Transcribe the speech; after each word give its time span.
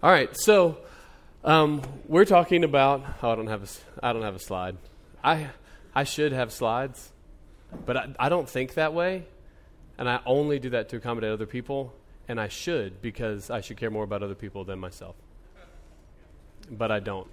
All 0.00 0.12
right, 0.12 0.30
so 0.36 0.78
um, 1.42 1.82
we're 2.06 2.24
talking 2.24 2.62
about. 2.62 3.02
Oh, 3.20 3.32
I 3.32 3.34
don't 3.34 3.48
have 3.48 3.64
a. 3.64 4.06
I 4.06 4.12
don't 4.12 4.22
have 4.22 4.36
a 4.36 4.38
slide. 4.38 4.76
I 5.24 5.48
I 5.92 6.04
should 6.04 6.30
have 6.30 6.52
slides, 6.52 7.10
but 7.84 7.96
I, 7.96 8.08
I 8.16 8.28
don't 8.28 8.48
think 8.48 8.74
that 8.74 8.94
way, 8.94 9.26
and 9.98 10.08
I 10.08 10.20
only 10.24 10.60
do 10.60 10.70
that 10.70 10.88
to 10.90 10.98
accommodate 10.98 11.32
other 11.32 11.46
people, 11.46 11.92
and 12.28 12.40
I 12.40 12.46
should 12.46 13.02
because 13.02 13.50
I 13.50 13.60
should 13.60 13.76
care 13.76 13.90
more 13.90 14.04
about 14.04 14.22
other 14.22 14.36
people 14.36 14.62
than 14.62 14.78
myself. 14.78 15.16
But 16.70 16.92
I 16.92 17.00
don't. 17.00 17.26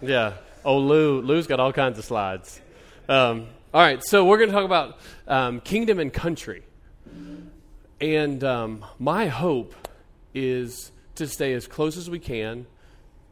Yeah. 0.00 0.38
Oh, 0.64 0.78
Lou. 0.78 1.20
Lou's 1.20 1.46
got 1.46 1.60
all 1.60 1.72
kinds 1.72 1.98
of 1.98 2.06
slides. 2.06 2.62
Um, 3.10 3.48
all 3.74 3.82
right, 3.82 4.02
so 4.02 4.24
we're 4.24 4.38
going 4.38 4.48
to 4.48 4.54
talk 4.54 4.64
about 4.64 4.98
um, 5.28 5.60
kingdom 5.60 5.98
and 5.98 6.10
country, 6.10 6.62
and 8.00 8.42
um, 8.42 8.86
my 8.98 9.26
hope 9.26 9.74
is 10.32 10.92
to 11.16 11.26
stay 11.26 11.52
as 11.52 11.66
close 11.66 11.96
as 11.96 12.08
we 12.08 12.18
can 12.18 12.66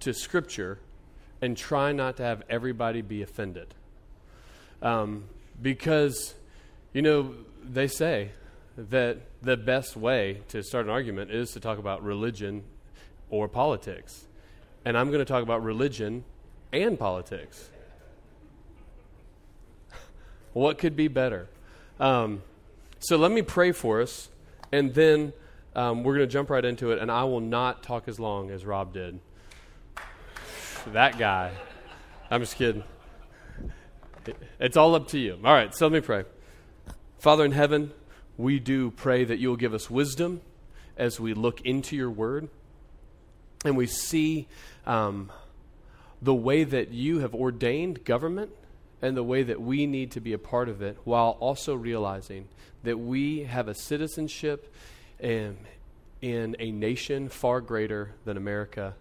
to 0.00 0.12
Scripture 0.12 0.78
and 1.40 1.56
try 1.56 1.92
not 1.92 2.16
to 2.16 2.22
have 2.22 2.42
everybody 2.48 3.02
be 3.02 3.22
offended. 3.22 3.74
Um, 4.82 5.24
because, 5.60 6.34
you 6.92 7.02
know, 7.02 7.34
they 7.62 7.86
say 7.86 8.30
that 8.76 9.18
the 9.42 9.56
best 9.56 9.96
way 9.96 10.42
to 10.48 10.62
start 10.62 10.86
an 10.86 10.90
argument 10.90 11.30
is 11.30 11.50
to 11.52 11.60
talk 11.60 11.78
about 11.78 12.02
religion 12.02 12.64
or 13.30 13.48
politics. 13.48 14.26
And 14.84 14.98
I'm 14.98 15.08
going 15.08 15.20
to 15.20 15.24
talk 15.24 15.42
about 15.42 15.62
religion 15.62 16.24
and 16.72 16.98
politics. 16.98 17.70
what 20.52 20.78
could 20.78 20.96
be 20.96 21.08
better? 21.08 21.48
Um, 22.00 22.42
so 22.98 23.16
let 23.16 23.30
me 23.30 23.42
pray 23.42 23.72
for 23.72 24.00
us, 24.00 24.28
and 24.72 24.94
then 24.94 25.32
um, 25.74 26.04
we're 26.04 26.14
going 26.16 26.28
to 26.28 26.32
jump 26.32 26.50
right 26.50 26.64
into 26.64 26.92
it, 26.92 26.98
and 27.00 27.10
I 27.10 27.24
will 27.24 27.40
not 27.40 27.82
talk 27.82 28.08
as 28.08 28.20
long 28.20 28.50
as 28.50 28.64
Rob 28.64 28.92
did. 28.92 29.18
that 30.92 31.18
guy. 31.18 31.52
I'm 32.30 32.40
just 32.40 32.56
kidding. 32.56 32.84
It's 34.58 34.76
all 34.76 34.94
up 34.94 35.08
to 35.08 35.18
you. 35.18 35.38
All 35.44 35.52
right, 35.52 35.74
so 35.74 35.86
let 35.86 35.92
me 35.92 36.00
pray. 36.00 36.24
Father 37.18 37.44
in 37.44 37.52
heaven, 37.52 37.92
we 38.36 38.58
do 38.58 38.90
pray 38.90 39.24
that 39.24 39.38
you 39.38 39.48
will 39.48 39.56
give 39.56 39.74
us 39.74 39.90
wisdom 39.90 40.40
as 40.96 41.18
we 41.18 41.34
look 41.34 41.60
into 41.62 41.96
your 41.96 42.10
word 42.10 42.48
and 43.64 43.76
we 43.76 43.86
see 43.86 44.46
um, 44.86 45.30
the 46.20 46.34
way 46.34 46.64
that 46.64 46.90
you 46.90 47.20
have 47.20 47.34
ordained 47.34 48.04
government 48.04 48.50
and 49.02 49.16
the 49.16 49.22
way 49.22 49.42
that 49.42 49.60
we 49.60 49.86
need 49.86 50.10
to 50.12 50.20
be 50.20 50.32
a 50.32 50.38
part 50.38 50.68
of 50.68 50.82
it 50.82 50.98
while 51.04 51.36
also 51.40 51.74
realizing 51.74 52.48
that 52.82 52.98
we 52.98 53.44
have 53.44 53.68
a 53.68 53.74
citizenship 53.74 54.72
in, 55.20 55.56
in 56.20 56.56
a 56.58 56.70
nation 56.70 57.28
far 57.28 57.60
greater 57.60 58.12
than 58.24 58.36
America 58.36 58.94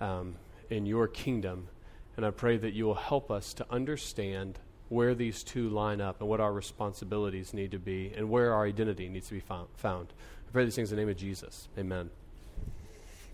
um, 0.00 0.36
in 0.70 0.86
your 0.86 1.08
kingdom. 1.08 1.68
And 2.16 2.24
I 2.24 2.30
pray 2.30 2.56
that 2.56 2.72
you 2.72 2.86
will 2.86 2.94
help 2.94 3.30
us 3.30 3.52
to 3.54 3.66
understand 3.70 4.58
where 4.88 5.14
these 5.14 5.42
two 5.42 5.68
line 5.68 6.00
up 6.00 6.20
and 6.20 6.28
what 6.28 6.40
our 6.40 6.52
responsibilities 6.52 7.52
need 7.52 7.72
to 7.72 7.78
be 7.78 8.12
and 8.16 8.30
where 8.30 8.54
our 8.54 8.66
identity 8.66 9.08
needs 9.08 9.28
to 9.28 9.34
be 9.34 9.40
found. 9.40 10.12
I 10.46 10.52
pray 10.52 10.64
these 10.64 10.76
things 10.76 10.92
in 10.92 10.96
the 10.96 11.02
name 11.02 11.10
of 11.10 11.16
Jesus. 11.16 11.68
Amen. 11.76 12.08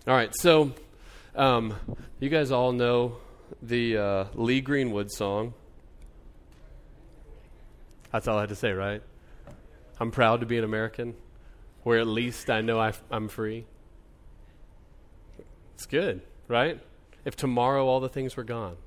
All 0.07 0.13
right, 0.13 0.35
so 0.35 0.73
um, 1.35 1.75
you 2.19 2.29
guys 2.29 2.51
all 2.51 2.71
know 2.73 3.17
the 3.61 3.97
uh, 3.97 4.25
Lee 4.33 4.61
Greenwood 4.61 5.11
song. 5.11 5.53
That's 8.11 8.27
all 8.27 8.37
I 8.37 8.41
had 8.41 8.49
to 8.49 8.55
say, 8.55 8.71
right? 8.71 9.01
I'm 9.99 10.11
proud 10.11 10.41
to 10.41 10.45
be 10.45 10.57
an 10.57 10.63
American 10.63 11.15
where 11.83 11.99
at 11.99 12.07
least 12.07 12.49
I 12.49 12.61
know 12.61 12.79
i 12.79 12.93
am 13.11 13.27
free. 13.27 13.65
It's 15.75 15.85
good, 15.85 16.21
right? 16.47 16.79
If 17.25 17.35
tomorrow 17.35 17.85
all 17.85 17.99
the 17.99 18.09
things 18.09 18.35
were 18.35 18.43
gone, 18.43 18.77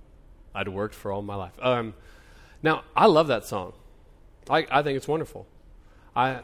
I'd 0.55 0.69
worked 0.69 0.95
for 0.95 1.13
all 1.13 1.23
my 1.23 1.35
life. 1.35 1.53
Um, 1.61 1.95
now, 2.63 2.85
I 2.97 3.07
love 3.07 3.29
that 3.29 3.45
song. 3.45 3.73
I, 4.49 4.67
I 4.71 4.83
think 4.83 4.97
it's 4.97 5.09
wonderful. 5.09 5.47
I, 6.15 6.41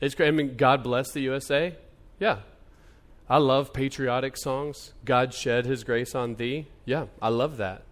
it's 0.00 0.14
great. 0.14 0.28
I 0.28 0.30
mean, 0.32 0.56
God 0.56 0.82
bless 0.82 1.10
the 1.12 1.20
USA. 1.20 1.74
Yeah. 2.20 2.40
I 3.30 3.38
love 3.38 3.72
patriotic 3.72 4.36
songs. 4.36 4.94
God 5.04 5.34
shed 5.34 5.66
his 5.66 5.84
grace 5.84 6.14
on 6.14 6.36
thee. 6.36 6.66
Yeah, 6.84 7.06
I 7.20 7.28
love 7.28 7.58
that. 7.58 7.82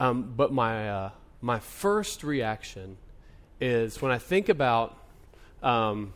Um, 0.00 0.32
but 0.36 0.52
my, 0.52 0.88
uh, 0.88 1.10
my 1.40 1.58
first 1.58 2.24
reaction 2.24 2.96
is 3.60 4.00
when 4.00 4.10
I 4.10 4.18
think 4.18 4.48
about 4.48 4.96
um, 5.62 6.14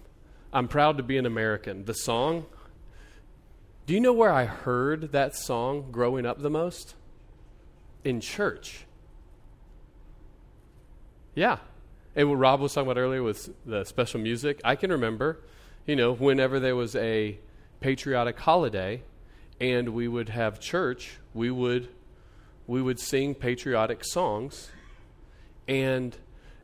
I'm 0.57 0.69
proud 0.69 0.97
to 0.97 1.03
be 1.03 1.19
an 1.19 1.27
American. 1.27 1.85
The 1.85 1.93
song, 1.93 2.47
do 3.85 3.93
you 3.93 4.01
know 4.01 4.15
where 4.15 4.33
I 4.33 4.47
heard 4.47 5.13
that 5.13 5.37
song 5.37 5.89
growing 5.93 6.25
up 6.25 6.41
the 6.41 6.49
most? 6.49 6.95
In 8.05 8.23
church. 8.23 8.87
Yeah. 11.35 11.59
And 12.15 12.31
what 12.31 12.37
Rob 12.37 12.61
was 12.61 12.73
talking 12.73 12.91
about 12.91 12.99
earlier 12.99 13.23
with 13.23 13.51
the 13.67 13.85
special 13.85 14.19
music, 14.19 14.59
I 14.65 14.77
can 14.77 14.91
remember, 14.91 15.43
you 15.85 15.95
know, 15.95 16.15
whenever 16.15 16.59
there 16.59 16.75
was 16.75 16.97
a 16.97 17.39
patriotic 17.81 18.39
holiday 18.39 19.03
and 19.61 19.91
we 19.91 20.09
would 20.09 20.31
have 20.31 20.59
church, 20.59 21.19
we 21.35 21.51
would 21.51 21.91
we 22.67 22.81
would 22.81 22.99
sing 22.99 23.35
patriotic 23.35 24.03
songs. 24.07 24.71
And 25.69 26.17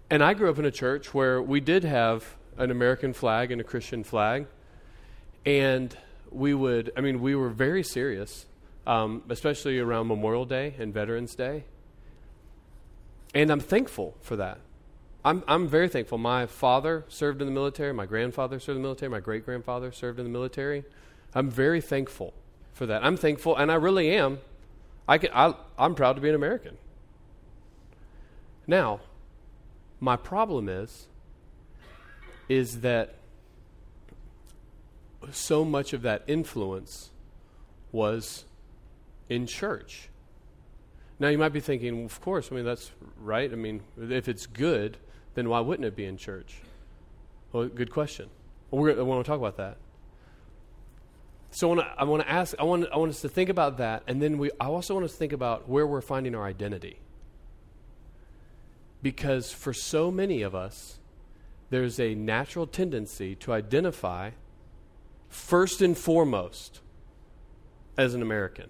and 0.08 0.24
I 0.24 0.32
grew 0.32 0.48
up 0.48 0.58
in 0.58 0.64
a 0.64 0.70
church 0.70 1.12
where 1.12 1.42
we 1.42 1.60
did 1.60 1.84
have 1.84 2.36
an 2.58 2.70
American 2.70 3.12
flag 3.12 3.50
and 3.50 3.60
a 3.60 3.64
Christian 3.64 4.04
flag. 4.04 4.46
And 5.44 5.96
we 6.30 6.54
would, 6.54 6.92
I 6.96 7.00
mean, 7.00 7.20
we 7.20 7.34
were 7.34 7.50
very 7.50 7.82
serious, 7.82 8.46
um, 8.86 9.22
especially 9.28 9.78
around 9.78 10.08
Memorial 10.08 10.44
Day 10.44 10.74
and 10.78 10.92
Veterans 10.92 11.34
Day. 11.34 11.64
And 13.34 13.50
I'm 13.50 13.60
thankful 13.60 14.16
for 14.20 14.36
that. 14.36 14.58
I'm, 15.24 15.44
I'm 15.46 15.68
very 15.68 15.88
thankful. 15.88 16.18
My 16.18 16.46
father 16.46 17.04
served 17.08 17.40
in 17.40 17.46
the 17.46 17.52
military, 17.52 17.92
my 17.92 18.06
grandfather 18.06 18.58
served 18.58 18.76
in 18.76 18.82
the 18.82 18.86
military, 18.88 19.10
my 19.10 19.20
great 19.20 19.44
grandfather 19.44 19.92
served 19.92 20.18
in 20.18 20.24
the 20.24 20.30
military. 20.30 20.84
I'm 21.34 21.48
very 21.48 21.80
thankful 21.80 22.34
for 22.72 22.86
that. 22.86 23.04
I'm 23.04 23.16
thankful, 23.16 23.56
and 23.56 23.70
I 23.70 23.76
really 23.76 24.10
am. 24.10 24.40
I 25.06 25.18
can, 25.18 25.30
I, 25.32 25.54
I'm 25.78 25.94
proud 25.94 26.14
to 26.14 26.20
be 26.20 26.28
an 26.28 26.34
American. 26.34 26.76
Now, 28.66 29.00
my 30.00 30.16
problem 30.16 30.68
is 30.68 31.06
is 32.52 32.82
that 32.82 33.14
so 35.30 35.64
much 35.64 35.94
of 35.94 36.02
that 36.02 36.22
influence 36.26 37.08
was 37.92 38.44
in 39.30 39.46
church. 39.46 40.10
Now, 41.18 41.28
you 41.28 41.38
might 41.38 41.54
be 41.54 41.60
thinking, 41.60 41.96
well, 41.96 42.04
of 42.04 42.20
course, 42.20 42.50
I 42.52 42.56
mean, 42.56 42.66
that's 42.66 42.90
right. 43.18 43.50
I 43.50 43.54
mean, 43.54 43.80
if 43.98 44.28
it's 44.28 44.44
good, 44.44 44.98
then 45.34 45.48
why 45.48 45.60
wouldn't 45.60 45.86
it 45.86 45.96
be 45.96 46.04
in 46.04 46.18
church? 46.18 46.58
Well, 47.52 47.68
good 47.68 47.90
question. 47.90 48.28
I 48.70 48.76
want 48.76 48.98
to 48.98 49.22
talk 49.24 49.38
about 49.38 49.56
that. 49.56 49.78
So 51.52 51.70
I 51.70 51.74
want 51.74 51.80
to, 51.80 52.00
I 52.00 52.04
want 52.04 52.22
to 52.22 52.30
ask, 52.30 52.54
I 52.58 52.64
want, 52.64 52.86
I 52.92 52.98
want 52.98 53.10
us 53.10 53.22
to 53.22 53.30
think 53.30 53.48
about 53.48 53.78
that, 53.78 54.02
and 54.06 54.20
then 54.20 54.36
we, 54.36 54.50
I 54.60 54.66
also 54.66 54.92
want 54.92 55.04
us 55.04 55.12
to 55.12 55.18
think 55.18 55.32
about 55.32 55.70
where 55.70 55.86
we're 55.86 56.02
finding 56.02 56.34
our 56.34 56.44
identity. 56.44 56.98
Because 59.02 59.52
for 59.52 59.72
so 59.72 60.10
many 60.10 60.42
of 60.42 60.54
us, 60.54 60.98
there's 61.72 61.98
a 61.98 62.14
natural 62.14 62.66
tendency 62.66 63.34
to 63.34 63.50
identify 63.50 64.28
first 65.30 65.80
and 65.80 65.96
foremost 65.96 66.80
as 67.96 68.12
an 68.12 68.20
American 68.20 68.68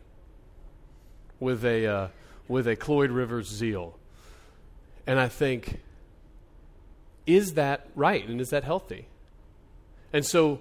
with 1.41 1.65
a, 1.65 1.85
uh, 1.85 2.09
with 2.47 2.69
a 2.69 2.77
Cloyd 2.77 3.11
Rivers 3.11 3.49
zeal. 3.49 3.99
And 5.05 5.19
I 5.19 5.27
think, 5.27 5.81
is 7.27 7.55
that 7.55 7.89
right 7.97 8.25
and 8.25 8.41
is 8.41 8.51
that 8.51 8.63
healthy? 8.63 9.09
And 10.13 10.25
so, 10.25 10.61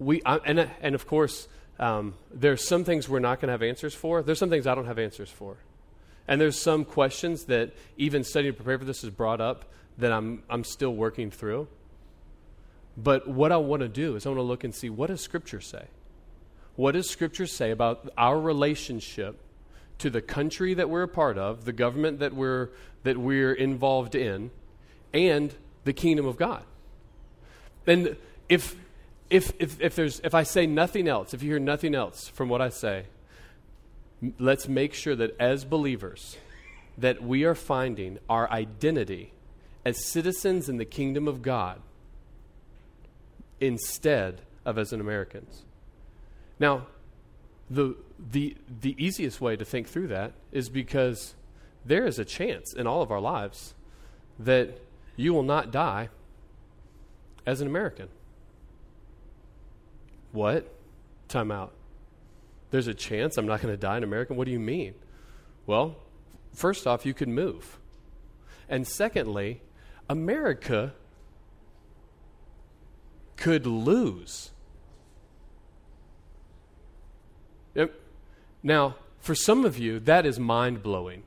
we, 0.00 0.22
I, 0.26 0.38
and, 0.38 0.68
and 0.82 0.96
of 0.96 1.06
course, 1.06 1.46
um, 1.78 2.14
there's 2.34 2.66
some 2.66 2.82
things 2.82 3.08
we're 3.08 3.20
not 3.20 3.40
going 3.40 3.46
to 3.46 3.52
have 3.52 3.62
answers 3.62 3.94
for. 3.94 4.24
There's 4.24 4.40
some 4.40 4.50
things 4.50 4.66
I 4.66 4.74
don't 4.74 4.86
have 4.86 4.98
answers 4.98 5.30
for. 5.30 5.56
And 6.26 6.40
there's 6.40 6.58
some 6.58 6.84
questions 6.84 7.44
that 7.44 7.74
even 7.96 8.24
studying 8.24 8.54
to 8.54 8.56
prepare 8.56 8.76
for 8.76 8.84
this 8.84 9.02
has 9.02 9.10
brought 9.10 9.40
up 9.40 9.66
that 10.00 10.12
I'm, 10.12 10.42
I'm 10.50 10.64
still 10.64 10.94
working 10.94 11.30
through. 11.30 11.68
But 12.96 13.28
what 13.28 13.52
I 13.52 13.56
want 13.56 13.80
to 13.80 13.88
do 13.88 14.16
is 14.16 14.26
I 14.26 14.30
want 14.30 14.38
to 14.38 14.42
look 14.42 14.64
and 14.64 14.74
see 14.74 14.90
what 14.90 15.08
does 15.08 15.20
Scripture 15.20 15.60
say? 15.60 15.86
what 16.80 16.92
does 16.92 17.10
Scripture 17.10 17.46
say 17.46 17.70
about 17.70 18.10
our 18.16 18.40
relationship 18.40 19.38
to 19.98 20.08
the 20.08 20.22
country 20.22 20.72
that 20.72 20.88
we're 20.88 21.02
a 21.02 21.08
part 21.08 21.36
of, 21.36 21.66
the 21.66 21.74
government 21.74 22.20
that 22.20 22.34
we're, 22.34 22.70
that 23.02 23.18
we're 23.18 23.52
involved 23.52 24.14
in, 24.14 24.50
and 25.12 25.54
the 25.84 25.92
kingdom 25.92 26.24
of 26.24 26.38
God? 26.38 26.62
And 27.86 28.16
if, 28.48 28.76
if, 29.28 29.52
if, 29.58 29.78
if, 29.78 29.94
there's, 29.94 30.20
if 30.20 30.34
I 30.34 30.42
say 30.42 30.66
nothing 30.66 31.06
else, 31.06 31.34
if 31.34 31.42
you 31.42 31.50
hear 31.50 31.58
nothing 31.58 31.94
else 31.94 32.28
from 32.28 32.48
what 32.48 32.62
I 32.62 32.70
say, 32.70 33.04
let's 34.38 34.66
make 34.66 34.94
sure 34.94 35.14
that 35.16 35.36
as 35.38 35.66
believers, 35.66 36.38
that 36.96 37.22
we 37.22 37.44
are 37.44 37.54
finding 37.54 38.18
our 38.26 38.50
identity 38.50 39.32
as 39.84 40.04
citizens 40.04 40.68
in 40.68 40.76
the 40.76 40.84
kingdom 40.84 41.26
of 41.26 41.42
God 41.42 41.80
instead 43.60 44.42
of 44.64 44.78
as 44.78 44.92
an 44.92 45.00
Americans. 45.00 45.64
Now, 46.58 46.86
the, 47.70 47.96
the, 48.18 48.56
the 48.80 48.94
easiest 48.98 49.40
way 49.40 49.56
to 49.56 49.64
think 49.64 49.88
through 49.88 50.08
that 50.08 50.32
is 50.52 50.68
because 50.68 51.34
there 51.84 52.06
is 52.06 52.18
a 52.18 52.24
chance 52.24 52.74
in 52.74 52.86
all 52.86 53.00
of 53.00 53.10
our 53.10 53.20
lives 53.20 53.74
that 54.38 54.80
you 55.16 55.32
will 55.32 55.42
not 55.42 55.70
die 55.70 56.08
as 57.46 57.60
an 57.60 57.66
American. 57.66 58.08
What? 60.32 60.72
Time 61.28 61.50
out. 61.50 61.72
There's 62.70 62.86
a 62.86 62.94
chance 62.94 63.36
I'm 63.36 63.46
not 63.46 63.60
going 63.60 63.72
to 63.72 63.80
die 63.80 63.96
an 63.96 64.04
American? 64.04 64.36
What 64.36 64.44
do 64.44 64.52
you 64.52 64.60
mean? 64.60 64.94
Well, 65.66 65.96
first 66.54 66.86
off, 66.86 67.04
you 67.04 67.14
could 67.14 67.28
move. 67.28 67.78
And 68.68 68.86
secondly, 68.86 69.60
America 70.10 70.92
could 73.36 73.64
lose. 73.64 74.50
Now, 78.62 78.96
for 79.20 79.36
some 79.36 79.64
of 79.64 79.78
you, 79.78 80.00
that 80.00 80.26
is 80.26 80.38
mind 80.38 80.82
blowing. 80.82 81.22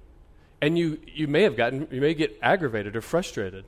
And 0.61 0.77
you, 0.77 0.99
you 1.07 1.29
may 1.29 1.43
have 1.43 1.55
gotten, 1.55 1.87
you 1.91 2.01
may 2.01 2.13
get 2.13 2.37
aggravated 2.41 2.95
or 2.97 3.01
frustrated. 3.01 3.63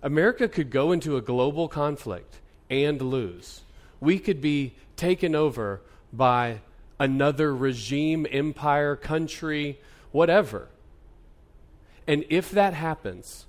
America 0.00 0.46
could 0.46 0.70
go 0.70 0.92
into 0.92 1.16
a 1.16 1.20
global 1.20 1.66
conflict 1.66 2.38
and 2.70 3.02
lose. 3.02 3.62
We 3.98 4.20
could 4.20 4.40
be 4.40 4.76
taken 4.94 5.34
over 5.34 5.82
by 6.12 6.60
another 7.00 7.54
regime, 7.54 8.28
empire, 8.30 8.94
country, 8.94 9.80
whatever. 10.12 10.68
And 12.06 12.24
if 12.30 12.52
that 12.52 12.74
happens, 12.74 13.46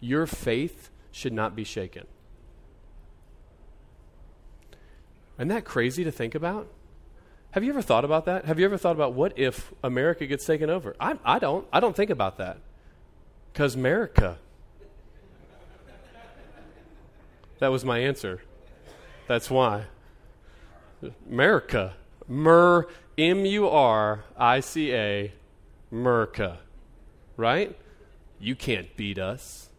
your 0.00 0.26
faith 0.26 0.90
should 1.10 1.32
not 1.32 1.56
be 1.56 1.64
shaken. 1.64 2.06
Isn't 5.38 5.48
that 5.48 5.64
crazy 5.64 6.04
to 6.04 6.10
think 6.10 6.34
about? 6.34 6.68
Have 7.50 7.64
you 7.64 7.70
ever 7.70 7.82
thought 7.82 8.04
about 8.04 8.26
that? 8.26 8.44
Have 8.44 8.58
you 8.58 8.64
ever 8.64 8.76
thought 8.76 8.96
about 8.96 9.14
what 9.14 9.38
if 9.38 9.72
America 9.82 10.26
gets 10.26 10.44
taken 10.44 10.68
over? 10.68 10.94
I, 11.00 11.18
I 11.24 11.38
don't. 11.38 11.66
I 11.72 11.80
don't 11.80 11.96
think 11.96 12.10
about 12.10 12.38
that. 12.38 12.58
Because 13.52 13.74
America. 13.74 14.38
That 17.58 17.68
was 17.68 17.84
my 17.84 17.98
answer. 17.98 18.42
That's 19.26 19.50
why. 19.50 19.84
America. 21.30 21.94
Mer, 22.28 22.86
M 23.16 23.46
U 23.46 23.68
R 23.68 24.24
I 24.36 24.60
C 24.60 24.92
A, 24.92 25.32
Merca. 25.92 26.58
Right? 27.36 27.78
You 28.38 28.54
can't 28.54 28.94
beat 28.96 29.18
us. 29.18 29.70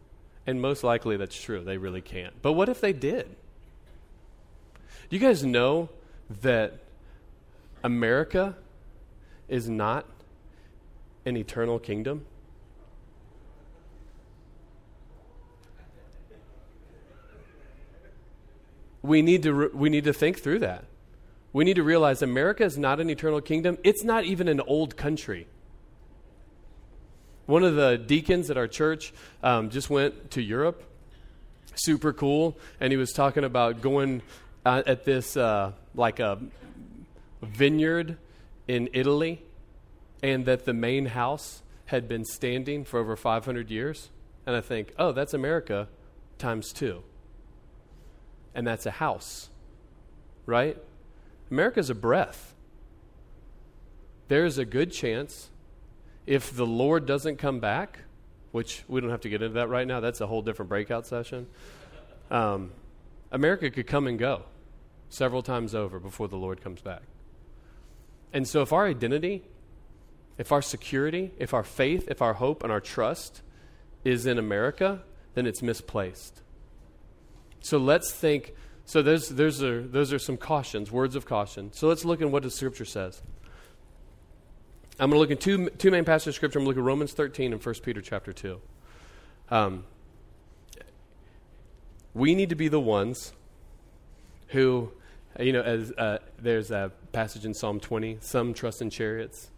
And 0.48 0.62
most 0.62 0.82
likely 0.82 1.18
that's 1.18 1.40
true. 1.40 1.62
They 1.62 1.78
really 1.78 2.00
can't. 2.02 2.42
But 2.42 2.54
what 2.54 2.70
if 2.70 2.80
they 2.80 2.94
did? 2.94 3.28
Do 5.10 5.16
you 5.16 5.20
guys 5.20 5.44
know 5.44 5.90
that 6.42 6.80
America 7.84 8.56
is 9.50 9.70
not 9.70 10.06
an 11.26 11.36
eternal 11.36 11.80
kingdom? 11.80 12.26
We 19.02 19.22
need 19.22 19.44
to, 19.44 19.54
re- 19.54 19.70
we 19.74 19.90
need 19.90 20.06
to 20.06 20.14
think 20.14 20.40
through 20.40 20.60
that. 20.60 20.86
We 21.54 21.66
need 21.66 21.76
to 21.76 21.84
realize 21.84 22.22
America 22.22 22.64
is 22.64 22.78
not 22.78 23.00
an 23.00 23.10
eternal 23.10 23.42
kingdom. 23.42 23.78
It's 23.84 24.04
not 24.04 24.26
even 24.26 24.48
an 24.48 24.62
old 24.62 24.98
country. 24.98 25.48
One 27.48 27.64
of 27.64 27.76
the 27.76 27.98
deacons 27.98 28.52
at 28.52 28.58
our 28.58 28.68
church 28.68 29.14
um, 29.42 29.70
just 29.70 29.90
went 29.90 30.32
to 30.32 30.42
Europe. 30.42 30.84
Super 31.76 32.12
cool. 32.12 32.58
And 32.82 32.92
he 32.92 32.98
was 32.98 33.14
talking 33.14 33.46
about 33.46 33.80
going 33.82 34.22
uh, 34.66 34.84
at 34.86 35.06
this, 35.06 35.38
uh, 35.38 35.72
like 35.96 36.20
a 36.20 36.40
vineyard 37.42 38.18
in 38.68 38.90
Italy, 38.92 39.42
and 40.22 40.46
that 40.46 40.66
the 40.66 40.74
main 40.74 41.06
house 41.06 41.62
had 41.86 42.10
been 42.10 42.26
standing 42.26 42.84
for 42.84 43.00
over 43.00 43.16
500 43.16 43.72
years. 43.72 44.10
And 44.46 44.54
I 44.54 44.60
think, 44.60 44.94
oh, 45.00 45.14
that's 45.14 45.34
America 45.34 45.88
times 46.38 46.74
two. 46.74 47.02
And 48.54 48.68
that's 48.68 48.86
a 48.86 48.92
house, 48.92 49.50
right? 50.46 50.78
America's 51.50 51.90
a 51.90 51.96
breath. 51.96 52.54
There's 54.28 54.58
a 54.58 54.66
good 54.66 54.92
chance 54.92 55.50
if 56.28 56.56
the 56.56 56.66
Lord 56.66 57.08
doesn't 57.08 57.38
come 57.38 57.60
back, 57.60 58.00
which 58.52 58.84
we 58.88 59.02
don't 59.02 59.10
have 59.10 59.22
to 59.22 59.30
get 59.30 59.42
into 59.42 59.56
that 59.56 59.70
right 59.70 59.88
now, 59.88 60.00
that's 60.00 60.22
a 60.22 60.28
whole 60.28 60.44
different 60.44 60.70
breakout 60.70 61.08
session. 61.08 61.48
Um, 62.30 62.72
America 63.32 63.72
could 63.72 63.88
come 63.88 64.06
and 64.06 64.20
go 64.20 64.44
several 65.10 65.42
times 65.42 65.74
over 65.74 66.00
before 66.00 66.28
the 66.28 66.38
Lord 66.38 66.62
comes 66.62 66.82
back. 66.82 67.02
And 68.34 68.48
so, 68.48 68.62
if 68.62 68.72
our 68.72 68.86
identity, 68.86 69.46
if 70.38 70.52
our 70.52 70.62
security, 70.62 71.32
if 71.40 71.54
our 71.54 71.64
faith, 71.64 72.08
if 72.10 72.22
our 72.22 72.34
hope, 72.34 72.62
and 72.62 72.72
our 72.72 72.82
trust 72.82 73.42
is 74.04 74.26
in 74.26 74.38
America, 74.38 75.02
then 75.34 75.48
it's 75.48 75.62
misplaced. 75.62 76.42
So, 77.62 77.78
let's 77.78 78.12
think 78.12 78.54
so 78.88 79.02
there's, 79.02 79.28
there's 79.28 79.62
a, 79.62 79.82
those 79.82 80.14
are 80.14 80.20
some 80.20 80.38
cautions, 80.38 80.94
words 80.94 81.18
of 81.18 81.26
caution. 81.26 81.74
So 81.74 81.90
let's 81.90 82.06
look 82.06 82.22
at 82.22 82.32
what 82.32 82.44
the 82.44 82.50
Scripture 82.50 82.86
says. 82.86 83.22
I'm 85.00 85.12
going 85.12 85.18
to 85.18 85.20
look 85.20 85.32
at 85.32 85.40
two, 85.40 85.70
two 85.72 85.92
main 85.92 86.06
passages 86.06 86.30
of 86.30 86.36
Scripture. 86.36 86.58
I'm 86.58 86.66
going 86.66 86.74
to 86.76 86.80
look 86.80 86.86
at 86.86 86.88
Romans 86.88 87.14
13 87.14 87.54
and 87.54 87.64
1 87.64 87.76
Peter 87.84 88.02
chapter 88.02 88.34
2. 88.34 88.60
Um, 89.50 89.86
we 92.16 92.34
need 92.34 92.50
to 92.50 92.56
be 92.56 92.68
the 92.68 92.80
ones 92.80 93.32
who, 94.48 94.92
you 95.40 95.54
know, 95.54 95.62
as 95.62 95.92
uh, 95.92 96.18
there's 96.40 96.72
a 96.72 96.92
passage 97.12 97.46
in 97.46 97.54
Psalm 97.54 97.80
20 97.80 98.18
some 98.22 98.56
trust 98.56 98.82
in 98.82 98.90
chariots, 98.90 99.52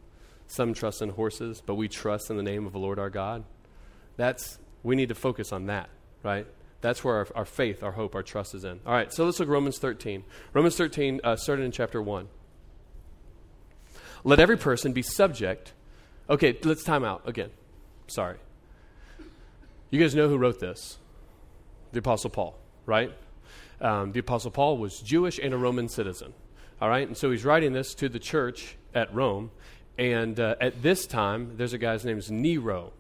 some 0.48 0.74
trust 0.74 1.02
in 1.02 1.10
horses, 1.10 1.64
but 1.66 1.76
we 1.76 1.88
trust 1.88 2.30
in 2.30 2.36
the 2.36 2.44
name 2.44 2.68
of 2.68 2.74
the 2.74 2.80
Lord 2.80 3.00
our 3.00 3.10
God. 3.10 3.46
That's, 4.18 4.60
we 4.84 4.98
need 4.98 5.08
to 5.08 5.16
focus 5.16 5.54
on 5.54 5.68
that, 5.68 5.90
right? 6.22 6.46
That's 6.82 7.02
where 7.02 7.16
our, 7.16 7.28
our, 7.34 7.46
faith, 7.46 7.82
our 7.82 7.94
hope, 7.94 8.14
our 8.14 8.24
trust 8.24 8.56
is 8.56 8.66
in. 8.66 8.82
All 8.86 8.94
right, 8.94 9.14
so 9.14 9.24
let's 9.24 9.40
look 9.40 9.48
at 9.48 9.52
Romans 9.52 9.78
13. 9.78 10.24
Romans 10.54 10.76
13 10.76 11.22
uh, 11.24 11.38
started 11.38 11.64
in 11.64 11.72
chapter 11.72 12.02
1. 12.02 12.28
Let 14.24 14.40
every 14.40 14.58
person 14.58 14.94
be 14.94 15.02
subject. 15.02 15.74
Okay, 16.30 16.58
let's 16.64 16.84
time 16.84 17.04
out 17.04 17.28
again. 17.28 17.50
Sorry. 18.08 18.38
You 19.90 20.00
guys 20.00 20.14
know 20.14 20.28
who 20.30 20.38
wrote 20.38 20.60
this? 20.60 20.98
The 21.92 22.00
Apostle 22.00 22.30
Paul, 22.30 22.60
right? 22.86 23.12
Um, 23.82 24.12
the 24.12 24.20
Apostle 24.20 24.52
Paul 24.52 24.78
was 24.78 25.00
Jewish 25.00 25.40
and 25.40 25.54
a 25.54 25.58
Roman 25.58 25.90
citizen. 25.90 26.34
All 26.82 26.90
right, 26.90 27.08
and 27.08 27.18
so 27.18 27.32
he's 27.32 27.44
writing 27.44 27.74
this 27.74 27.94
to 27.96 28.10
the 28.10 28.20
church 28.20 28.78
at 28.94 29.14
Rome. 29.14 29.52
And 29.98 30.40
uh, 30.40 30.56
at 30.62 30.82
this 30.82 31.06
time, 31.06 31.58
there's 31.58 31.74
a 31.74 31.78
guy's 31.78 32.06
name 32.06 32.18
is 32.18 32.32
Nero. 32.32 32.94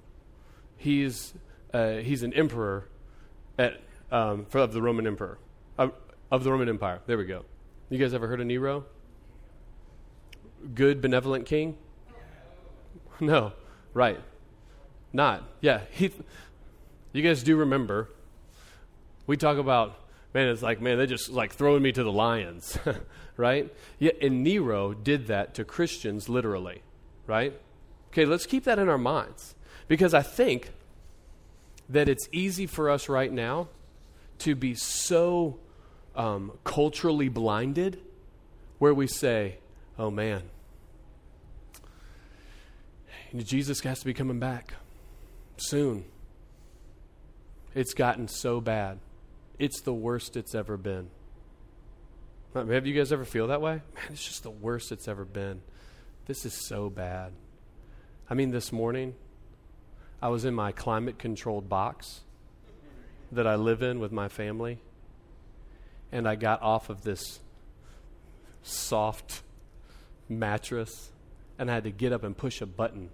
He's, 0.75 1.33
uh, 1.73 1.97
he's 1.97 2.23
an 2.23 2.33
emperor 2.33 2.89
at, 3.57 3.81
um, 4.11 4.45
for, 4.49 4.59
of 4.59 4.73
the 4.73 4.81
Roman 4.81 5.07
Emperor, 5.07 5.37
uh, 5.77 5.89
of 6.31 6.43
the 6.43 6.51
Roman 6.51 6.67
Empire. 6.67 6.99
There 7.05 7.17
we 7.17 7.25
go. 7.25 7.45
You 7.89 7.97
guys 7.97 8.13
ever 8.13 8.27
heard 8.27 8.41
of 8.41 8.47
Nero? 8.47 8.85
Good, 10.73 11.01
benevolent 11.01 11.45
king? 11.45 11.77
No, 13.19 13.53
right. 13.93 14.19
Not. 15.11 15.43
Yeah, 15.61 15.81
he. 15.91 16.11
You 17.11 17.23
guys 17.23 17.43
do 17.43 17.55
remember? 17.57 18.09
We 19.27 19.35
talk 19.37 19.57
about 19.57 19.95
man. 20.33 20.47
It's 20.47 20.61
like 20.61 20.81
man, 20.81 20.97
they 20.97 21.05
just 21.05 21.29
like 21.29 21.53
throwing 21.53 21.81
me 21.81 21.91
to 21.91 22.03
the 22.03 22.11
lions, 22.11 22.77
right? 23.37 23.73
Yeah, 23.97 24.11
and 24.21 24.43
Nero 24.43 24.93
did 24.93 25.27
that 25.27 25.53
to 25.55 25.65
Christians 25.65 26.29
literally, 26.29 26.81
right? 27.27 27.59
Okay, 28.11 28.25
let's 28.25 28.45
keep 28.45 28.63
that 28.63 28.79
in 28.79 28.89
our 28.89 28.97
minds 28.97 29.55
because 29.87 30.13
I 30.13 30.21
think 30.21 30.71
that 31.89 32.07
it's 32.09 32.27
easy 32.31 32.65
for 32.65 32.89
us 32.89 33.09
right 33.09 33.31
now 33.31 33.67
to 34.39 34.55
be 34.55 34.75
so 34.75 35.59
um, 36.15 36.51
culturally 36.63 37.29
blinded 37.29 37.99
where 38.77 38.93
we 38.93 39.07
say, 39.07 39.58
oh 39.99 40.09
man, 40.09 40.41
Jesus 43.35 43.81
has 43.81 43.99
to 43.99 44.05
be 44.05 44.13
coming 44.13 44.39
back 44.39 44.73
soon. 45.57 46.05
It's 47.75 47.93
gotten 47.93 48.27
so 48.27 48.61
bad. 48.61 48.97
It's 49.59 49.81
the 49.81 49.93
worst 49.93 50.37
it's 50.37 50.55
ever 50.55 50.77
been. 50.77 51.09
Have 52.55 52.87
you 52.87 52.95
guys 52.95 53.11
ever 53.11 53.25
feel 53.25 53.47
that 53.47 53.61
way? 53.61 53.81
Man, 53.93 54.05
it's 54.09 54.25
just 54.25 54.41
the 54.41 54.49
worst 54.49 54.91
it's 54.91 55.07
ever 55.07 55.25
been. 55.25 55.61
This 56.25 56.45
is 56.45 56.53
so 56.53 56.89
bad. 56.89 57.33
I 58.29 58.33
mean, 58.33 58.51
this 58.51 58.71
morning, 58.71 59.13
I 60.21 60.29
was 60.29 60.45
in 60.45 60.55
my 60.55 60.71
climate 60.71 61.19
controlled 61.19 61.69
box 61.69 62.21
that 63.31 63.45
I 63.45 63.55
live 63.55 63.83
in 63.83 63.99
with 63.99 64.11
my 64.11 64.29
family, 64.29 64.79
and 66.11 66.27
I 66.27 66.35
got 66.35 66.61
off 66.63 66.89
of 66.89 67.03
this 67.03 67.39
soft 68.63 69.43
mattress, 70.29 71.11
and 71.57 71.69
I 71.69 71.73
had 71.73 71.83
to 71.83 71.91
get 71.91 72.13
up 72.13 72.23
and 72.23 72.37
push 72.37 72.61
a 72.61 72.65
button 72.65 73.09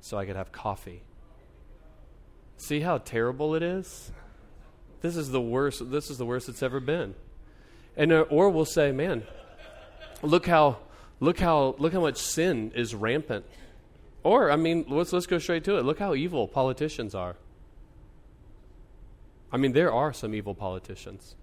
so 0.00 0.16
I 0.16 0.24
could 0.24 0.36
have 0.36 0.52
coffee. 0.52 1.02
See 2.56 2.80
how 2.80 2.98
terrible 2.98 3.54
it 3.54 3.62
is? 3.62 4.12
This 5.02 5.16
is 5.16 5.30
the 5.30 5.40
worst. 5.40 5.90
This 5.90 6.10
is 6.10 6.18
the 6.18 6.24
worst 6.24 6.48
it's 6.48 6.62
ever 6.62 6.80
been. 6.80 7.14
And 7.96 8.12
uh, 8.12 8.20
or 8.30 8.50
we'll 8.50 8.64
say, 8.64 8.92
man, 8.92 9.24
look 10.22 10.46
how 10.46 10.78
look 11.20 11.38
how 11.38 11.74
look 11.78 11.92
how 11.92 12.00
much 12.00 12.16
sin 12.16 12.72
is 12.74 12.94
rampant. 12.94 13.44
Or 14.22 14.50
I 14.50 14.56
mean, 14.56 14.84
let's 14.88 15.12
let's 15.12 15.26
go 15.26 15.38
straight 15.38 15.64
to 15.64 15.76
it. 15.76 15.84
Look 15.84 15.98
how 15.98 16.14
evil 16.14 16.48
politicians 16.48 17.14
are. 17.14 17.36
I 19.52 19.58
mean, 19.58 19.72
there 19.72 19.92
are 19.92 20.12
some 20.12 20.34
evil 20.34 20.54
politicians. 20.54 21.34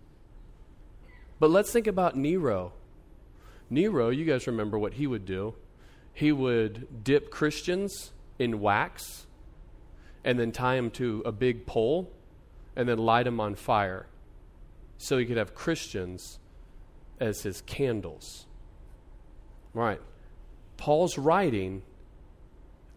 But 1.40 1.50
let's 1.50 1.72
think 1.72 1.88
about 1.88 2.16
Nero. 2.16 2.74
Nero, 3.74 4.10
you 4.10 4.26
guys 4.26 4.48
remember 4.48 4.78
what 4.78 4.94
he 4.94 5.08
would 5.08 5.26
do? 5.26 5.56
He 6.14 6.32
would 6.32 7.04
dip 7.04 7.32
Christians 7.32 8.12
in 8.38 8.60
wax 8.60 9.26
and 10.24 10.40
then 10.40 10.52
tie 10.52 10.76
them 10.76 10.92
to 10.92 11.24
a 11.26 11.32
big 11.32 11.66
pole 11.66 12.12
and 12.76 12.88
then 12.88 12.98
light 12.98 13.24
them 13.24 13.40
on 13.40 13.56
fire 13.56 14.08
so 14.98 15.18
he 15.18 15.26
could 15.26 15.38
have 15.38 15.54
Christians 15.56 16.40
as 17.20 17.42
his 17.42 17.62
candles. 17.62 18.46
Right. 19.74 20.02
Paul's 20.78 21.18
writing 21.18 21.84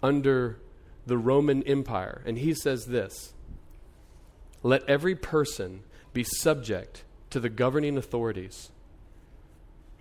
under 0.03 0.59
the 1.07 1.17
Roman 1.17 1.63
Empire, 1.63 2.23
and 2.27 2.39
he 2.39 2.55
says 2.55 2.87
this 2.87 3.33
Let 4.63 4.89
every 4.89 5.15
person 5.15 5.85
be 6.13 6.25
subject 6.25 7.05
to 7.31 7.41
the 7.41 7.49
governing 7.49 7.97
authorities. 7.97 8.71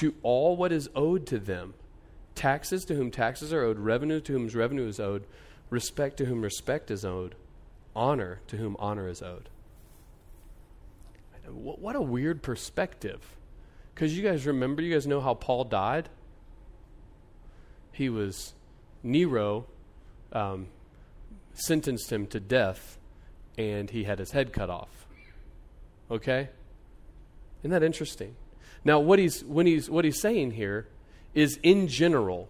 to 0.00 0.14
all 0.22 0.56
what 0.56 0.72
is 0.72 0.88
owed 0.94 1.26
to 1.26 1.38
them 1.38 1.74
taxes 2.34 2.84
to 2.86 2.94
whom 2.94 3.10
taxes 3.10 3.52
are 3.52 3.62
owed, 3.62 3.78
revenue 3.78 4.20
to 4.20 4.32
whom 4.32 4.48
revenue 4.48 4.86
is 4.86 4.98
owed, 4.98 5.26
respect 5.68 6.16
to 6.16 6.24
whom 6.24 6.42
respect 6.42 6.90
is 6.90 7.04
owed, 7.04 7.34
honor 7.94 8.40
to 8.46 8.56
whom 8.56 8.76
honor 8.78 9.08
is 9.08 9.22
owed. 9.22 9.48
What 11.46 11.96
a 11.96 12.00
weird 12.00 12.42
perspective. 12.42 13.20
Because 13.94 14.16
you 14.16 14.22
guys 14.22 14.46
remember, 14.46 14.82
you 14.82 14.92
guys 14.94 15.06
know 15.06 15.20
how 15.20 15.34
Paul 15.34 15.64
died? 15.64 16.08
he 18.00 18.08
was 18.08 18.54
Nero 19.02 19.66
um, 20.32 20.68
sentenced 21.52 22.10
him 22.10 22.26
to 22.28 22.40
death, 22.40 22.98
and 23.58 23.90
he 23.90 24.04
had 24.04 24.18
his 24.18 24.30
head 24.30 24.54
cut 24.54 24.70
off. 24.70 25.06
Okay, 26.10 26.48
isn't 27.60 27.70
that 27.70 27.82
interesting? 27.82 28.36
Now, 28.84 28.98
what 28.98 29.18
he's 29.18 29.44
when 29.44 29.66
he's 29.66 29.90
what 29.90 30.04
he's 30.04 30.20
saying 30.20 30.52
here 30.52 30.86
is, 31.34 31.58
in 31.62 31.86
general, 31.88 32.48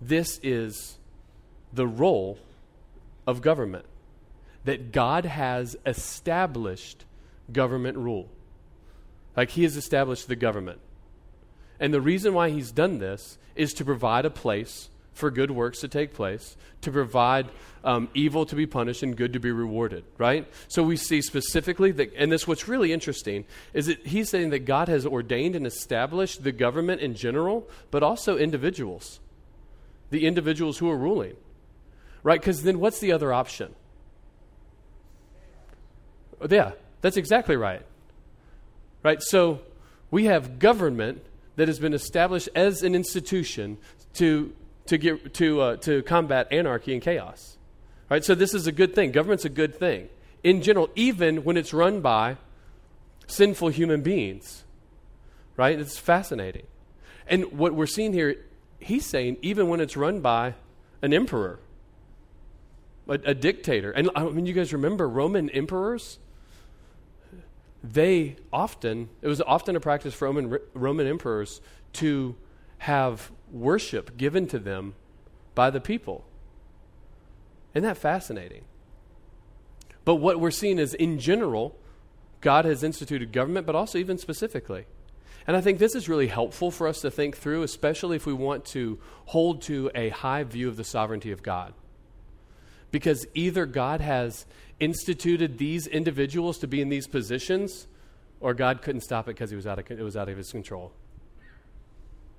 this 0.00 0.40
is 0.42 0.98
the 1.72 1.86
role 1.86 2.38
of 3.26 3.40
government 3.42 3.84
that 4.64 4.92
God 4.92 5.24
has 5.24 5.76
established 5.84 7.04
government 7.52 7.96
rule. 7.96 8.28
Like 9.36 9.50
he 9.50 9.64
has 9.64 9.76
established 9.76 10.28
the 10.28 10.36
government. 10.36 10.80
And 11.80 11.92
the 11.92 12.00
reason 12.00 12.34
why 12.34 12.50
he's 12.50 12.70
done 12.70 12.98
this 12.98 13.38
is 13.56 13.72
to 13.74 13.84
provide 13.84 14.24
a 14.24 14.30
place 14.30 14.88
for 15.12 15.30
good 15.30 15.50
works 15.50 15.80
to 15.80 15.88
take 15.88 16.14
place, 16.14 16.56
to 16.80 16.90
provide 16.90 17.48
um, 17.84 18.08
evil 18.14 18.46
to 18.46 18.56
be 18.56 18.66
punished 18.66 19.02
and 19.02 19.16
good 19.16 19.32
to 19.32 19.40
be 19.40 19.50
rewarded, 19.50 20.04
right? 20.18 20.46
So 20.68 20.82
we 20.82 20.96
see 20.96 21.20
specifically 21.20 21.90
that, 21.92 22.12
and 22.16 22.30
this 22.30 22.46
what's 22.46 22.68
really 22.68 22.92
interesting 22.92 23.44
is 23.74 23.86
that 23.86 24.06
he's 24.06 24.30
saying 24.30 24.50
that 24.50 24.60
God 24.60 24.88
has 24.88 25.04
ordained 25.04 25.56
and 25.56 25.66
established 25.66 26.44
the 26.44 26.52
government 26.52 27.00
in 27.00 27.14
general, 27.14 27.68
but 27.90 28.02
also 28.02 28.36
individuals, 28.38 29.20
the 30.10 30.26
individuals 30.26 30.78
who 30.78 30.90
are 30.90 30.96
ruling, 30.96 31.36
right? 32.22 32.40
Because 32.40 32.62
then 32.62 32.78
what's 32.78 33.00
the 33.00 33.12
other 33.12 33.32
option? 33.32 33.74
Yeah, 36.48 36.72
that's 37.00 37.16
exactly 37.16 37.56
right. 37.56 37.82
Right? 39.02 39.22
So 39.22 39.60
we 40.10 40.26
have 40.26 40.58
government 40.58 41.24
that 41.56 41.68
has 41.68 41.78
been 41.78 41.94
established 41.94 42.48
as 42.54 42.82
an 42.82 42.94
institution 42.94 43.78
to, 44.14 44.52
to, 44.86 44.98
get, 44.98 45.34
to, 45.34 45.60
uh, 45.60 45.76
to 45.76 46.02
combat 46.02 46.48
anarchy 46.50 46.92
and 46.92 47.02
chaos. 47.02 47.56
Right? 48.10 48.24
So 48.24 48.34
this 48.34 48.54
is 48.54 48.66
a 48.66 48.72
good 48.72 48.94
thing. 48.94 49.12
Government's 49.12 49.44
a 49.44 49.50
good 49.50 49.74
thing. 49.78 50.08
In 50.42 50.62
general, 50.62 50.90
even 50.94 51.44
when 51.44 51.56
it's 51.56 51.72
run 51.72 52.00
by 52.00 52.36
sinful 53.26 53.68
human 53.68 54.02
beings. 54.02 54.64
Right? 55.56 55.78
It's 55.78 55.98
fascinating. 55.98 56.66
And 57.26 57.52
what 57.52 57.74
we're 57.74 57.86
seeing 57.86 58.12
here, 58.12 58.36
he's 58.80 59.06
saying, 59.06 59.38
even 59.42 59.68
when 59.68 59.80
it's 59.80 59.96
run 59.96 60.20
by 60.20 60.54
an 61.00 61.14
emperor, 61.14 61.60
a, 63.08 63.18
a 63.24 63.34
dictator. 63.34 63.90
And 63.92 64.10
I 64.14 64.24
mean, 64.24 64.46
you 64.46 64.52
guys 64.52 64.72
remember 64.72 65.08
Roman 65.08 65.48
emperors? 65.50 66.18
they 67.82 68.36
often, 68.52 69.08
it 69.20 69.28
was 69.28 69.40
often 69.40 69.76
a 69.76 69.80
practice 69.80 70.14
for 70.14 70.26
Roman, 70.26 70.58
Roman 70.74 71.06
emperors 71.06 71.60
to 71.94 72.36
have 72.78 73.30
worship 73.52 74.16
given 74.16 74.46
to 74.48 74.58
them 74.58 74.94
by 75.54 75.70
the 75.70 75.80
people. 75.80 76.24
Isn't 77.74 77.84
that 77.84 77.98
fascinating? 77.98 78.64
But 80.04 80.16
what 80.16 80.40
we're 80.40 80.50
seeing 80.50 80.78
is, 80.78 80.94
in 80.94 81.18
general, 81.18 81.76
God 82.40 82.64
has 82.64 82.82
instituted 82.82 83.32
government, 83.32 83.66
but 83.66 83.76
also 83.76 83.98
even 83.98 84.18
specifically. 84.18 84.86
And 85.46 85.56
I 85.56 85.60
think 85.60 85.78
this 85.78 85.94
is 85.94 86.08
really 86.08 86.28
helpful 86.28 86.70
for 86.70 86.88
us 86.88 87.00
to 87.00 87.10
think 87.10 87.36
through, 87.36 87.62
especially 87.62 88.16
if 88.16 88.26
we 88.26 88.32
want 88.32 88.64
to 88.66 88.98
hold 89.26 89.62
to 89.62 89.90
a 89.94 90.08
high 90.10 90.44
view 90.44 90.68
of 90.68 90.76
the 90.76 90.84
sovereignty 90.84 91.32
of 91.32 91.42
God. 91.42 91.74
Because 92.90 93.26
either 93.34 93.66
God 93.66 94.00
has 94.00 94.44
instituted 94.78 95.58
these 95.58 95.86
individuals 95.86 96.58
to 96.58 96.66
be 96.66 96.80
in 96.80 96.88
these 96.88 97.06
positions, 97.06 97.86
or 98.40 98.54
God 98.54 98.82
couldn't 98.82 99.02
stop 99.02 99.28
it 99.28 99.34
because 99.34 99.50
he 99.50 99.56
was 99.56 99.66
out 99.66 99.78
of, 99.78 99.90
it 99.90 100.02
was 100.02 100.16
out 100.16 100.28
of 100.28 100.36
his 100.36 100.50
control. 100.50 100.92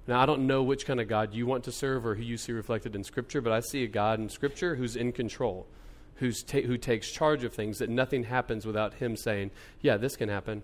Now, 0.05 0.21
I 0.21 0.25
don't 0.25 0.47
know 0.47 0.63
which 0.63 0.85
kind 0.85 0.99
of 0.99 1.07
God 1.07 1.33
you 1.33 1.45
want 1.45 1.63
to 1.65 1.71
serve 1.71 2.05
or 2.05 2.15
who 2.15 2.23
you 2.23 2.37
see 2.37 2.51
reflected 2.51 2.95
in 2.95 3.03
Scripture, 3.03 3.41
but 3.41 3.53
I 3.53 3.61
see 3.61 3.83
a 3.83 3.87
God 3.87 4.19
in 4.19 4.27
Scripture 4.27 4.75
who's 4.75 4.95
in 4.95 5.13
control, 5.13 5.65
who's 6.15 6.43
ta- 6.43 6.61
who 6.61 6.77
takes 6.77 7.09
charge 7.09 7.43
of 7.43 7.53
things, 7.53 7.79
that 7.79 7.89
nothing 7.89 8.25
happens 8.25 8.65
without 8.65 8.95
him 8.95 9.15
saying, 9.15 9.51
Yeah, 9.81 9.97
this 9.97 10.15
can 10.15 10.27
happen. 10.27 10.63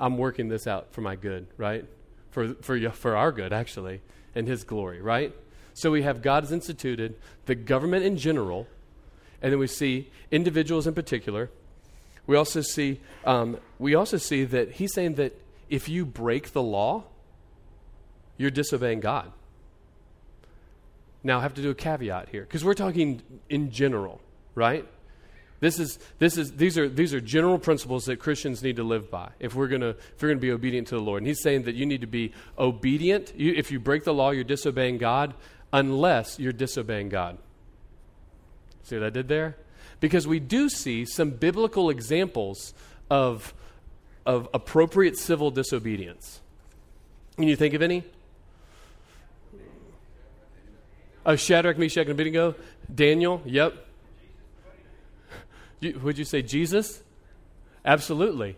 I'm 0.00 0.16
working 0.16 0.48
this 0.48 0.66
out 0.66 0.92
for 0.92 1.02
my 1.02 1.16
good, 1.16 1.46
right? 1.56 1.84
For, 2.30 2.54
for, 2.54 2.90
for 2.90 3.16
our 3.16 3.32
good, 3.32 3.52
actually, 3.52 4.00
and 4.34 4.46
his 4.46 4.64
glory, 4.64 5.00
right? 5.00 5.34
So 5.74 5.90
we 5.90 6.02
have 6.02 6.22
God 6.22 6.50
instituted, 6.50 7.16
the 7.44 7.54
government 7.54 8.04
in 8.04 8.16
general, 8.16 8.66
and 9.42 9.52
then 9.52 9.58
we 9.58 9.66
see 9.66 10.10
individuals 10.30 10.86
in 10.86 10.94
particular. 10.94 11.50
We 12.26 12.36
also 12.36 12.62
see, 12.62 13.00
um, 13.24 13.58
we 13.78 13.94
also 13.94 14.16
see 14.16 14.44
that 14.44 14.72
he's 14.72 14.94
saying 14.94 15.14
that 15.14 15.38
if 15.68 15.88
you 15.88 16.06
break 16.06 16.52
the 16.52 16.62
law, 16.62 17.04
you're 18.36 18.50
disobeying 18.50 19.00
God. 19.00 19.32
Now, 21.22 21.38
I 21.38 21.42
have 21.42 21.54
to 21.54 21.62
do 21.62 21.70
a 21.70 21.74
caveat 21.74 22.28
here 22.28 22.42
because 22.42 22.64
we're 22.64 22.74
talking 22.74 23.22
in 23.48 23.70
general, 23.70 24.20
right? 24.54 24.86
This 25.58 25.78
is, 25.78 25.98
this 26.18 26.36
is, 26.36 26.52
these, 26.52 26.76
are, 26.76 26.88
these 26.88 27.14
are 27.14 27.20
general 27.20 27.58
principles 27.58 28.04
that 28.04 28.18
Christians 28.18 28.62
need 28.62 28.76
to 28.76 28.84
live 28.84 29.10
by 29.10 29.30
if 29.40 29.54
we're 29.54 29.68
going 29.68 29.80
to 29.80 30.36
be 30.36 30.52
obedient 30.52 30.88
to 30.88 30.96
the 30.96 31.00
Lord. 31.00 31.22
And 31.22 31.26
he's 31.26 31.42
saying 31.42 31.62
that 31.62 31.74
you 31.74 31.86
need 31.86 32.02
to 32.02 32.06
be 32.06 32.32
obedient. 32.58 33.32
You, 33.36 33.54
if 33.54 33.70
you 33.70 33.80
break 33.80 34.04
the 34.04 34.12
law, 34.12 34.30
you're 34.30 34.44
disobeying 34.44 34.98
God, 34.98 35.34
unless 35.72 36.38
you're 36.38 36.52
disobeying 36.52 37.08
God. 37.08 37.38
See 38.82 38.96
what 38.96 39.06
I 39.06 39.10
did 39.10 39.28
there? 39.28 39.56
Because 39.98 40.26
we 40.26 40.38
do 40.38 40.68
see 40.68 41.06
some 41.06 41.30
biblical 41.30 41.88
examples 41.88 42.74
of, 43.10 43.54
of 44.26 44.48
appropriate 44.52 45.16
civil 45.18 45.50
disobedience. 45.50 46.40
Can 47.36 47.48
you 47.48 47.56
think 47.56 47.74
of 47.74 47.82
any? 47.82 48.04
Oh, 51.28 51.34
Shadrach, 51.34 51.76
Meshach, 51.76 52.02
and 52.02 52.12
Abednego? 52.12 52.54
Daniel? 52.94 53.42
Yep. 53.44 53.84
You, 55.80 55.98
would 56.04 56.18
you 56.18 56.24
say 56.24 56.40
Jesus? 56.40 57.02
Absolutely. 57.84 58.56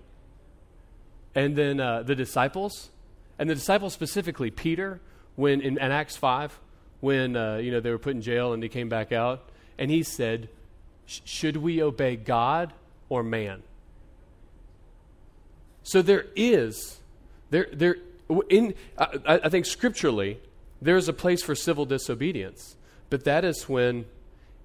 And 1.34 1.56
then 1.56 1.80
uh, 1.80 2.02
the 2.02 2.14
disciples, 2.14 2.90
and 3.38 3.48
the 3.48 3.54
disciples 3.54 3.94
specifically, 3.94 4.50
Peter, 4.50 5.00
when 5.34 5.62
in, 5.62 5.78
in 5.78 5.90
Acts 5.90 6.16
five, 6.16 6.58
when 7.00 7.37
uh, 7.37 7.56
you 7.56 7.70
know 7.70 7.80
they 7.80 7.90
were 7.90 7.98
put 7.98 8.14
in 8.14 8.20
jail 8.20 8.52
and 8.52 8.62
he 8.62 8.68
came 8.68 8.90
back 8.90 9.12
out, 9.12 9.48
and 9.78 9.90
he 9.90 10.02
said, 10.02 10.50
"Should 11.06 11.56
we 11.56 11.82
obey 11.82 12.16
God 12.16 12.75
or 13.08 13.22
man?" 13.22 13.62
So 15.84 16.02
there 16.02 16.26
is 16.37 16.98
there 17.50 17.68
there 17.72 17.96
in 18.50 18.75
I, 18.98 19.40
I 19.44 19.48
think 19.48 19.64
scripturally 19.64 20.40
there 20.80 20.97
is 20.97 21.08
a 21.08 21.12
place 21.12 21.42
for 21.42 21.54
civil 21.54 21.85
disobedience, 21.85 22.76
but 23.11 23.25
that 23.25 23.44
is 23.44 23.68
when 23.68 24.06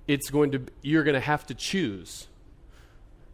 it's 0.08 0.29
going 0.29 0.51
to 0.51 0.62
you're 0.82 1.03
going 1.03 1.13
to 1.13 1.20
have 1.20 1.46
to 1.48 1.53
choose 1.53 2.27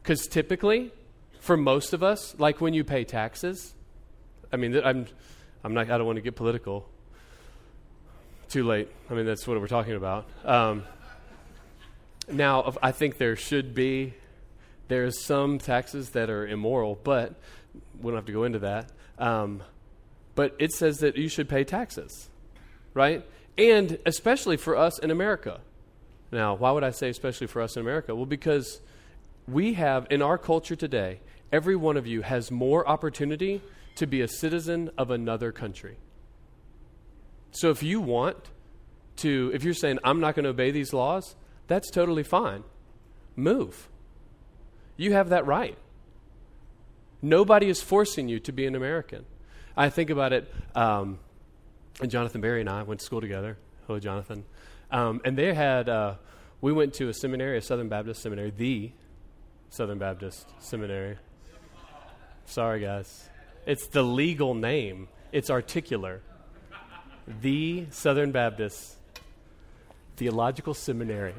because 0.09 0.27
typically, 0.27 0.91
for 1.39 1.55
most 1.55 1.93
of 1.93 2.01
us, 2.01 2.33
like 2.39 2.59
when 2.59 2.74
you 2.74 2.83
pay 2.83 3.03
taxes, 3.03 3.75
I 4.51 4.57
mean, 4.57 4.75
I'm, 4.83 5.05
I'm 5.63 5.74
not, 5.74 5.89
I 5.89 5.98
don't 5.98 6.07
want 6.07 6.15
to 6.15 6.21
get 6.21 6.36
political. 6.36 6.89
Too 8.50 8.63
late. 8.63 8.89
I 9.09 9.13
mean, 9.13 9.27
that's 9.27 9.48
what 9.48 9.59
we're 9.59 9.67
talking 9.67 9.93
about. 9.93 10.27
Um, 10.43 10.83
now, 12.31 12.74
I 12.81 12.91
think 12.91 13.17
there 13.19 13.36
should 13.36 13.75
be, 13.75 14.15
there's 14.88 15.24
some 15.24 15.59
taxes 15.59 16.09
that 16.12 16.31
are 16.31 16.48
immoral, 16.48 17.00
but 17.03 17.36
we 18.01 18.09
don't 18.09 18.15
have 18.15 18.25
to 18.25 18.31
go 18.31 18.45
into 18.45 18.59
that. 18.59 18.89
Um, 19.19 19.62
but 20.33 20.55
it 20.57 20.71
says 20.71 21.00
that 21.00 21.17
you 21.17 21.29
should 21.29 21.48
pay 21.48 21.63
taxes, 21.63 22.29
right? 22.93 23.25
And 23.58 23.98
especially 24.05 24.58
for 24.58 24.75
us 24.75 25.00
in 25.00 25.12
America. 25.12 25.62
Now, 26.31 26.55
why 26.55 26.72
would 26.72 26.84
I 26.84 26.91
say 26.91 27.10
especially 27.10 27.48
for 27.48 27.62
us 27.62 27.75
in 27.75 27.81
America? 27.81 28.15
Well, 28.15 28.25
because 28.25 28.81
we 29.48 29.74
have, 29.74 30.08
in 30.10 30.22
our 30.22 30.38
culture 30.38 30.75
today, 30.75 31.19
every 31.51 31.75
one 31.75 31.98
of 31.98 32.05
you 32.05 32.22
has 32.22 32.51
more 32.51 32.88
opportunity 32.88 33.62
to 33.96 34.05
be 34.05 34.22
a 34.22 34.27
citizen 34.27 34.91
of 34.98 35.12
another 35.12 35.51
country. 35.51 35.98
So 37.51 37.69
if 37.72 37.81
you 37.81 38.00
want 38.00 38.38
to, 39.17 39.51
if 39.53 39.63
you're 39.63 39.74
saying, 39.74 40.00
I'm 40.03 40.19
not 40.19 40.36
going 40.36 40.43
to 40.43 40.51
obey 40.51 40.72
these 40.72 40.93
laws, 40.93 41.36
that's 41.67 41.89
totally 41.89 42.24
fine. 42.24 42.63
Move. 43.36 43.89
You 44.98 45.13
have 45.13 45.29
that 45.29 45.46
right. 45.46 45.77
Nobody 47.22 47.69
is 47.69 47.81
forcing 47.81 48.29
you 48.29 48.39
to 48.41 48.51
be 48.51 48.65
an 48.65 48.75
American. 48.75 49.25
I 49.75 49.89
think 49.89 50.10
about 50.10 50.34
it, 50.34 50.53
um, 50.75 51.19
and 51.99 52.09
Jonathan 52.09 52.41
Barry 52.41 52.61
and 52.61 52.69
I 52.69 52.83
went 52.83 52.99
to 52.99 53.05
school 53.05 53.21
together. 53.21 53.57
Hello, 53.85 53.99
Jonathan. 53.99 54.43
Um, 54.91 55.21
and 55.25 55.37
they 55.37 55.53
had, 55.53 55.89
uh, 55.89 56.15
we 56.61 56.71
went 56.71 56.93
to 56.95 57.09
a 57.09 57.13
seminary, 57.13 57.57
a 57.57 57.61
Southern 57.61 57.89
Baptist 57.89 58.21
seminary, 58.21 58.51
the 58.55 58.91
Southern 59.69 59.99
Baptist 59.99 60.47
Seminary. 60.59 61.17
Sorry, 62.45 62.81
guys. 62.81 63.29
It's 63.65 63.87
the 63.87 64.01
legal 64.01 64.55
name, 64.55 65.07
it's 65.31 65.49
articular. 65.49 66.21
The 67.41 67.85
Southern 67.91 68.31
Baptist 68.31 68.95
Theological 70.15 70.73
Seminary. 70.73 71.35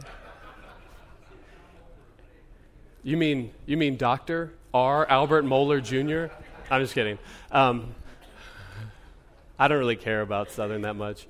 You 3.02 3.16
mean 3.16 3.52
you 3.66 3.76
mean 3.76 3.96
Doctor 3.96 4.52
R. 4.72 5.08
Albert 5.08 5.44
Mohler 5.44 5.82
Jr.? 5.82 6.32
I'm 6.70 6.82
just 6.82 6.94
kidding. 6.94 7.18
Um, 7.50 7.94
I 9.60 9.68
don't 9.68 9.78
really 9.78 9.96
care 9.96 10.22
about 10.22 10.50
Southern 10.50 10.80
that 10.82 10.96
much. 10.96 11.26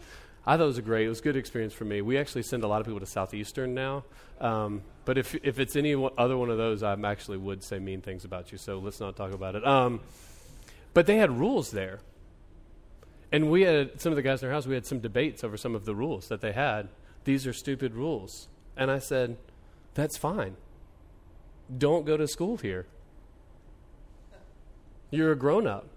I 0.46 0.56
thought 0.56 0.62
it 0.62 0.66
was 0.66 0.78
a 0.78 0.82
great, 0.82 1.04
it 1.04 1.08
was 1.08 1.18
a 1.18 1.22
good 1.22 1.36
experience 1.36 1.74
for 1.74 1.84
me. 1.84 2.00
We 2.00 2.16
actually 2.16 2.44
send 2.44 2.62
a 2.62 2.68
lot 2.68 2.80
of 2.80 2.86
people 2.86 3.00
to 3.00 3.06
Southeastern 3.06 3.74
now. 3.74 4.04
Um, 4.40 4.82
but 5.04 5.18
if, 5.18 5.34
if 5.42 5.58
it's 5.58 5.74
any 5.74 5.94
other 6.16 6.36
one 6.36 6.48
of 6.48 6.56
those, 6.56 6.84
I 6.84 6.96
actually 7.04 7.38
would 7.38 7.64
say 7.64 7.80
mean 7.80 8.00
things 8.02 8.24
about 8.24 8.52
you, 8.52 8.56
so 8.58 8.78
let's 8.78 9.00
not 9.00 9.16
talk 9.16 9.34
about 9.34 9.56
it. 9.56 9.66
Um, 9.66 10.00
but 10.94 11.06
they 11.06 11.16
had 11.16 11.36
rules 11.38 11.72
there. 11.72 11.98
And 13.32 13.50
we 13.50 13.62
had, 13.62 14.00
some 14.00 14.12
of 14.12 14.16
the 14.16 14.22
guys 14.22 14.42
in 14.42 14.48
our 14.48 14.54
house, 14.54 14.64
we 14.64 14.74
had 14.74 14.86
some 14.86 15.00
debates 15.00 15.42
over 15.42 15.56
some 15.56 15.74
of 15.74 15.84
the 15.84 15.94
rules 15.94 16.28
that 16.28 16.40
they 16.40 16.52
had. 16.52 16.88
These 17.24 17.48
are 17.48 17.52
stupid 17.52 17.94
rules. 17.94 18.48
And 18.76 18.92
I 18.92 19.00
said, 19.00 19.38
that's 19.94 20.16
fine. 20.16 20.56
Don't 21.76 22.06
go 22.06 22.16
to 22.16 22.28
school 22.28 22.58
here. 22.58 22.86
You're 25.10 25.32
a 25.32 25.36
grown 25.36 25.66
up. 25.66 25.88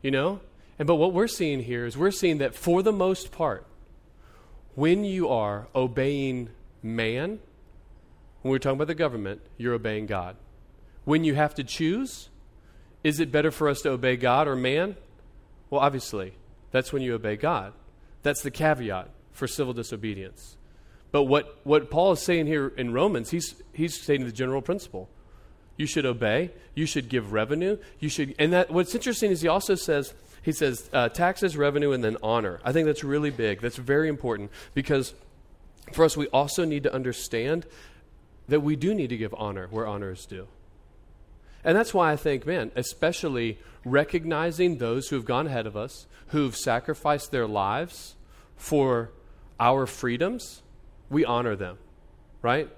You 0.00 0.10
know? 0.10 0.40
And 0.82 0.86
but 0.88 0.96
what 0.96 1.12
we're 1.12 1.28
seeing 1.28 1.60
here 1.60 1.86
is 1.86 1.96
we're 1.96 2.10
seeing 2.10 2.38
that 2.38 2.56
for 2.56 2.82
the 2.82 2.90
most 2.90 3.30
part, 3.30 3.64
when 4.74 5.04
you 5.04 5.28
are 5.28 5.68
obeying 5.76 6.48
man, 6.82 7.38
when 8.40 8.50
we're 8.50 8.58
talking 8.58 8.78
about 8.78 8.88
the 8.88 8.96
government, 8.96 9.42
you're 9.56 9.74
obeying 9.74 10.06
God. 10.06 10.34
When 11.04 11.22
you 11.22 11.36
have 11.36 11.54
to 11.54 11.62
choose, 11.62 12.30
is 13.04 13.20
it 13.20 13.30
better 13.30 13.52
for 13.52 13.68
us 13.68 13.82
to 13.82 13.90
obey 13.90 14.16
God 14.16 14.48
or 14.48 14.56
man? 14.56 14.96
Well, 15.70 15.80
obviously, 15.80 16.32
that's 16.72 16.92
when 16.92 17.00
you 17.00 17.14
obey 17.14 17.36
God. 17.36 17.74
That's 18.24 18.42
the 18.42 18.50
caveat 18.50 19.08
for 19.30 19.46
civil 19.46 19.74
disobedience. 19.74 20.56
But 21.12 21.26
what, 21.26 21.60
what 21.62 21.92
Paul 21.92 22.10
is 22.10 22.20
saying 22.20 22.48
here 22.48 22.72
in 22.76 22.92
Romans, 22.92 23.30
he's, 23.30 23.54
he's 23.72 24.02
stating 24.02 24.26
the 24.26 24.32
general 24.32 24.62
principle. 24.62 25.08
You 25.76 25.86
should 25.86 26.06
obey. 26.06 26.50
You 26.74 26.86
should 26.86 27.08
give 27.08 27.32
revenue. 27.32 27.78
You 28.00 28.08
should, 28.08 28.34
and 28.36 28.52
that 28.52 28.72
what's 28.72 28.96
interesting 28.96 29.30
is 29.30 29.42
he 29.42 29.48
also 29.48 29.76
says 29.76 30.12
he 30.42 30.52
says 30.52 30.90
uh, 30.92 31.08
taxes, 31.08 31.56
revenue, 31.56 31.92
and 31.92 32.02
then 32.02 32.16
honor. 32.22 32.60
I 32.64 32.72
think 32.72 32.86
that's 32.86 33.04
really 33.04 33.30
big. 33.30 33.60
That's 33.60 33.76
very 33.76 34.08
important 34.08 34.50
because 34.74 35.14
for 35.92 36.04
us, 36.04 36.16
we 36.16 36.26
also 36.28 36.64
need 36.64 36.82
to 36.82 36.92
understand 36.92 37.66
that 38.48 38.60
we 38.60 38.76
do 38.76 38.94
need 38.94 39.08
to 39.08 39.16
give 39.16 39.34
honor 39.38 39.68
where 39.70 39.86
honor 39.86 40.10
is 40.10 40.26
due. 40.26 40.48
And 41.64 41.76
that's 41.76 41.94
why 41.94 42.10
I 42.10 42.16
think, 42.16 42.44
man, 42.44 42.72
especially 42.74 43.58
recognizing 43.84 44.78
those 44.78 45.08
who 45.08 45.16
have 45.16 45.24
gone 45.24 45.46
ahead 45.46 45.66
of 45.66 45.76
us, 45.76 46.06
who've 46.28 46.56
sacrificed 46.56 47.30
their 47.30 47.46
lives 47.46 48.16
for 48.56 49.10
our 49.60 49.86
freedoms, 49.86 50.62
we 51.08 51.24
honor 51.24 51.54
them, 51.54 51.78
right? 52.40 52.68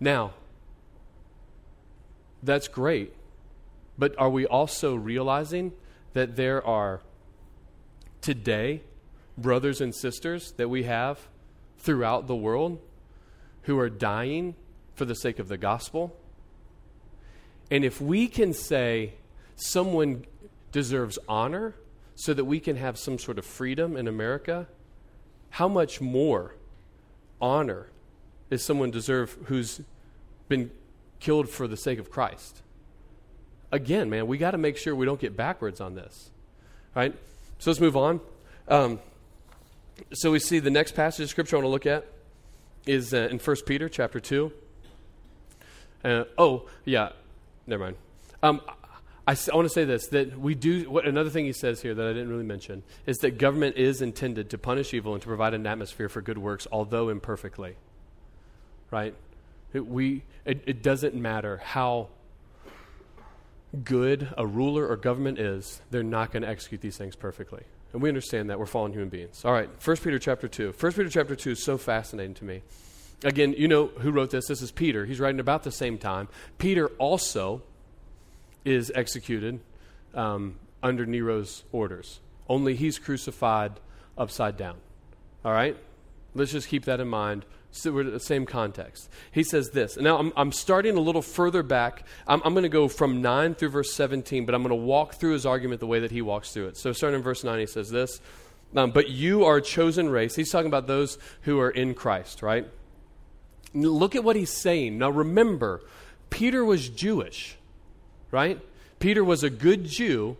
Now, 0.00 0.32
that's 2.42 2.68
great. 2.68 3.12
But 3.98 4.14
are 4.18 4.30
we 4.30 4.46
also 4.46 4.94
realizing 4.94 5.72
that 6.16 6.34
there 6.34 6.66
are 6.66 7.02
today 8.22 8.80
brothers 9.36 9.82
and 9.82 9.94
sisters 9.94 10.52
that 10.52 10.66
we 10.66 10.84
have 10.84 11.28
throughout 11.76 12.26
the 12.26 12.34
world 12.34 12.80
who 13.64 13.78
are 13.78 13.90
dying 13.90 14.54
for 14.94 15.04
the 15.04 15.14
sake 15.14 15.38
of 15.38 15.48
the 15.48 15.58
gospel. 15.58 16.16
And 17.70 17.84
if 17.84 18.00
we 18.00 18.28
can 18.28 18.54
say 18.54 19.12
someone 19.56 20.24
deserves 20.72 21.18
honor 21.28 21.74
so 22.14 22.32
that 22.32 22.46
we 22.46 22.60
can 22.60 22.76
have 22.76 22.96
some 22.96 23.18
sort 23.18 23.38
of 23.38 23.44
freedom 23.44 23.94
in 23.94 24.08
America, 24.08 24.68
how 25.50 25.68
much 25.68 26.00
more 26.00 26.54
honor 27.42 27.88
is 28.48 28.64
someone 28.64 28.90
deserve 28.90 29.36
who's 29.48 29.82
been 30.48 30.70
killed 31.20 31.50
for 31.50 31.68
the 31.68 31.76
sake 31.76 31.98
of 31.98 32.10
Christ? 32.10 32.62
Again, 33.76 34.08
man, 34.08 34.26
we 34.26 34.38
got 34.38 34.52
to 34.52 34.58
make 34.58 34.78
sure 34.78 34.94
we 34.94 35.04
don't 35.04 35.20
get 35.20 35.36
backwards 35.36 35.82
on 35.82 35.94
this. 35.94 36.30
Right? 36.94 37.14
So 37.58 37.70
let's 37.70 37.78
move 37.78 37.94
on. 37.94 38.20
Um, 38.68 39.00
so 40.14 40.32
we 40.32 40.38
see 40.38 40.60
the 40.60 40.70
next 40.70 40.92
passage 40.92 41.24
of 41.24 41.28
scripture 41.28 41.56
I 41.56 41.58
want 41.58 41.66
to 41.66 41.68
look 41.68 41.84
at 41.84 42.06
is 42.86 43.12
uh, 43.12 43.28
in 43.30 43.38
1 43.38 43.56
Peter 43.66 43.90
chapter 43.90 44.18
2. 44.18 44.50
Uh, 46.02 46.24
oh, 46.38 46.66
yeah, 46.86 47.10
never 47.66 47.84
mind. 47.84 47.96
Um, 48.42 48.62
I, 49.26 49.32
I, 49.32 49.54
want 49.54 49.66
to 49.66 49.74
say 49.74 49.84
this 49.84 50.06
that 50.06 50.40
we 50.40 50.54
do, 50.54 50.88
what, 50.88 51.06
another 51.06 51.28
thing 51.28 51.44
he 51.44 51.52
says 51.52 51.82
here 51.82 51.94
that 51.94 52.06
I 52.06 52.14
didn't 52.14 52.30
really 52.30 52.44
mention 52.44 52.82
is 53.04 53.18
that 53.18 53.36
government 53.36 53.76
is 53.76 54.00
intended 54.00 54.48
to 54.50 54.58
punish 54.58 54.94
evil 54.94 55.12
and 55.12 55.20
to 55.20 55.28
provide 55.28 55.52
an 55.52 55.66
atmosphere 55.66 56.08
for 56.08 56.22
good 56.22 56.38
works, 56.38 56.66
although 56.72 57.10
imperfectly. 57.10 57.76
Right? 58.90 59.14
It, 59.74 59.86
we, 59.86 60.22
it, 60.46 60.62
it 60.64 60.82
doesn't 60.82 61.14
matter 61.14 61.58
how 61.58 62.08
good 63.84 64.28
a 64.36 64.46
ruler 64.46 64.86
or 64.86 64.96
government 64.96 65.38
is, 65.38 65.80
they're 65.90 66.02
not 66.02 66.32
going 66.32 66.42
to 66.42 66.48
execute 66.48 66.80
these 66.80 66.96
things 66.96 67.16
perfectly. 67.16 67.62
And 67.92 68.02
we 68.02 68.08
understand 68.08 68.50
that 68.50 68.58
we're 68.58 68.66
fallen 68.66 68.92
human 68.92 69.08
beings. 69.08 69.44
All 69.44 69.52
right, 69.52 69.68
1 69.84 69.96
Peter 69.98 70.18
chapter 70.18 70.48
2. 70.48 70.74
1 70.78 70.92
Peter 70.92 71.08
chapter 71.08 71.36
2 71.36 71.52
is 71.52 71.64
so 71.64 71.78
fascinating 71.78 72.34
to 72.34 72.44
me 72.44 72.62
Again, 73.24 73.54
you 73.56 73.66
know 73.66 73.86
who 73.86 74.10
wrote 74.10 74.30
this? 74.30 74.46
This 74.46 74.60
is 74.60 74.70
Peter. 74.70 75.06
He's 75.06 75.20
writing 75.20 75.40
about 75.40 75.62
the 75.62 75.72
same 75.72 75.96
time. 75.96 76.28
Peter 76.58 76.88
also 76.98 77.62
is 78.64 78.92
executed 78.94 79.60
um, 80.14 80.56
under 80.82 81.06
Nero's 81.06 81.64
orders, 81.72 82.20
only 82.48 82.74
he's 82.74 82.98
crucified 82.98 83.72
upside 84.18 84.56
down. 84.56 84.76
All 85.44 85.52
right? 85.52 85.76
Let's 86.34 86.52
just 86.52 86.68
keep 86.68 86.84
that 86.84 87.00
in 87.00 87.08
mind. 87.08 87.44
So 87.76 87.92
we're 87.92 88.02
in 88.02 88.12
the 88.12 88.20
same 88.20 88.46
context. 88.46 89.08
He 89.30 89.42
says 89.42 89.70
this. 89.70 89.96
Now, 89.96 90.18
I'm, 90.18 90.32
I'm 90.36 90.52
starting 90.52 90.96
a 90.96 91.00
little 91.00 91.22
further 91.22 91.62
back. 91.62 92.04
I'm, 92.26 92.40
I'm 92.44 92.54
going 92.54 92.62
to 92.62 92.68
go 92.68 92.88
from 92.88 93.20
9 93.20 93.54
through 93.54 93.68
verse 93.68 93.92
17, 93.92 94.46
but 94.46 94.54
I'm 94.54 94.62
going 94.62 94.70
to 94.70 94.84
walk 94.84 95.14
through 95.14 95.32
his 95.32 95.44
argument 95.44 95.80
the 95.80 95.86
way 95.86 96.00
that 96.00 96.10
he 96.10 96.22
walks 96.22 96.52
through 96.52 96.68
it. 96.68 96.76
So, 96.76 96.92
starting 96.92 97.18
in 97.18 97.22
verse 97.22 97.44
9, 97.44 97.58
he 97.58 97.66
says 97.66 97.90
this 97.90 98.20
um, 98.74 98.92
But 98.92 99.10
you 99.10 99.44
are 99.44 99.56
a 99.56 99.62
chosen 99.62 100.08
race. 100.08 100.34
He's 100.34 100.50
talking 100.50 100.68
about 100.68 100.86
those 100.86 101.18
who 101.42 101.60
are 101.60 101.70
in 101.70 101.94
Christ, 101.94 102.42
right? 102.42 102.66
Look 103.74 104.14
at 104.14 104.24
what 104.24 104.36
he's 104.36 104.52
saying. 104.52 104.98
Now, 104.98 105.10
remember, 105.10 105.82
Peter 106.30 106.64
was 106.64 106.88
Jewish, 106.88 107.56
right? 108.30 108.58
Peter 108.98 109.22
was 109.22 109.42
a 109.42 109.50
good 109.50 109.84
Jew 109.84 110.38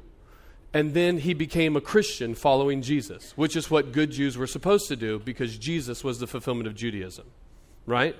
and 0.76 0.92
then 0.92 1.16
he 1.16 1.32
became 1.32 1.74
a 1.74 1.80
Christian 1.80 2.34
following 2.34 2.82
Jesus, 2.82 3.32
which 3.34 3.56
is 3.56 3.70
what 3.70 3.92
good 3.92 4.10
Jews 4.10 4.36
were 4.36 4.46
supposed 4.46 4.88
to 4.88 4.96
do 4.96 5.18
because 5.18 5.56
Jesus 5.56 6.04
was 6.04 6.18
the 6.18 6.26
fulfillment 6.26 6.66
of 6.66 6.74
Judaism, 6.74 7.24
right? 7.86 8.14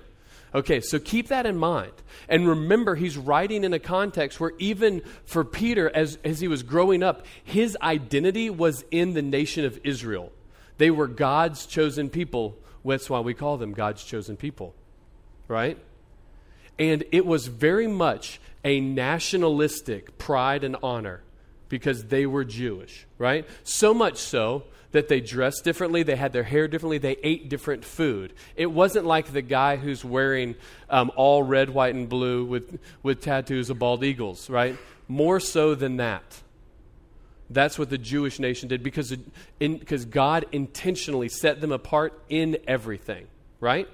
Okay, 0.55 0.81
so 0.81 0.99
keep 0.99 1.29
that 1.29 1.45
in 1.45 1.59
mind. 1.59 1.92
And 2.31 2.49
remember, 2.49 2.95
he's 2.95 3.19
writing 3.19 3.62
in 3.62 3.75
a 3.75 3.79
context 3.79 4.40
where 4.40 4.55
even 4.57 5.03
for 5.27 5.45
Peter, 5.45 5.95
as, 5.95 6.16
as 6.25 6.40
he 6.40 6.49
was 6.49 6.62
growing 6.62 7.03
up, 7.03 7.27
his 7.45 7.77
identity 7.83 8.49
was 8.49 8.87
in 8.90 9.12
the 9.12 9.21
nation 9.21 9.66
of 9.66 9.79
Israel. 9.85 10.33
They 10.79 10.90
were 10.90 11.09
God's 11.09 11.66
chosen 11.66 12.09
people. 12.09 12.57
That's 12.87 13.11
why 13.11 13.21
we 13.21 13.35
call 13.35 13.59
them 13.59 13.75
God's 13.75 14.03
chosen 14.03 14.38
people, 14.38 14.75
right? 15.47 15.77
And 16.79 17.05
it 17.12 17.27
was 17.27 17.49
very 17.49 17.87
much 17.87 18.40
a 18.64 18.81
nationalistic 18.81 20.16
pride 20.16 20.64
and 20.64 20.77
honor 20.83 21.21
because 21.69 22.05
they 22.05 22.27
were 22.27 22.45
Jewish, 22.45 23.07
right? 23.19 23.47
So 23.65 23.93
much 23.93 24.19
so 24.19 24.65
that 24.93 25.09
they 25.09 25.21
dressed 25.21 25.65
differently, 25.65 26.03
they 26.03 26.17
had 26.17 26.33
their 26.33 26.43
hair 26.43 26.69
differently, 26.69 26.99
they 26.99 27.17
ate 27.23 27.49
different 27.49 27.85
food. 27.85 28.33
It 28.57 28.67
wasn't 28.67 29.05
like 29.05 29.33
the 29.33 29.43
guy 29.43 29.77
who's 29.77 30.05
wearing 30.05 30.55
um, 30.89 31.11
all 31.17 31.43
red, 31.43 31.71
white, 31.71 31.95
and 31.95 32.09
blue 32.09 32.45
with, 32.45 32.79
with 33.03 33.21
tattoos 33.21 33.69
of 33.69 33.79
bald 33.79 34.05
eagles, 34.05 34.49
right? 34.49 34.77
More 35.09 35.41
so 35.41 35.75
than 35.75 35.99
that. 35.99 36.41
That's 37.51 37.79
what 37.79 37.91
the 37.91 37.99
Jewish 37.99 38.39
nation 38.39 38.69
did 38.69 38.83
because, 38.83 39.15
in, 39.61 39.77
because 39.79 40.05
God 40.05 40.47
intentionally 40.51 41.29
set 41.29 41.61
them 41.61 41.73
apart 41.73 42.21
in 42.29 42.59
everything, 42.67 43.27
right? 43.61 43.89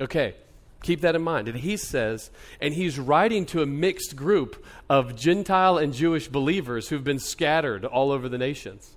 Okay, 0.00 0.34
Keep 0.82 1.00
that 1.00 1.16
in 1.16 1.22
mind. 1.22 1.48
And 1.48 1.58
he 1.58 1.76
says, 1.76 2.30
and 2.60 2.72
he's 2.72 2.98
writing 2.98 3.46
to 3.46 3.62
a 3.62 3.66
mixed 3.66 4.14
group 4.14 4.64
of 4.88 5.16
Gentile 5.16 5.76
and 5.76 5.92
Jewish 5.92 6.28
believers 6.28 6.88
who've 6.88 7.04
been 7.04 7.18
scattered 7.18 7.84
all 7.84 8.12
over 8.12 8.28
the 8.28 8.38
nations. 8.38 8.94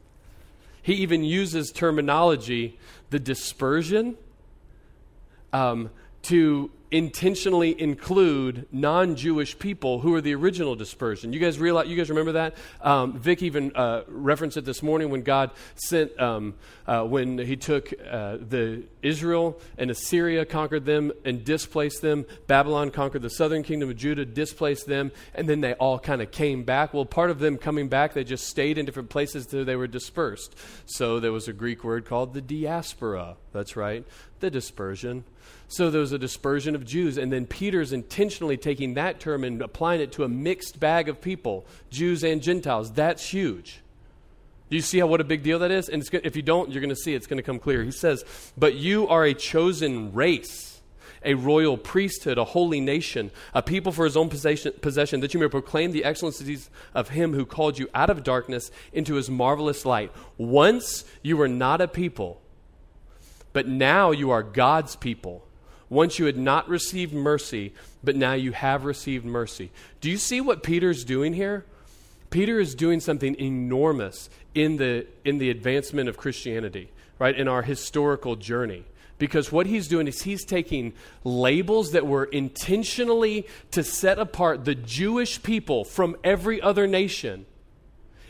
He 0.83 0.93
even 0.95 1.23
uses 1.23 1.71
terminology, 1.71 2.77
the 3.09 3.19
dispersion, 3.19 4.17
um, 5.53 5.89
to 6.23 6.71
intentionally 6.91 7.79
include 7.79 8.67
non-Jewish 8.71 9.57
people 9.57 9.99
who 9.99 10.13
are 10.13 10.21
the 10.21 10.35
original 10.35 10.75
dispersion. 10.75 11.31
You 11.31 11.39
guys 11.39 11.57
realize? 11.57 11.87
You 11.87 11.95
guys 11.95 12.09
remember 12.09 12.33
that? 12.33 12.55
Um, 12.81 13.17
Vic 13.17 13.41
even 13.41 13.73
uh, 13.75 14.03
referenced 14.07 14.57
it 14.57 14.65
this 14.65 14.83
morning 14.83 15.09
when 15.09 15.21
God 15.21 15.51
sent 15.75 16.19
um, 16.19 16.55
uh, 16.85 17.03
when 17.03 17.37
He 17.37 17.55
took 17.55 17.93
uh, 17.93 18.37
the 18.37 18.83
Israel 19.01 19.59
and 19.77 19.89
Assyria, 19.89 20.45
conquered 20.45 20.85
them 20.85 21.13
and 21.23 21.45
displaced 21.45 22.01
them. 22.01 22.25
Babylon 22.47 22.91
conquered 22.91 23.21
the 23.21 23.29
southern 23.29 23.63
kingdom 23.63 23.89
of 23.89 23.95
Judah, 23.95 24.25
displaced 24.25 24.85
them, 24.85 25.13
and 25.33 25.47
then 25.47 25.61
they 25.61 25.73
all 25.73 25.97
kind 25.97 26.21
of 26.21 26.31
came 26.31 26.63
back. 26.63 26.93
Well, 26.93 27.05
part 27.05 27.31
of 27.31 27.39
them 27.39 27.57
coming 27.57 27.87
back, 27.87 28.13
they 28.13 28.25
just 28.25 28.47
stayed 28.47 28.77
in 28.77 28.85
different 28.85 29.09
places 29.09 29.45
until 29.45 29.63
they 29.63 29.77
were 29.77 29.87
dispersed. 29.87 30.55
So 30.85 31.21
there 31.21 31.31
was 31.31 31.47
a 31.47 31.53
Greek 31.53 31.85
word 31.85 32.05
called 32.05 32.33
the 32.33 32.41
diaspora. 32.41 33.37
That's 33.53 33.77
right, 33.77 34.05
the 34.41 34.51
dispersion. 34.51 35.23
So 35.71 35.89
there 35.89 36.01
was 36.01 36.11
a 36.11 36.19
dispersion 36.19 36.75
of 36.75 36.83
Jews, 36.83 37.17
and 37.17 37.31
then 37.31 37.45
Peter's 37.45 37.93
intentionally 37.93 38.57
taking 38.57 38.95
that 38.95 39.21
term 39.21 39.45
and 39.45 39.61
applying 39.61 40.01
it 40.01 40.11
to 40.11 40.25
a 40.25 40.27
mixed 40.27 40.81
bag 40.81 41.07
of 41.07 41.21
people, 41.21 41.65
Jews 41.89 42.25
and 42.25 42.43
Gentiles. 42.43 42.91
That's 42.91 43.29
huge. 43.29 43.79
Do 44.69 44.75
you 44.75 44.81
see 44.81 44.99
how 44.99 45.07
what 45.07 45.21
a 45.21 45.23
big 45.23 45.43
deal 45.43 45.59
that 45.59 45.71
is? 45.71 45.87
And 45.87 46.03
if 46.25 46.35
you 46.35 46.41
don't, 46.41 46.71
you're 46.71 46.81
going 46.81 46.89
to 46.89 46.95
see 46.97 47.13
it's 47.13 47.25
going 47.25 47.37
to 47.37 47.43
come 47.43 47.57
clear. 47.57 47.85
He 47.85 47.91
says, 47.91 48.25
"But 48.57 48.75
you 48.75 49.07
are 49.07 49.23
a 49.23 49.33
chosen 49.33 50.11
race, 50.11 50.81
a 51.23 51.35
royal 51.35 51.77
priesthood, 51.77 52.37
a 52.37 52.43
holy 52.43 52.81
nation, 52.81 53.31
a 53.53 53.61
people 53.61 53.93
for 53.93 54.03
his 54.03 54.17
own 54.17 54.27
possession, 54.27 54.73
possession, 54.81 55.21
that 55.21 55.33
you 55.33 55.39
may 55.39 55.47
proclaim 55.47 55.93
the 55.93 56.03
excellencies 56.03 56.69
of 56.93 57.07
him 57.09 57.33
who 57.33 57.45
called 57.45 57.79
you 57.79 57.87
out 57.93 58.09
of 58.09 58.23
darkness 58.23 58.71
into 58.91 59.15
his 59.15 59.29
marvelous 59.29 59.85
light. 59.85 60.11
Once 60.37 61.05
you 61.23 61.37
were 61.37 61.47
not 61.47 61.79
a 61.79 61.87
people, 61.87 62.41
but 63.53 63.69
now 63.69 64.11
you 64.11 64.31
are 64.31 64.43
God's 64.43 64.97
people." 64.97 65.45
Once 65.91 66.17
you 66.17 66.25
had 66.25 66.37
not 66.37 66.69
received 66.69 67.13
mercy, 67.13 67.73
but 68.01 68.15
now 68.15 68.31
you 68.31 68.53
have 68.53 68.85
received 68.85 69.25
mercy. 69.25 69.69
Do 69.99 70.09
you 70.09 70.17
see 70.17 70.39
what 70.39 70.63
Peter's 70.63 71.03
doing 71.03 71.33
here? 71.33 71.65
Peter 72.29 72.61
is 72.61 72.75
doing 72.75 73.01
something 73.01 73.35
enormous 73.37 74.29
in 74.55 74.77
the, 74.77 75.05
in 75.25 75.37
the 75.37 75.49
advancement 75.49 76.07
of 76.07 76.15
Christianity, 76.15 76.89
right, 77.19 77.37
in 77.37 77.49
our 77.49 77.61
historical 77.61 78.37
journey. 78.37 78.85
Because 79.17 79.51
what 79.51 79.67
he's 79.67 79.89
doing 79.89 80.07
is 80.07 80.21
he's 80.21 80.45
taking 80.45 80.93
labels 81.25 81.91
that 81.91 82.07
were 82.07 82.23
intentionally 82.23 83.45
to 83.71 83.83
set 83.83 84.17
apart 84.17 84.63
the 84.63 84.75
Jewish 84.75 85.43
people 85.43 85.83
from 85.83 86.15
every 86.23 86.61
other 86.61 86.87
nation, 86.87 87.45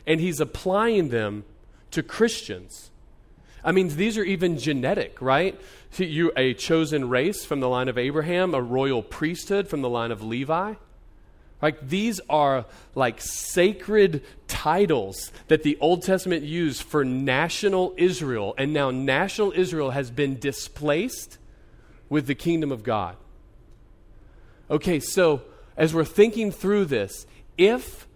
and 0.08 0.20
he's 0.20 0.40
applying 0.40 1.10
them 1.10 1.44
to 1.92 2.02
Christians. 2.02 2.91
I 3.64 3.72
mean, 3.72 3.90
these 3.90 4.18
are 4.18 4.24
even 4.24 4.58
genetic, 4.58 5.22
right? 5.22 5.60
You 5.98 6.32
a 6.36 6.54
chosen 6.54 7.10
race 7.10 7.46
from 7.46 7.60
the 7.60 7.70
line 7.70 7.90
of 7.90 7.98
Abraham, 7.98 8.54
a 8.54 8.62
royal 8.62 9.04
priesthood 9.04 9.68
from 9.68 9.82
the 9.82 9.90
line 9.90 10.12
of 10.12 10.24
Levi. 10.24 10.76
Like 11.62 11.88
these 11.88 12.20
are 12.28 12.66
like 12.96 13.22
sacred 13.22 14.24
titles 14.48 15.32
that 15.48 15.64
the 15.64 15.78
Old 15.80 16.02
Testament 16.02 16.44
used 16.44 16.82
for 16.82 17.06
national 17.06 17.94
Israel, 17.98 18.56
and 18.58 18.74
now 18.74 18.90
national 18.90 19.52
Israel 19.56 19.92
has 19.92 20.10
been 20.10 20.40
displaced 20.40 21.38
with 22.10 22.26
the 22.26 22.36
kingdom 22.36 22.72
of 22.72 22.84
God. 22.84 23.16
Okay, 24.70 25.00
so 25.00 25.42
as 25.78 25.94
we're 25.94 26.04
thinking 26.04 26.52
through 26.52 26.86
this, 26.86 27.28
if 27.58 28.08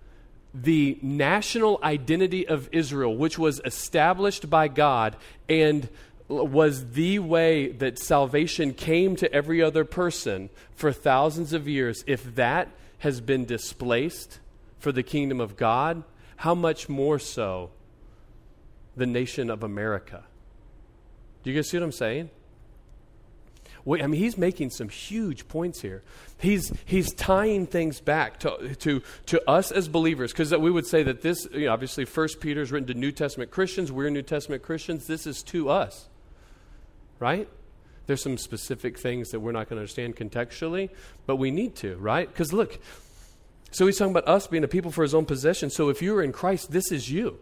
the 0.64 0.98
national 1.02 1.80
identity 1.84 2.48
of 2.48 2.70
Israel, 2.72 3.16
which 3.16 3.38
was 3.38 3.62
established 3.66 4.50
by 4.50 4.68
God 4.68 5.16
and 5.50 5.90
was 6.28 6.92
the 6.92 7.20
way 7.20 7.68
that 7.68 8.00
salvation 8.00 8.74
came 8.74 9.16
to 9.18 9.32
every 9.34 9.62
other 9.62 9.84
person 9.86 10.50
for 10.76 10.92
thousands 10.92 11.54
of 11.54 11.68
years, 11.68 12.04
if 12.08 12.36
that 12.36 12.70
has 13.00 13.22
been 13.22 13.46
displaced 13.46 14.40
for 14.80 14.92
the 14.92 15.04
kingdom 15.04 15.40
of 15.40 15.58
God, 15.58 16.04
how 16.38 16.56
much 16.56 16.90
more 16.90 17.20
so 17.20 17.70
the 18.96 19.06
nation 19.06 19.50
of 19.50 19.62
America? 19.62 20.24
Do 21.44 21.52
you 21.52 21.56
guys 21.56 21.70
see 21.70 21.78
what 21.78 21.84
I'm 21.84 21.92
saying? 21.92 22.30
I 23.88 24.08
mean, 24.08 24.20
he's 24.20 24.38
making 24.38 24.72
some 24.72 24.90
huge 24.90 25.48
points 25.48 25.82
here. 25.82 26.02
He's, 26.40 26.74
he's 26.86 27.14
tying 27.14 27.68
things 27.68 28.00
back 28.00 28.40
to, 28.40 28.76
to, 28.80 29.04
to 29.28 29.50
us 29.50 29.72
as 29.72 29.88
believers, 29.88 30.32
because 30.32 30.52
we 30.56 30.72
would 30.72 30.88
say 30.88 31.04
that 31.04 31.22
this, 31.22 31.48
you 31.54 31.68
know, 31.68 31.74
obviously, 31.74 32.04
First 32.04 32.40
Peter 32.40 32.62
is 32.62 32.72
written 32.72 32.88
to 32.88 32.96
New 32.96 33.12
Testament 33.12 33.52
Christians. 33.52 33.92
We're 33.92 34.10
New 34.10 34.24
Testament 34.24 34.64
Christians. 34.64 35.06
This 35.06 35.28
is 35.28 35.44
to 35.44 35.70
us, 35.70 36.08
right? 37.20 37.48
There's 38.08 38.24
some 38.24 38.38
specific 38.38 38.98
things 38.98 39.30
that 39.30 39.40
we're 39.40 39.52
not 39.52 39.70
going 39.70 39.78
to 39.78 39.82
understand 39.82 40.16
contextually, 40.16 40.90
but 41.26 41.36
we 41.36 41.52
need 41.52 41.76
to, 41.78 41.96
right? 41.98 42.28
Because 42.28 42.54
look, 42.54 42.80
so 43.72 43.86
he's 43.86 43.98
talking 43.98 44.12
about 44.12 44.28
us 44.28 44.48
being 44.48 44.64
a 44.64 44.68
people 44.68 44.92
for 44.92 45.04
his 45.04 45.14
own 45.14 45.26
possession. 45.26 45.70
So 45.70 45.90
if 45.90 46.02
you're 46.02 46.24
in 46.24 46.32
Christ, 46.32 46.72
this 46.72 46.92
is 46.92 47.12
you. 47.12 47.40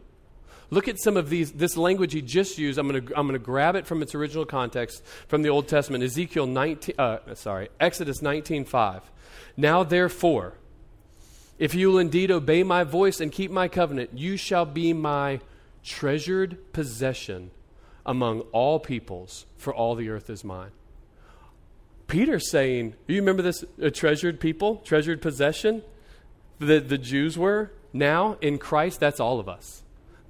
Look 0.74 0.88
at 0.88 1.00
some 1.00 1.18
of 1.18 1.30
these, 1.30 1.52
this 1.52 1.78
language 1.78 2.14
he 2.14 2.24
just 2.24 2.58
used. 2.58 2.80
I'm 2.80 2.88
going 2.88 3.06
to 3.06 3.20
I'm 3.20 3.28
to 3.28 3.38
grab 3.38 3.76
it 3.76 3.86
from 3.86 4.02
its 4.02 4.16
original 4.16 4.44
context 4.44 5.04
from 5.28 5.44
the 5.44 5.50
Old 5.50 5.68
Testament. 5.68 6.04
Ezekiel 6.04 6.48
19, 6.48 6.96
uh, 6.98 7.20
sorry, 7.36 7.70
Exodus 7.80 8.22
19.5. 8.22 9.04
Now 9.56 9.84
therefore, 9.84 10.56
if 11.60 11.76
you 11.76 11.90
will 11.90 12.00
indeed 12.00 12.32
obey 12.32 12.64
my 12.64 12.84
voice 12.84 13.22
and 13.22 13.32
keep 13.32 13.52
my 13.52 13.68
covenant, 13.68 14.18
you 14.18 14.36
shall 14.36 14.66
be 14.66 14.94
my 14.94 15.42
treasured 15.84 16.58
possession 16.74 17.52
among 18.04 18.42
all 18.52 18.80
peoples, 18.80 19.46
for 19.58 19.76
all 19.76 19.94
the 19.94 20.10
earth 20.10 20.28
is 20.28 20.44
mine. 20.44 20.72
Peter's 22.08 22.50
saying, 22.50 22.96
you 23.06 23.18
remember 23.18 23.44
this 23.44 23.64
treasured 23.94 24.40
people, 24.40 24.78
treasured 24.78 25.22
possession 25.22 25.84
that 26.58 26.90
the 26.90 26.98
Jews 26.98 27.38
were? 27.38 27.72
Now 27.94 28.38
in 28.42 28.58
Christ, 28.58 29.00
that's 29.00 29.20
all 29.20 29.40
of 29.40 29.48
us. 29.48 29.83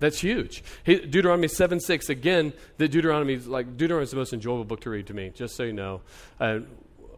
That's 0.04 0.20
huge. 0.20 0.66
Deuteronomy 0.84 1.48
7 1.48 1.80
6, 1.80 2.10
again, 2.10 2.52
the 2.78 2.90
Deuteronomy, 2.90 3.38
like, 3.38 3.78
Deuteronomy 3.78 4.04
is 4.04 4.12
the 4.12 4.18
most 4.18 4.34
enjoyable 4.34 4.66
book 4.66 4.82
to 4.82 4.90
read 4.90 5.08
to 5.08 5.14
me, 5.14 5.32
just 5.34 5.56
so 5.56 5.64
you 5.64 5.72
know. 5.72 6.02
Uh, 6.42 6.60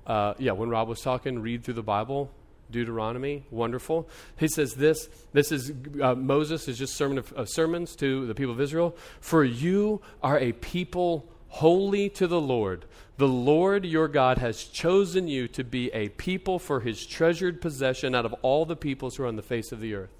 uh, 0.05 0.35
yeah, 0.37 0.51
when 0.51 0.69
Rob 0.69 0.87
was 0.87 1.01
talking, 1.01 1.39
read 1.39 1.63
through 1.63 1.73
the 1.73 1.81
Bible, 1.81 2.29
Deuteronomy, 2.69 3.43
wonderful. 3.49 4.07
He 4.37 4.47
says 4.47 4.75
this. 4.75 5.09
This 5.33 5.51
is 5.51 5.71
uh, 5.99 6.13
Moses 6.13 6.67
is 6.67 6.77
just 6.77 6.93
sermon 6.93 7.17
of, 7.17 7.49
sermons 7.49 7.95
to 7.95 8.27
the 8.27 8.35
people 8.35 8.53
of 8.53 8.61
Israel. 8.61 8.95
For 9.19 9.43
you 9.43 10.03
are 10.21 10.37
a 10.37 10.51
people 10.51 11.27
holy 11.47 12.07
to 12.09 12.27
the 12.27 12.39
Lord. 12.39 12.85
The 13.17 13.27
Lord 13.27 13.83
your 13.83 14.07
God 14.07 14.37
has 14.37 14.63
chosen 14.63 15.27
you 15.27 15.47
to 15.47 15.63
be 15.63 15.91
a 15.91 16.09
people 16.09 16.59
for 16.59 16.81
his 16.81 17.03
treasured 17.03 17.61
possession 17.61 18.13
out 18.13 18.27
of 18.27 18.33
all 18.43 18.63
the 18.63 18.75
peoples 18.75 19.15
who 19.15 19.23
are 19.23 19.27
on 19.27 19.37
the 19.37 19.41
face 19.41 19.71
of 19.71 19.79
the 19.79 19.95
earth. 19.95 20.13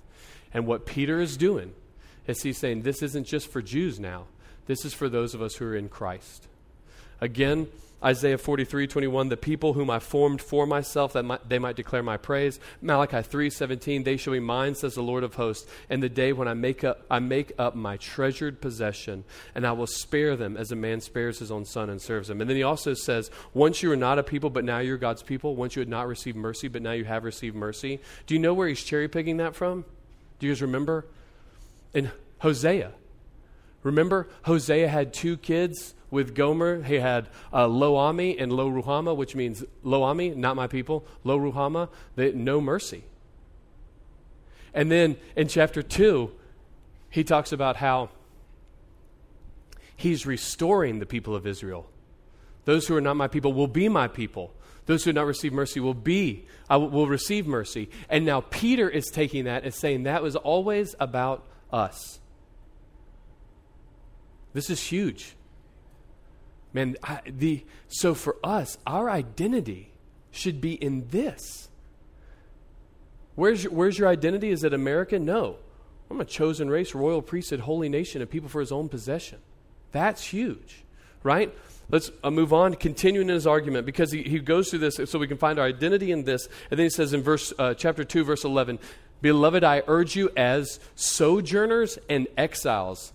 And 0.51 0.65
what 0.65 0.88
Peter 0.88 1.21
is 1.21 1.38
doing 1.38 1.75
is 2.27 2.41
he's 2.41 2.57
saying 2.57 2.81
this 2.81 3.01
isn't 3.01 3.25
just 3.25 3.51
for 3.51 3.61
Jews 3.61 3.99
now. 3.99 4.25
This 4.67 4.85
is 4.85 4.93
for 4.93 5.09
those 5.09 5.33
of 5.33 5.41
us 5.41 5.55
who 5.55 5.65
are 5.65 5.75
in 5.75 5.89
Christ. 5.89 6.47
Again, 7.21 7.67
Isaiah 8.03 8.38
43, 8.38 8.88
21, 8.88 9.29
the 9.29 9.38
people 9.38 9.73
whom 9.73 9.89
I 9.89 9.97
formed 9.97 10.41
for 10.41 10.67
myself, 10.67 11.13
that 11.13 11.23
my, 11.23 11.39
they 11.47 11.57
might 11.57 11.75
declare 11.75 12.03
my 12.03 12.17
praise. 12.17 12.59
Malachi 12.81 13.23
3, 13.23 13.49
17, 13.49 14.03
they 14.03 14.17
shall 14.17 14.33
be 14.33 14.39
mine, 14.39 14.75
says 14.75 14.93
the 14.93 15.01
Lord 15.01 15.23
of 15.23 15.33
hosts, 15.35 15.67
in 15.89 16.01
the 16.01 16.09
day 16.09 16.31
when 16.31 16.47
I 16.47 16.53
make, 16.53 16.83
up, 16.83 17.03
I 17.09 17.19
make 17.19 17.53
up 17.57 17.73
my 17.73 17.97
treasured 17.97 18.61
possession, 18.61 19.23
and 19.55 19.65
I 19.65 19.71
will 19.71 19.88
spare 19.88 20.35
them 20.35 20.55
as 20.55 20.71
a 20.71 20.75
man 20.75 21.01
spares 21.01 21.39
his 21.39 21.51
own 21.51 21.65
son 21.65 21.89
and 21.89 21.99
serves 22.01 22.29
him. 22.29 22.41
And 22.41 22.49
then 22.49 22.57
he 22.57 22.63
also 22.63 22.93
says, 22.93 23.31
once 23.53 23.81
you 23.81 23.89
were 23.89 23.95
not 23.95 24.19
a 24.19 24.23
people, 24.23 24.49
but 24.51 24.65
now 24.65 24.79
you're 24.79 24.97
God's 24.97 25.23
people. 25.23 25.55
Once 25.55 25.75
you 25.75 25.79
had 25.79 25.89
not 25.89 26.07
received 26.07 26.38
mercy, 26.38 26.67
but 26.67 26.81
now 26.83 26.91
you 26.91 27.05
have 27.05 27.23
received 27.23 27.55
mercy. 27.55 27.99
Do 28.27 28.35
you 28.35 28.39
know 28.39 28.53
where 28.53 28.67
he's 28.67 28.83
cherry 28.83 29.07
picking 29.07 29.38
that 29.38 29.55
from? 29.55 29.83
Do 30.39 30.45
you 30.45 30.53
guys 30.53 30.61
remember? 30.61 31.05
In 31.95 32.12
Hosea. 32.39 32.91
Remember, 33.81 34.27
Hosea 34.43 34.88
had 34.88 35.13
two 35.13 35.38
kids 35.38 35.95
with 36.12 36.36
Gomer, 36.36 36.84
he 36.84 36.95
had 36.95 37.27
uh, 37.51 37.67
Lo 37.67 37.95
Ami 37.95 38.38
and 38.38 38.51
Lo 38.51 38.69
Ruhamah, 38.69 39.15
which 39.15 39.36
means 39.36 39.63
Lo 39.84 40.03
Ami, 40.03 40.29
not 40.29 40.55
my 40.55 40.67
people, 40.67 41.05
Lo 41.23 41.38
Ruhamah, 41.39 41.89
they, 42.15 42.31
no 42.31 42.62
mercy. 42.62 43.03
And 44.73 44.91
then 44.91 45.17
in 45.36 45.47
chapter 45.47 45.81
2, 45.81 46.31
he 47.10 47.23
talks 47.23 47.51
about 47.51 47.77
how 47.77 48.10
he's 49.95 50.25
restoring 50.25 50.99
the 50.99 51.05
people 51.05 51.36
of 51.36 51.47
Israel. 51.47 51.88
Those 52.65 52.88
who 52.88 52.95
are 52.95 53.01
not 53.01 53.15
my 53.15 53.27
people 53.27 53.53
will 53.53 53.67
be 53.67 53.88
my 53.88 54.08
people. 54.08 54.53
Those 54.86 55.03
who 55.03 55.10
have 55.10 55.15
not 55.15 55.25
received 55.25 55.53
mercy 55.53 55.79
will 55.79 55.93
be, 55.93 56.45
I 56.69 56.77
will, 56.77 56.89
will 56.89 57.08
receive 57.08 57.47
mercy. 57.47 57.89
And 58.10 58.25
now 58.25 58.41
Peter 58.41 58.89
is 58.89 59.05
taking 59.08 59.45
that 59.45 59.63
and 59.63 59.73
saying 59.73 60.03
that 60.03 60.21
was 60.21 60.36
always 60.36 60.95
about 60.99 61.45
us. 61.75 62.19
This 64.53 64.69
is 64.69 64.81
huge. 64.81 65.35
Man, 66.73 66.95
I, 67.03 67.19
the, 67.25 67.65
so 67.88 68.13
for 68.13 68.38
us, 68.43 68.77
our 68.88 69.09
identity 69.09 69.91
should 70.31 70.61
be 70.61 70.73
in 70.73 71.07
this. 71.09 71.69
Where's 73.35 73.63
your, 73.63 73.73
where's 73.73 73.99
your 73.99 74.07
identity? 74.07 74.49
Is 74.49 74.63
it 74.63 74.73
America? 74.73 75.19
No. 75.19 75.57
I'm 76.09 76.21
a 76.21 76.25
chosen 76.25 76.69
race, 76.69 76.95
royal 76.95 77.21
priesthood, 77.21 77.61
holy 77.61 77.89
nation, 77.89 78.21
a 78.21 78.25
people 78.25 78.49
for 78.49 78.61
his 78.61 78.71
own 78.71 78.89
possession. 78.89 79.39
That's 79.91 80.23
huge, 80.23 80.83
right? 81.23 81.53
Let's 81.89 82.11
uh, 82.23 82.31
move 82.31 82.53
on, 82.53 82.75
continuing 82.75 83.29
in 83.29 83.35
his 83.35 83.47
argument, 83.47 83.85
because 83.85 84.11
he, 84.11 84.23
he 84.23 84.39
goes 84.39 84.69
through 84.69 84.79
this 84.79 84.99
so 85.05 85.19
we 85.19 85.27
can 85.27 85.38
find 85.38 85.59
our 85.59 85.65
identity 85.65 86.11
in 86.11 86.23
this. 86.23 86.47
And 86.69 86.79
then 86.79 86.85
he 86.85 86.89
says 86.89 87.13
in 87.13 87.21
verse, 87.21 87.53
uh, 87.59 87.73
chapter 87.73 88.03
2, 88.03 88.23
verse 88.23 88.43
11, 88.43 88.79
Beloved, 89.21 89.63
I 89.63 89.84
urge 89.88 90.15
you 90.15 90.30
as 90.36 90.80
sojourners 90.95 91.97
and 92.10 92.28
exiles 92.38 93.13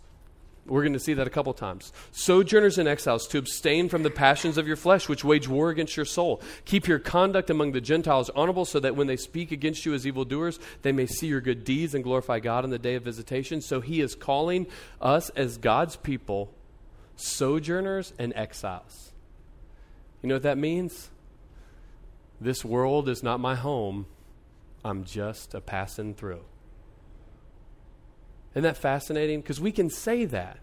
we're 0.71 0.83
going 0.83 0.93
to 0.93 1.01
see 1.01 1.15
that 1.15 1.27
a 1.27 1.31
couple 1.31 1.53
times. 1.53 1.93
Sojourners 2.13 2.79
and 2.79 2.89
exiles, 2.89 3.27
to 3.29 3.39
abstain 3.39 3.89
from 3.89 4.05
the 4.05 4.11
passions 4.11 4.57
of 4.57 4.69
your 4.69 4.77
flesh, 4.77 5.09
which 5.09 5.25
wage 5.25 5.49
war 5.49 5.71
against 5.71 5.97
your 5.97 6.07
soul. 6.07 6.41
Keep 6.65 6.87
your 6.87 7.01
conduct 7.01 7.51
among 7.51 7.73
the 7.73 7.81
Gentiles 7.81 8.31
honorable, 8.31 8.65
so 8.65 8.79
that 8.79 8.95
when 8.95 9.09
they 9.09 9.17
speak 9.17 9.51
against 9.51 9.85
you 9.85 9.95
as 9.95 10.07
evildoers, 10.07 10.61
they 10.83 10.93
may 10.93 11.07
see 11.07 11.27
your 11.27 11.41
good 11.41 11.65
deeds 11.65 11.95
and 11.95 12.05
glorify 12.05 12.39
God 12.39 12.65
in 12.65 12.71
the 12.71 12.79
day 12.79 12.95
of 12.95 13.03
visitation. 13.03 13.61
So 13.61 13.81
he 13.81 14.01
is 14.01 14.15
calling 14.15 14.67
us 15.01 15.31
as 15.31 15.59
God's 15.59 15.97
people 15.97 16.53
sojourners 17.17 18.13
and 18.19 18.33
exiles. 18.35 19.13
You 20.23 20.29
know 20.29 20.37
what 20.37 20.43
that 20.45 20.59
means? 20.59 21.11
This 22.41 22.65
world 22.65 23.09
is 23.09 23.23
not 23.23 23.41
my 23.41 23.57
home. 23.57 24.07
I'm 24.85 25.05
just 25.05 25.55
a 25.55 25.61
passing 25.61 26.15
through. 26.15 26.43
Isn't 28.53 28.63
that 28.63 28.77
fascinating? 28.77 29.41
Because 29.41 29.61
we 29.61 29.73
can 29.73 29.91
say 29.91 30.25
that. 30.27 30.59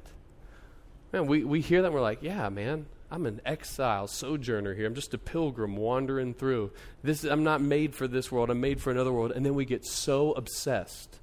Man, 1.14 1.26
we, 1.26 1.44
we 1.44 1.62
hear 1.62 1.82
that 1.82 1.88
and 1.88 1.96
we're 1.96 2.02
like, 2.02 2.22
yeah, 2.22 2.50
man, 2.50 2.88
I'm 3.10 3.26
an 3.26 3.40
exile, 3.46 4.08
sojourner 4.08 4.74
here. 4.74 4.86
I'm 4.86 4.96
just 4.96 5.14
a 5.14 5.18
pilgrim 5.18 5.78
wandering 5.78 6.34
through. 6.34 6.72
This, 7.04 7.24
I'm 7.24 7.44
not 7.44 7.62
made 7.62 7.96
for 7.96 8.08
this 8.08 8.32
world. 8.32 8.50
I'm 8.50 8.60
made 8.60 8.82
for 8.82 8.92
another 8.92 9.14
world. 9.14 9.32
And 9.32 9.46
then 9.46 9.56
we 9.56 9.64
get 9.64 9.86
so 9.86 10.34
obsessed 10.34 11.20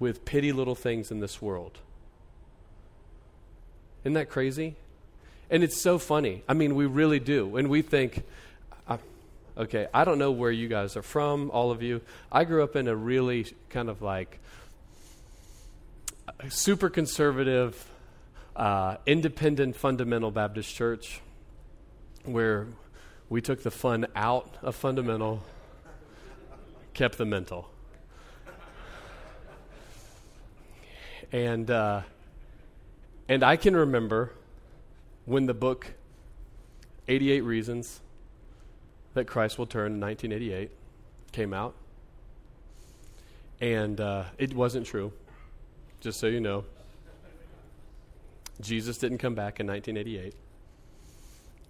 with 0.00 0.24
petty 0.24 0.50
little 0.52 0.74
things 0.74 1.10
in 1.10 1.20
this 1.20 1.40
world. 1.40 1.78
Isn't 4.02 4.14
that 4.14 4.28
crazy? 4.28 4.76
And 5.50 5.62
it's 5.62 5.80
so 5.80 5.98
funny. 5.98 6.42
I 6.48 6.54
mean, 6.54 6.74
we 6.74 6.86
really 6.86 7.20
do. 7.20 7.56
And 7.56 7.68
we 7.68 7.82
think, 7.82 8.24
okay, 9.58 9.88
I 9.92 10.04
don't 10.04 10.18
know 10.18 10.30
where 10.30 10.52
you 10.52 10.68
guys 10.68 10.96
are 10.96 11.02
from, 11.02 11.50
all 11.50 11.70
of 11.70 11.82
you. 11.82 12.00
I 12.30 12.44
grew 12.44 12.62
up 12.62 12.76
in 12.76 12.86
a 12.86 12.94
really 12.94 13.46
kind 13.70 13.90
of 13.90 14.00
like 14.00 14.38
super 16.48 16.88
conservative, 16.88 17.84
uh, 18.54 18.98
independent 19.04 19.76
fundamental 19.76 20.30
Baptist 20.30 20.74
church 20.74 21.20
where 22.24 22.68
we 23.28 23.40
took 23.40 23.62
the 23.62 23.70
fun 23.70 24.06
out 24.14 24.56
of 24.62 24.76
fundamental, 24.76 25.42
kept 26.94 27.18
the 27.18 27.26
mental. 27.26 27.68
And, 31.30 31.70
uh, 31.70 32.02
and 33.28 33.42
I 33.42 33.56
can 33.56 33.76
remember 33.76 34.32
when 35.26 35.44
the 35.44 35.52
book 35.52 35.92
88 37.06 37.42
Reasons 37.42 38.00
That 39.18 39.26
Christ 39.26 39.58
Will 39.58 39.66
Turn 39.66 39.94
in 39.94 40.00
1988 40.00 40.70
came 41.32 41.52
out. 41.52 41.74
And 43.60 44.00
uh, 44.00 44.26
it 44.38 44.54
wasn't 44.54 44.86
true 44.86 45.12
just 46.00 46.20
so 46.20 46.28
you 46.28 46.40
know. 46.40 46.64
Jesus 48.60 48.96
didn't 48.96 49.18
come 49.18 49.34
back 49.34 49.58
in 49.58 49.66
1988. 49.66 50.34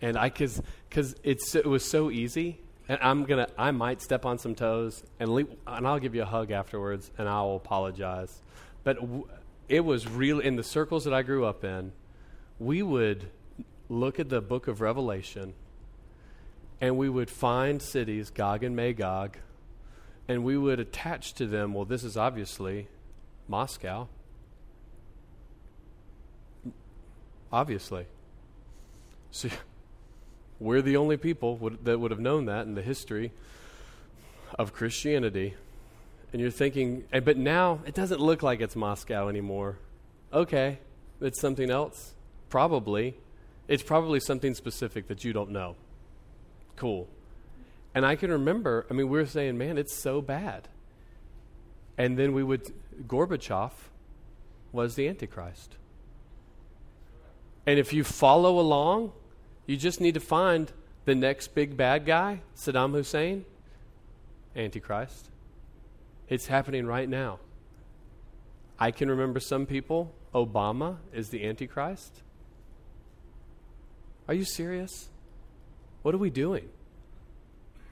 And 0.02 0.18
I, 0.18 0.28
cause, 0.28 0.60
cause 0.90 1.14
it's, 1.22 1.54
it 1.54 1.64
was 1.64 1.88
so 1.88 2.10
easy, 2.10 2.58
and 2.86 2.98
I'm 3.00 3.24
gonna, 3.24 3.48
I 3.56 3.70
might 3.70 4.02
step 4.02 4.26
on 4.26 4.36
some 4.38 4.54
toes, 4.54 5.02
and, 5.18 5.32
leave, 5.32 5.48
and 5.66 5.86
I'll 5.86 5.98
give 5.98 6.14
you 6.14 6.22
a 6.22 6.26
hug 6.26 6.50
afterwards, 6.50 7.10
and 7.16 7.26
I'll 7.26 7.56
apologize. 7.56 8.42
But 8.84 9.00
w- 9.00 9.26
it 9.70 9.86
was 9.86 10.06
real, 10.06 10.38
in 10.38 10.56
the 10.56 10.62
circles 10.62 11.04
that 11.04 11.14
I 11.14 11.22
grew 11.22 11.46
up 11.46 11.64
in, 11.64 11.92
we 12.58 12.82
would 12.82 13.30
look 13.88 14.20
at 14.20 14.28
the 14.28 14.42
book 14.42 14.68
of 14.68 14.82
Revelation, 14.82 15.54
and 16.80 16.96
we 16.96 17.08
would 17.08 17.30
find 17.30 17.82
cities, 17.82 18.30
Gog 18.30 18.62
and 18.62 18.76
Magog, 18.76 19.36
and 20.28 20.44
we 20.44 20.56
would 20.56 20.78
attach 20.78 21.34
to 21.34 21.46
them, 21.46 21.74
well, 21.74 21.84
this 21.84 22.04
is 22.04 22.16
obviously 22.16 22.88
Moscow. 23.48 24.08
Obviously. 27.50 28.06
See, 29.30 29.50
we're 30.60 30.82
the 30.82 30.96
only 30.96 31.16
people 31.16 31.56
would, 31.56 31.84
that 31.84 31.98
would 31.98 32.10
have 32.10 32.20
known 32.20 32.44
that 32.44 32.66
in 32.66 32.74
the 32.74 32.82
history 32.82 33.32
of 34.58 34.72
Christianity. 34.72 35.54
And 36.32 36.42
you're 36.42 36.50
thinking, 36.50 37.04
but 37.10 37.38
now 37.38 37.80
it 37.86 37.94
doesn't 37.94 38.20
look 38.20 38.42
like 38.42 38.60
it's 38.60 38.76
Moscow 38.76 39.28
anymore. 39.28 39.78
Okay, 40.30 40.78
it's 41.22 41.40
something 41.40 41.70
else? 41.70 42.14
Probably. 42.50 43.16
It's 43.66 43.82
probably 43.82 44.20
something 44.20 44.54
specific 44.54 45.08
that 45.08 45.24
you 45.24 45.32
don't 45.32 45.50
know. 45.50 45.76
Cool. 46.78 47.08
And 47.92 48.06
I 48.06 48.14
can 48.14 48.30
remember, 48.30 48.86
I 48.88 48.94
mean, 48.94 49.08
we 49.08 49.18
were 49.18 49.26
saying, 49.26 49.58
man, 49.58 49.78
it's 49.78 50.00
so 50.00 50.22
bad. 50.22 50.68
And 51.96 52.16
then 52.16 52.32
we 52.34 52.44
would, 52.44 52.72
Gorbachev 53.08 53.72
was 54.70 54.94
the 54.94 55.08
Antichrist. 55.08 55.74
And 57.66 57.80
if 57.80 57.92
you 57.92 58.04
follow 58.04 58.60
along, 58.60 59.10
you 59.66 59.76
just 59.76 60.00
need 60.00 60.14
to 60.14 60.20
find 60.20 60.70
the 61.04 61.16
next 61.16 61.48
big 61.48 61.76
bad 61.76 62.06
guy, 62.06 62.42
Saddam 62.56 62.92
Hussein, 62.92 63.44
Antichrist. 64.54 65.30
It's 66.28 66.46
happening 66.46 66.86
right 66.86 67.08
now. 67.08 67.40
I 68.78 68.92
can 68.92 69.10
remember 69.10 69.40
some 69.40 69.66
people, 69.66 70.14
Obama 70.32 70.98
is 71.12 71.30
the 71.30 71.44
Antichrist. 71.44 72.22
Are 74.28 74.34
you 74.34 74.44
serious? 74.44 75.08
What 76.02 76.14
are 76.14 76.18
we 76.18 76.30
doing? 76.30 76.68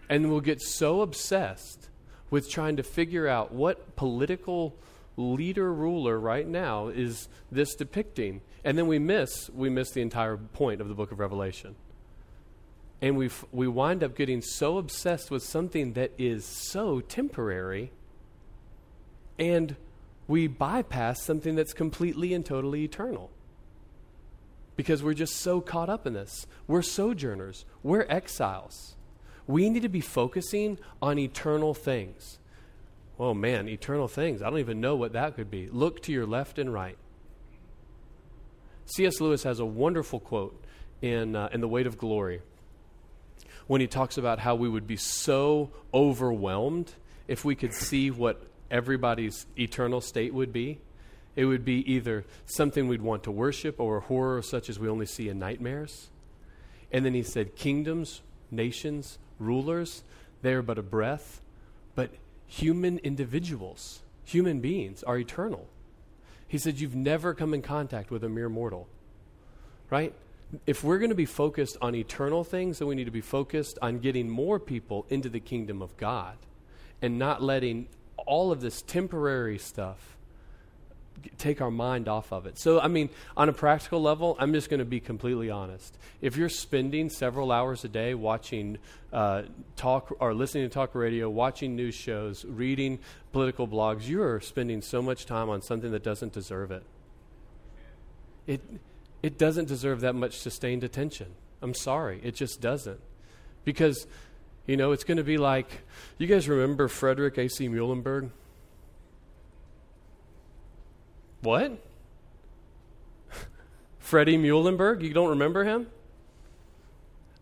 And 0.09 0.31
we'll 0.31 0.41
get 0.41 0.63
so 0.63 1.01
obsessed 1.01 1.89
with 2.31 2.51
trying 2.51 2.77
to 2.77 2.83
figure 2.83 3.27
out 3.29 3.53
what 3.53 3.97
political 3.97 4.77
leader 5.17 5.73
ruler 5.73 6.19
right 6.19 6.47
now 6.47 6.89
is 6.89 7.29
this 7.51 7.75
depicting? 7.75 8.41
And 8.65 8.77
then 8.77 8.87
we 8.87 8.99
miss 8.99 9.51
we 9.51 9.71
miss 9.71 9.91
the 9.91 10.03
entire 10.03 10.37
point 10.37 10.81
of 10.81 10.89
the 10.89 10.95
book 10.95 11.13
of 11.13 11.19
Revelation. 11.19 11.77
And 13.01 13.17
we 13.17 13.31
we 13.53 13.69
wind 13.69 14.03
up 14.03 14.17
getting 14.17 14.41
so 14.41 14.79
obsessed 14.79 15.31
with 15.31 15.43
something 15.43 15.93
that 15.95 16.13
is 16.19 16.45
so 16.45 17.01
temporary, 17.01 17.93
and 19.39 19.77
we 20.27 20.47
bypass 20.47 21.23
something 21.23 21.55
that's 21.55 21.73
completely 21.73 22.33
and 22.33 22.45
totally 22.45 22.85
eternal. 22.85 23.31
Because 24.77 25.03
we're 25.03 25.15
just 25.15 25.37
so 25.37 25.61
caught 25.61 25.89
up 25.89 26.07
in 26.07 26.13
this. 26.13 26.47
We're 26.67 26.83
sojourners, 26.83 27.65
we're 27.83 28.07
exiles. 28.09 28.95
We 29.47 29.71
need 29.71 29.83
to 29.83 29.89
be 29.89 30.01
focusing 30.01 30.79
on 31.01 31.19
eternal 31.19 31.73
things. 31.73 32.39
Oh 33.19 33.33
man, 33.33 33.69
eternal 33.69 34.09
things. 34.09 34.43
I 34.43 34.51
don't 34.51 34.59
even 34.59 34.81
know 34.81 34.97
what 34.97 35.13
that 35.13 35.37
could 35.37 35.51
be. 35.51 35.69
Look 35.71 36.03
to 36.03 36.13
your 36.13 36.27
left 36.27 36.59
and 36.59 36.73
right. 36.73 36.99
C.S. 38.87 39.21
Lewis 39.21 39.43
has 39.45 39.59
a 39.59 39.65
wonderful 39.65 40.21
quote 40.21 40.63
in, 41.03 41.35
uh, 41.35 41.49
in 41.53 41.61
The 41.61 41.69
Weight 41.69 41.87
of 41.87 41.99
Glory 41.99 42.41
when 43.67 43.81
he 43.81 43.87
talks 43.87 44.17
about 44.17 44.39
how 44.39 44.55
we 44.55 44.69
would 44.69 44.87
be 44.87 44.97
so 44.97 45.71
overwhelmed 45.93 46.93
if 47.27 47.45
we 47.45 47.55
could 47.55 47.75
see 47.75 48.11
what 48.11 48.43
everybody's 48.71 49.47
eternal 49.59 50.01
state 50.01 50.33
would 50.33 50.53
be. 50.53 50.79
It 51.37 51.45
would 51.45 51.65
be 51.65 51.91
either 51.91 52.25
something 52.47 52.89
we'd 52.89 53.03
want 53.03 53.23
to 53.25 53.31
worship 53.31 53.79
or 53.79 53.99
a 53.99 54.01
horror 54.01 54.41
such 54.43 54.71
as 54.71 54.79
we 54.79 54.89
only 54.89 55.07
see 55.07 55.29
in 55.29 55.39
nightmares. 55.39 56.09
And 56.91 57.05
then 57.05 57.13
he 57.13 57.23
said, 57.23 57.55
Kingdoms, 57.57 58.23
nations, 58.51 59.19
rulers, 59.39 60.03
they 60.41 60.55
are 60.55 60.63
but 60.63 60.79
a 60.79 60.83
breath, 60.83 61.43
but 61.95 62.11
human 62.47 62.99
individuals, 62.99 64.03
human 64.25 64.61
beings, 64.61 65.03
are 65.03 65.19
eternal. 65.19 65.69
He 66.49 66.57
said, 66.57 66.81
You've 66.81 66.95
never 66.95 67.35
come 67.35 67.53
in 67.53 67.61
contact 67.61 68.11
with 68.11 68.25
a 68.25 68.29
mere 68.31 68.49
mortal. 68.49 68.89
Right? 69.91 70.15
If 70.67 70.83
we're 70.83 70.99
going 70.99 71.11
to 71.11 71.17
be 71.17 71.27
focused 71.27 71.77
on 71.83 71.95
eternal 71.95 72.45
things, 72.45 72.79
then 72.79 72.89
we 72.89 72.95
need 72.95 73.05
to 73.05 73.11
be 73.11 73.21
focused 73.21 73.79
on 73.83 73.99
getting 73.99 74.31
more 74.31 74.59
people 74.59 75.05
into 75.11 75.29
the 75.29 75.41
kingdom 75.41 75.83
of 75.83 75.97
God 75.97 76.37
and 77.03 77.19
not 77.19 77.43
letting 77.43 77.89
all 78.17 78.53
of 78.53 78.61
this 78.61 78.81
temporary 78.83 79.59
stuff 79.59 80.16
take 81.39 81.61
our 81.61 81.71
mind 81.71 82.09
off 82.09 82.33
of 82.33 82.47
it. 82.47 82.59
So, 82.59 82.81
I 82.81 82.89
mean, 82.89 83.09
on 83.37 83.49
a 83.49 83.53
practical 83.53 84.01
level, 84.01 84.37
I'm 84.39 84.53
just 84.53 84.71
going 84.71 84.79
to 84.79 84.85
be 84.85 85.01
completely 85.01 85.51
honest. 85.51 85.97
If 86.21 86.37
you're 86.37 86.49
spending 86.49 87.11
several 87.11 87.53
hours 87.53 87.85
a 87.85 87.89
day 87.89 88.15
watching 88.15 88.79
uh, 89.13 89.43
talk 89.77 90.15
or 90.21 90.35
listening 90.35 90.69
to 90.69 90.73
talk 90.73 90.95
radio, 90.95 91.29
watching 91.29 91.77
news 91.77 91.95
shows, 91.95 92.45
reading 92.45 92.99
political 93.33 93.67
blogs, 93.69 94.07
you 94.07 94.23
are 94.23 94.41
spending 94.41 94.83
so 94.83 95.03
much 95.03 95.27
time 95.27 95.49
on 95.49 95.63
something 95.63 95.93
that 95.93 96.03
doesn't 96.03 96.33
deserve 96.33 96.71
it. 96.71 96.83
It, 98.47 98.61
it 99.23 99.39
doesn't 99.39 99.67
deserve 99.67 100.01
that 100.03 100.15
much 100.15 100.39
sustained 100.39 100.85
attention. 100.85 101.35
I'm 101.63 101.75
sorry, 101.75 102.21
it 102.23 102.35
just 102.35 102.61
doesn't. 102.61 103.01
Because, 103.65 104.07
you 104.67 104.77
know, 104.77 104.93
it's 104.93 105.05
going 105.05 105.17
to 105.17 105.25
be 105.25 105.39
like 105.39 105.83
you 106.19 106.27
guys 106.27 106.49
remember 106.49 106.89
Frederick 106.89 107.37
A.C. 107.39 107.69
Muhlenberg? 107.69 108.31
What? 111.47 111.79
Freddie 114.01 114.37
Muhlenberg? 114.37 115.01
You 115.03 115.15
don't 115.15 115.29
remember 115.29 115.63
him? 115.63 115.87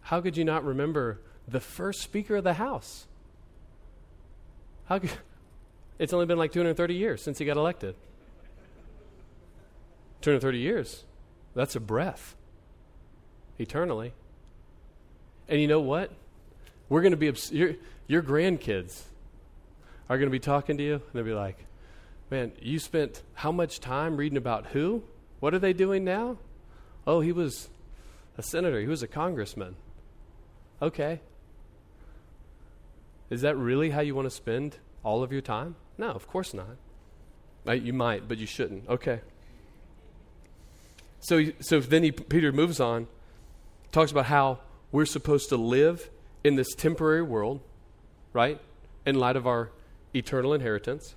How 0.02 0.20
could 0.20 0.36
you 0.36 0.44
not 0.44 0.62
remember 0.62 1.22
the 1.48 1.58
first 1.58 2.02
Speaker 2.02 2.36
of 2.36 2.44
the 2.44 2.52
House? 2.52 3.06
How 4.90 4.98
could, 4.98 5.10
it's 5.98 6.12
only 6.12 6.26
been 6.26 6.36
like 6.36 6.52
230 6.52 6.94
years 6.94 7.22
since 7.22 7.38
he 7.38 7.46
got 7.46 7.56
elected. 7.56 7.94
230 10.20 10.58
years. 10.58 11.04
That's 11.54 11.74
a 11.74 11.80
breath. 11.80 12.36
Eternally. 13.58 14.12
And 15.48 15.62
you 15.62 15.66
know 15.66 15.80
what? 15.80 16.10
We're 16.90 17.00
going 17.00 17.12
to 17.12 17.16
be, 17.16 17.30
obs- 17.30 17.52
your, 17.52 17.76
your 18.06 18.22
grandkids 18.22 19.00
are 20.10 20.18
going 20.18 20.28
to 20.28 20.30
be 20.30 20.40
talking 20.40 20.76
to 20.76 20.82
you, 20.82 20.94
and 20.94 21.02
they'll 21.14 21.24
be 21.24 21.32
like, 21.32 21.64
Man, 22.30 22.52
you 22.60 22.78
spent 22.78 23.22
how 23.34 23.52
much 23.52 23.80
time 23.80 24.16
reading 24.16 24.38
about 24.38 24.66
who? 24.66 25.02
What 25.40 25.54
are 25.54 25.58
they 25.58 25.72
doing 25.72 26.04
now? 26.04 26.38
Oh, 27.06 27.20
he 27.20 27.32
was 27.32 27.68
a 28.38 28.42
senator, 28.42 28.80
he 28.80 28.86
was 28.86 29.02
a 29.02 29.08
congressman. 29.08 29.76
Okay. 30.80 31.20
Is 33.30 33.42
that 33.42 33.56
really 33.56 33.90
how 33.90 34.00
you 34.00 34.14
want 34.14 34.26
to 34.26 34.34
spend 34.34 34.78
all 35.02 35.22
of 35.22 35.32
your 35.32 35.40
time? 35.40 35.76
No, 35.98 36.08
of 36.08 36.26
course 36.26 36.54
not. 36.54 36.76
Uh, 37.66 37.72
you 37.72 37.92
might, 37.92 38.28
but 38.28 38.38
you 38.38 38.46
shouldn't. 38.46 38.88
Okay. 38.88 39.20
So, 41.20 41.42
so 41.60 41.80
then 41.80 42.02
he, 42.02 42.12
Peter 42.12 42.52
moves 42.52 42.80
on, 42.80 43.06
talks 43.92 44.10
about 44.10 44.26
how 44.26 44.60
we're 44.92 45.06
supposed 45.06 45.48
to 45.48 45.56
live 45.56 46.10
in 46.42 46.56
this 46.56 46.74
temporary 46.74 47.22
world, 47.22 47.60
right? 48.32 48.60
In 49.06 49.14
light 49.14 49.36
of 49.36 49.46
our 49.46 49.70
eternal 50.14 50.52
inheritance. 50.52 51.14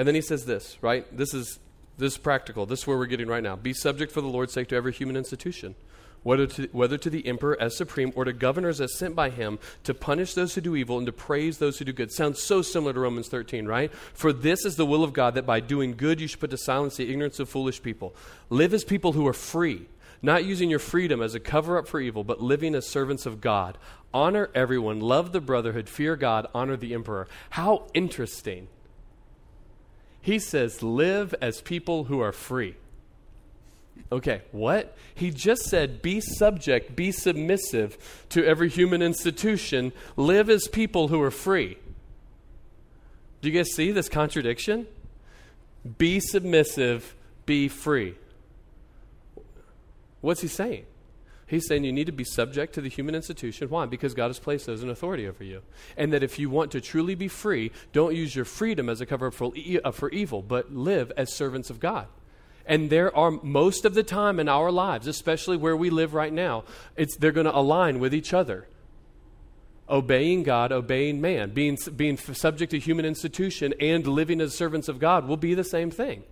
And 0.00 0.08
then 0.08 0.14
he 0.14 0.22
says 0.22 0.46
this, 0.46 0.78
right? 0.80 1.04
This 1.14 1.34
is 1.34 1.58
this 1.98 2.14
is 2.14 2.18
practical. 2.18 2.64
This 2.64 2.78
is 2.78 2.86
where 2.86 2.96
we're 2.96 3.04
getting 3.04 3.28
right 3.28 3.42
now. 3.42 3.54
Be 3.54 3.74
subject 3.74 4.10
for 4.10 4.22
the 4.22 4.28
Lord's 4.28 4.54
sake 4.54 4.68
to 4.68 4.74
every 4.74 4.94
human 4.94 5.14
institution, 5.14 5.74
whether 6.22 6.46
to, 6.46 6.70
whether 6.72 6.96
to 6.96 7.10
the 7.10 7.26
emperor 7.26 7.54
as 7.60 7.76
supreme 7.76 8.10
or 8.16 8.24
to 8.24 8.32
governors 8.32 8.80
as 8.80 8.96
sent 8.96 9.14
by 9.14 9.28
him 9.28 9.58
to 9.84 9.92
punish 9.92 10.32
those 10.32 10.54
who 10.54 10.62
do 10.62 10.74
evil 10.74 10.96
and 10.96 11.04
to 11.04 11.12
praise 11.12 11.58
those 11.58 11.78
who 11.78 11.84
do 11.84 11.92
good. 11.92 12.10
Sounds 12.12 12.42
so 12.42 12.62
similar 12.62 12.94
to 12.94 13.00
Romans 13.00 13.28
13, 13.28 13.66
right? 13.66 13.92
For 14.14 14.32
this 14.32 14.64
is 14.64 14.76
the 14.76 14.86
will 14.86 15.04
of 15.04 15.12
God 15.12 15.34
that 15.34 15.44
by 15.44 15.60
doing 15.60 15.94
good 15.94 16.18
you 16.18 16.28
should 16.28 16.40
put 16.40 16.48
to 16.48 16.56
silence 16.56 16.96
the 16.96 17.10
ignorance 17.10 17.38
of 17.38 17.50
foolish 17.50 17.82
people. 17.82 18.16
Live 18.48 18.72
as 18.72 18.84
people 18.84 19.12
who 19.12 19.26
are 19.26 19.34
free, 19.34 19.84
not 20.22 20.46
using 20.46 20.70
your 20.70 20.78
freedom 20.78 21.20
as 21.20 21.34
a 21.34 21.40
cover 21.40 21.76
up 21.76 21.86
for 21.86 22.00
evil, 22.00 22.24
but 22.24 22.40
living 22.40 22.74
as 22.74 22.88
servants 22.88 23.26
of 23.26 23.42
God. 23.42 23.76
Honor 24.14 24.48
everyone, 24.54 24.98
love 25.00 25.32
the 25.32 25.42
brotherhood, 25.42 25.90
fear 25.90 26.16
God, 26.16 26.46
honor 26.54 26.78
the 26.78 26.94
emperor. 26.94 27.28
How 27.50 27.84
interesting 27.92 28.68
he 30.22 30.38
says, 30.38 30.82
live 30.82 31.34
as 31.40 31.60
people 31.60 32.04
who 32.04 32.20
are 32.20 32.32
free. 32.32 32.76
Okay, 34.12 34.42
what? 34.50 34.96
He 35.14 35.30
just 35.30 35.62
said, 35.62 36.02
be 36.02 36.20
subject, 36.20 36.96
be 36.96 37.12
submissive 37.12 38.24
to 38.30 38.44
every 38.44 38.68
human 38.68 39.02
institution, 39.02 39.92
live 40.16 40.50
as 40.50 40.68
people 40.68 41.08
who 41.08 41.20
are 41.22 41.30
free. 41.30 41.78
Do 43.40 43.48
you 43.48 43.56
guys 43.56 43.72
see 43.72 43.92
this 43.92 44.08
contradiction? 44.08 44.86
Be 45.98 46.20
submissive, 46.20 47.14
be 47.46 47.68
free. 47.68 48.16
What's 50.20 50.42
he 50.42 50.48
saying? 50.48 50.84
He's 51.50 51.66
saying 51.66 51.82
you 51.82 51.92
need 51.92 52.06
to 52.06 52.12
be 52.12 52.22
subject 52.22 52.74
to 52.74 52.80
the 52.80 52.88
human 52.88 53.16
institution. 53.16 53.68
Why? 53.70 53.84
Because 53.84 54.14
God 54.14 54.28
has 54.28 54.38
placed 54.38 54.66
those 54.66 54.84
in 54.84 54.88
authority 54.88 55.26
over 55.26 55.42
you. 55.42 55.62
And 55.96 56.12
that 56.12 56.22
if 56.22 56.38
you 56.38 56.48
want 56.48 56.70
to 56.70 56.80
truly 56.80 57.16
be 57.16 57.26
free, 57.26 57.72
don't 57.92 58.14
use 58.14 58.36
your 58.36 58.44
freedom 58.44 58.88
as 58.88 59.00
a 59.00 59.06
cover 59.06 59.32
for, 59.32 59.50
uh, 59.84 59.90
for 59.90 60.10
evil, 60.10 60.42
but 60.42 60.72
live 60.72 61.10
as 61.16 61.34
servants 61.34 61.68
of 61.68 61.80
God. 61.80 62.06
And 62.66 62.88
there 62.88 63.14
are 63.16 63.32
most 63.32 63.84
of 63.84 63.94
the 63.94 64.04
time 64.04 64.38
in 64.38 64.48
our 64.48 64.70
lives, 64.70 65.08
especially 65.08 65.56
where 65.56 65.76
we 65.76 65.90
live 65.90 66.14
right 66.14 66.32
now, 66.32 66.62
it's, 66.96 67.16
they're 67.16 67.32
going 67.32 67.46
to 67.46 67.56
align 67.56 67.98
with 67.98 68.14
each 68.14 68.32
other. 68.32 68.68
Obeying 69.88 70.44
God, 70.44 70.70
obeying 70.70 71.20
man, 71.20 71.50
being, 71.50 71.76
being 71.96 72.16
subject 72.16 72.70
to 72.70 72.78
human 72.78 73.04
institution, 73.04 73.74
and 73.80 74.06
living 74.06 74.40
as 74.40 74.54
servants 74.54 74.86
of 74.86 75.00
God 75.00 75.26
will 75.26 75.36
be 75.36 75.54
the 75.54 75.64
same 75.64 75.90
thing. 75.90 76.22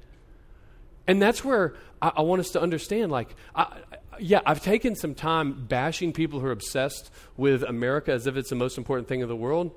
And 1.09 1.21
that's 1.21 1.45
where 1.45 1.75
I, 2.01 2.13
I 2.19 2.21
want 2.21 2.39
us 2.39 2.51
to 2.51 2.63
understand 2.63 3.11
like, 3.11 3.35
I, 3.57 3.79
yeah, 4.21 4.41
I've 4.47 4.63
taken 4.63 4.95
some 4.95 5.15
time 5.15 5.67
bashing 5.67 6.13
people 6.13 6.41
who 6.41 6.47
are 6.47 6.53
obsessed 6.53 7.11
with 7.37 7.63
America 7.63 8.13
as 8.13 8.27
if 8.27 8.37
it's 8.37 8.51
the 8.51 8.57
most 8.57 8.79
important 8.79 9.09
thing 9.09 9.21
in 9.21 9.29
the 9.29 9.37
world, 9.37 9.73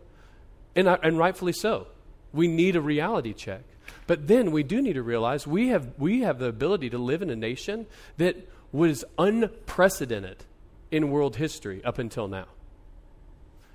and, 0.76 0.90
I, 0.90 0.98
and 1.04 1.18
rightfully 1.18 1.54
so. 1.54 1.88
We 2.34 2.48
need 2.48 2.76
a 2.76 2.82
reality 2.82 3.34
check. 3.34 3.64
But 4.08 4.28
then 4.28 4.52
we 4.52 4.64
do 4.64 4.82
need 4.82 4.94
to 4.94 5.04
realize 5.04 5.46
we 5.46 5.70
have, 5.70 5.90
we 5.98 6.22
have 6.22 6.40
the 6.40 6.48
ability 6.48 6.90
to 6.92 6.98
live 6.98 7.22
in 7.22 7.30
a 7.30 7.36
nation 7.36 7.88
that 8.18 8.36
was 8.72 9.04
unprecedented 9.18 10.46
in 10.92 11.12
world 11.12 11.36
history 11.36 11.84
up 11.84 12.00
until 12.00 12.28
now. 12.28 12.46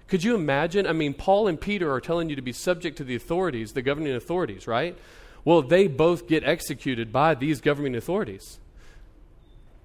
Could 0.09 0.23
you 0.23 0.35
imagine? 0.35 0.87
I 0.87 0.93
mean, 0.93 1.15
Paul 1.15 1.49
and 1.49 1.61
Peter 1.61 1.93
are 1.93 2.01
telling 2.01 2.31
you 2.31 2.37
to 2.37 2.43
be 2.43 2.53
subject 2.53 2.97
to 2.99 3.05
the 3.05 3.17
authorities, 3.17 3.73
the 3.73 3.83
governing 3.83 4.15
authorities, 4.15 4.67
right? 4.67 4.97
Well, 5.45 5.63
they 5.63 5.89
both 5.89 6.29
get 6.29 6.45
executed 6.45 7.13
by 7.13 7.35
these 7.35 7.61
governing 7.61 7.97
authorities. 7.97 8.61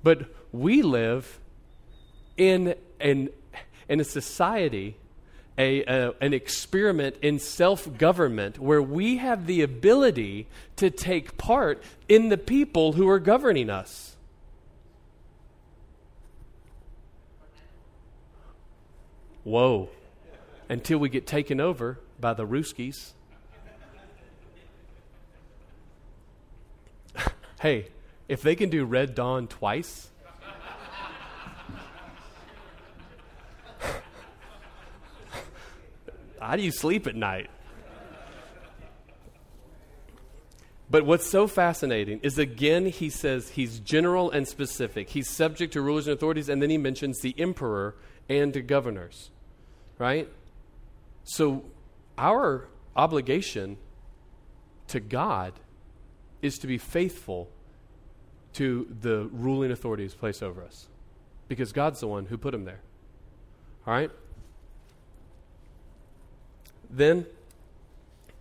But 0.03 0.25
we 0.51 0.81
live 0.81 1.39
in 2.37 2.75
an, 2.99 3.29
in 3.87 3.99
a 3.99 4.03
society, 4.03 4.97
a, 5.57 5.83
a, 5.83 6.13
an 6.21 6.33
experiment 6.33 7.17
in 7.21 7.39
self 7.39 7.97
government 7.97 8.59
where 8.59 8.81
we 8.81 9.17
have 9.17 9.45
the 9.45 9.61
ability 9.61 10.47
to 10.77 10.89
take 10.89 11.37
part 11.37 11.83
in 12.09 12.29
the 12.29 12.37
people 12.37 12.93
who 12.93 13.07
are 13.07 13.19
governing 13.19 13.69
us. 13.69 14.15
Whoa. 19.43 19.89
Until 20.69 20.99
we 20.99 21.09
get 21.09 21.27
taken 21.27 21.59
over 21.59 21.99
by 22.19 22.33
the 22.33 22.45
Ruskies. 22.45 23.11
hey, 27.59 27.87
if 28.31 28.41
they 28.43 28.55
can 28.55 28.69
do 28.69 28.85
Red 28.85 29.13
Dawn 29.13 29.47
twice, 29.49 30.09
how 36.39 36.55
do 36.55 36.61
you 36.63 36.71
sleep 36.71 37.07
at 37.07 37.15
night? 37.17 37.49
But 40.89 41.05
what's 41.05 41.29
so 41.29 41.45
fascinating 41.45 42.21
is 42.23 42.37
again, 42.37 42.85
he 42.85 43.09
says 43.09 43.49
he's 43.49 43.81
general 43.81 44.31
and 44.31 44.47
specific. 44.47 45.09
He's 45.09 45.29
subject 45.29 45.73
to 45.73 45.81
rulers 45.81 46.07
and 46.07 46.15
authorities, 46.15 46.47
and 46.47 46.61
then 46.61 46.69
he 46.69 46.77
mentions 46.77 47.19
the 47.19 47.35
emperor 47.37 47.97
and 48.29 48.53
the 48.53 48.61
governors, 48.61 49.29
right? 49.97 50.29
So 51.25 51.65
our 52.17 52.69
obligation 52.95 53.75
to 54.87 55.01
God 55.01 55.51
is 56.41 56.57
to 56.59 56.67
be 56.67 56.77
faithful 56.77 57.49
to 58.53 58.87
the 59.01 59.29
ruling 59.31 59.71
authorities 59.71 60.13
placed 60.13 60.43
over 60.43 60.63
us 60.63 60.87
because 61.47 61.71
God's 61.71 61.99
the 61.99 62.07
one 62.07 62.25
who 62.25 62.37
put 62.37 62.53
him 62.53 62.65
there. 62.65 62.79
All 63.87 63.93
right? 63.93 64.11
Then 66.89 67.25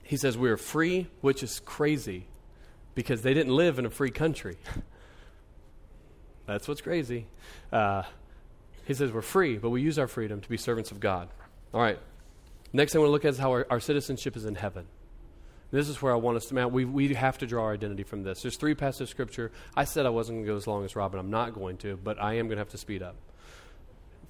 he 0.02 0.16
says 0.16 0.36
we 0.36 0.50
are 0.50 0.56
free, 0.56 1.06
which 1.20 1.42
is 1.42 1.60
crazy 1.60 2.26
because 2.94 3.22
they 3.22 3.34
didn't 3.34 3.54
live 3.54 3.78
in 3.78 3.86
a 3.86 3.90
free 3.90 4.10
country. 4.10 4.56
That's 6.46 6.66
what's 6.66 6.80
crazy. 6.80 7.26
Uh, 7.72 8.02
he 8.86 8.94
says 8.94 9.12
we're 9.12 9.22
free, 9.22 9.56
but 9.56 9.70
we 9.70 9.82
use 9.82 9.98
our 9.98 10.08
freedom 10.08 10.40
to 10.40 10.48
be 10.48 10.56
servants 10.56 10.90
of 10.90 10.98
God. 10.98 11.28
All 11.72 11.80
right. 11.80 11.98
Next 12.72 12.92
thing 12.92 12.98
I 12.98 13.02
want 13.02 13.08
to 13.08 13.12
look 13.12 13.24
at 13.24 13.30
is 13.30 13.38
how 13.38 13.50
our, 13.50 13.66
our 13.70 13.80
citizenship 13.80 14.36
is 14.36 14.44
in 14.44 14.56
heaven. 14.56 14.86
This 15.70 15.88
is 15.88 16.02
where 16.02 16.12
I 16.12 16.16
want 16.16 16.36
us 16.36 16.46
to 16.46 16.54
mount. 16.54 16.72
We, 16.72 16.84
we 16.84 17.14
have 17.14 17.38
to 17.38 17.46
draw 17.46 17.64
our 17.64 17.72
identity 17.72 18.02
from 18.02 18.24
this. 18.24 18.42
There's 18.42 18.56
three 18.56 18.74
passages 18.74 19.02
of 19.02 19.08
Scripture. 19.10 19.52
I 19.76 19.84
said 19.84 20.04
I 20.04 20.10
wasn't 20.10 20.38
going 20.38 20.46
to 20.46 20.52
go 20.52 20.56
as 20.56 20.66
long 20.66 20.84
as 20.84 20.96
Robin. 20.96 21.20
I'm 21.20 21.30
not 21.30 21.54
going 21.54 21.76
to, 21.78 21.96
but 21.96 22.20
I 22.20 22.34
am 22.34 22.46
going 22.46 22.56
to 22.56 22.60
have 22.60 22.70
to 22.70 22.78
speed 22.78 23.02
up. 23.02 23.16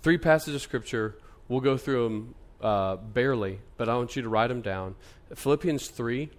Three 0.03 0.19
passages 0.19 0.57
of 0.57 0.63
Scripture. 0.63 1.17
We'll 1.49 1.61
go 1.61 1.77
through 1.77 2.05
them 2.05 2.35
uh, 2.61 2.97
barely, 2.97 3.61
but 3.79 3.89
I 3.89 3.97
want 3.97 4.17
you 4.17 4.23
to 4.23 4.29
write 4.29 4.49
them 4.49 4.61
down. 4.61 4.97
Philippians 5.35 5.89
3, 5.89 6.31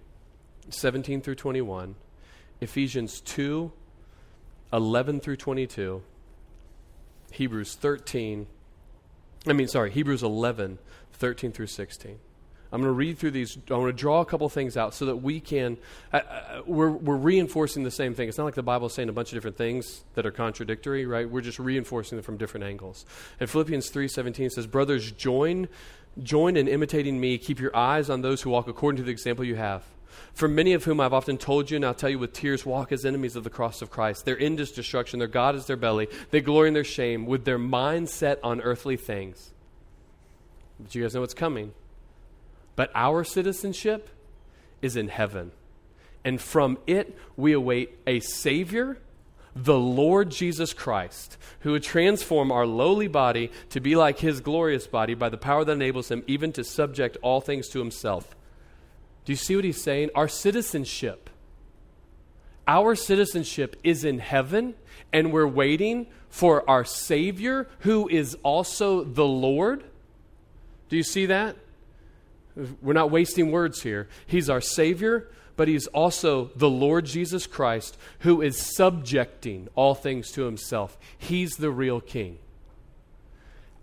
17 0.70 1.22
through 1.22 1.36
21. 1.36 1.96
Ephesians 2.62 3.22
2, 3.22 3.72
11 4.72 5.20
through 5.20 5.38
22. 5.38 6.04
Hebrews 7.32 7.76
13. 7.76 8.46
I 9.48 9.54
mean, 9.54 9.68
sorry, 9.68 9.90
Hebrews 9.90 10.22
11, 10.22 10.78
13 11.14 11.52
through 11.52 11.68
16. 11.68 12.20
I'm 12.72 12.80
going 12.80 12.90
to 12.90 12.98
read 12.98 13.18
through 13.18 13.32
these. 13.32 13.58
I 13.70 13.74
want 13.74 13.90
to 13.90 14.00
draw 14.00 14.22
a 14.22 14.26
couple 14.26 14.48
things 14.48 14.78
out 14.78 14.94
so 14.94 15.06
that 15.08 15.18
we 15.18 15.42
can. 15.42 15.78
Uh, 16.14 16.18
uh, 16.18 16.62
we're, 16.66 16.90
we're 16.90 17.18
reinforcing 17.18 17.84
the 17.84 17.92
same 17.92 18.14
thing. 18.14 18.30
It's 18.30 18.38
not 18.38 18.46
like 18.46 18.56
the 18.56 18.64
Bible 18.64 18.88
is 18.88 18.94
saying 18.94 19.10
a 19.10 19.14
bunch 19.14 19.30
of 19.30 19.34
different 19.34 19.58
things 19.58 20.04
that 20.14 20.26
are 20.26 20.32
contradictory, 20.32 21.06
right? 21.06 21.30
We're 21.30 21.42
just 21.42 21.60
reinforcing 21.60 22.18
them 22.18 22.24
from 22.24 22.38
different 22.38 22.66
angles. 22.66 23.06
And 23.42 23.50
Philippians 23.50 23.90
3:17 23.90 24.50
says, 24.50 24.68
"Brothers, 24.68 25.12
join, 25.12 25.68
join 26.24 26.56
in 26.56 26.70
imitating 26.70 27.20
me. 27.20 27.38
Keep 27.38 27.60
your 27.60 27.76
eyes 27.76 28.10
on 28.10 28.22
those 28.22 28.42
who 28.44 28.52
walk 28.52 28.70
according 28.70 28.98
to 28.98 29.04
the 29.04 29.12
example 29.12 29.44
you 29.44 29.56
have." 29.56 29.84
For 30.34 30.48
many 30.48 30.74
of 30.74 30.86
whom 30.86 31.02
I've 31.02 31.14
often 31.14 31.38
told 31.38 31.70
you, 31.70 31.76
and 31.76 31.86
I'll 31.86 31.94
tell 31.94 32.10
you 32.10 32.20
with 32.20 32.34
tears, 32.34 32.66
walk 32.66 32.92
as 32.92 33.06
enemies 33.06 33.36
of 33.36 33.44
the 33.44 33.50
cross 33.50 33.82
of 33.82 33.90
Christ. 33.90 34.24
Their 34.26 34.40
end 34.40 34.60
is 34.62 34.72
destruction, 34.72 35.20
their 35.20 35.28
God 35.28 35.56
is 35.56 35.66
their 35.66 35.78
belly. 35.78 36.08
They 36.32 36.40
glory 36.42 36.70
in 36.70 36.74
their 36.74 36.84
shame, 36.86 37.26
with 37.26 37.44
their 37.44 37.58
mind 37.58 38.10
set 38.10 38.40
on 38.44 38.62
earthly 38.62 38.96
things. 38.96 39.52
But 40.80 40.96
you 40.96 41.02
guys 41.02 41.14
know 41.14 41.22
what's 41.22 41.34
coming. 41.34 41.74
But 42.76 42.92
our 42.96 43.24
citizenship 43.24 44.10
is 44.82 44.96
in 44.96 45.10
heaven. 45.10 45.52
And 46.24 46.40
from 46.40 46.78
it, 46.88 47.18
we 47.36 47.54
await 47.54 47.98
a 48.06 48.20
Savior, 48.20 49.00
the 49.56 49.78
Lord 49.78 50.30
Jesus 50.30 50.74
Christ, 50.74 51.38
who 51.62 51.72
would 51.72 51.84
transform 51.84 52.52
our 52.52 52.66
lowly 52.66 53.08
body 53.08 53.52
to 53.70 53.80
be 53.80 53.96
like 53.96 54.20
his 54.20 54.40
glorious 54.40 54.88
body 54.88 55.14
by 55.14 55.30
the 55.30 55.38
power 55.38 55.66
that 55.66 55.72
enables 55.72 56.10
him 56.10 56.24
even 56.28 56.52
to 56.54 56.64
subject 56.64 57.18
all 57.22 57.42
things 57.42 57.68
to 57.70 57.80
himself. 57.80 58.36
Do 59.26 59.32
you 59.32 59.38
see 59.38 59.56
what 59.56 59.66
he's 59.66 59.82
saying? 59.82 60.10
Our 60.16 60.28
citizenship. 60.28 61.30
Our 62.68 62.96
citizenship 62.96 63.76
is 63.84 64.06
in 64.06 64.20
heaven, 64.20 64.76
and 65.12 65.34
we're 65.34 65.48
waiting 65.48 66.08
for 66.30 66.68
our 66.70 66.86
Savior, 66.86 67.68
who 67.80 68.08
is 68.08 68.38
also 68.44 69.04
the 69.04 69.26
Lord. 69.26 69.84
Do 70.90 70.96
you 70.96 71.04
see 71.04 71.26
that? 71.26 71.58
We're 72.56 72.94
not 72.94 73.12
wasting 73.12 73.52
words 73.52 73.82
here. 73.84 74.08
He's 74.26 74.50
our 74.50 74.62
Savior, 74.62 75.30
but 75.56 75.68
He's 75.68 75.88
also 75.88 76.52
the 76.56 76.70
Lord 76.70 77.06
Jesus 77.06 77.48
Christ 77.48 77.98
who 78.20 78.42
is 78.42 78.58
subjecting 78.58 79.68
all 79.76 79.96
things 79.96 80.32
to 80.32 80.44
Himself. 80.44 80.98
He's 81.18 81.52
the 81.52 81.72
real 81.72 82.02
King. 82.02 82.40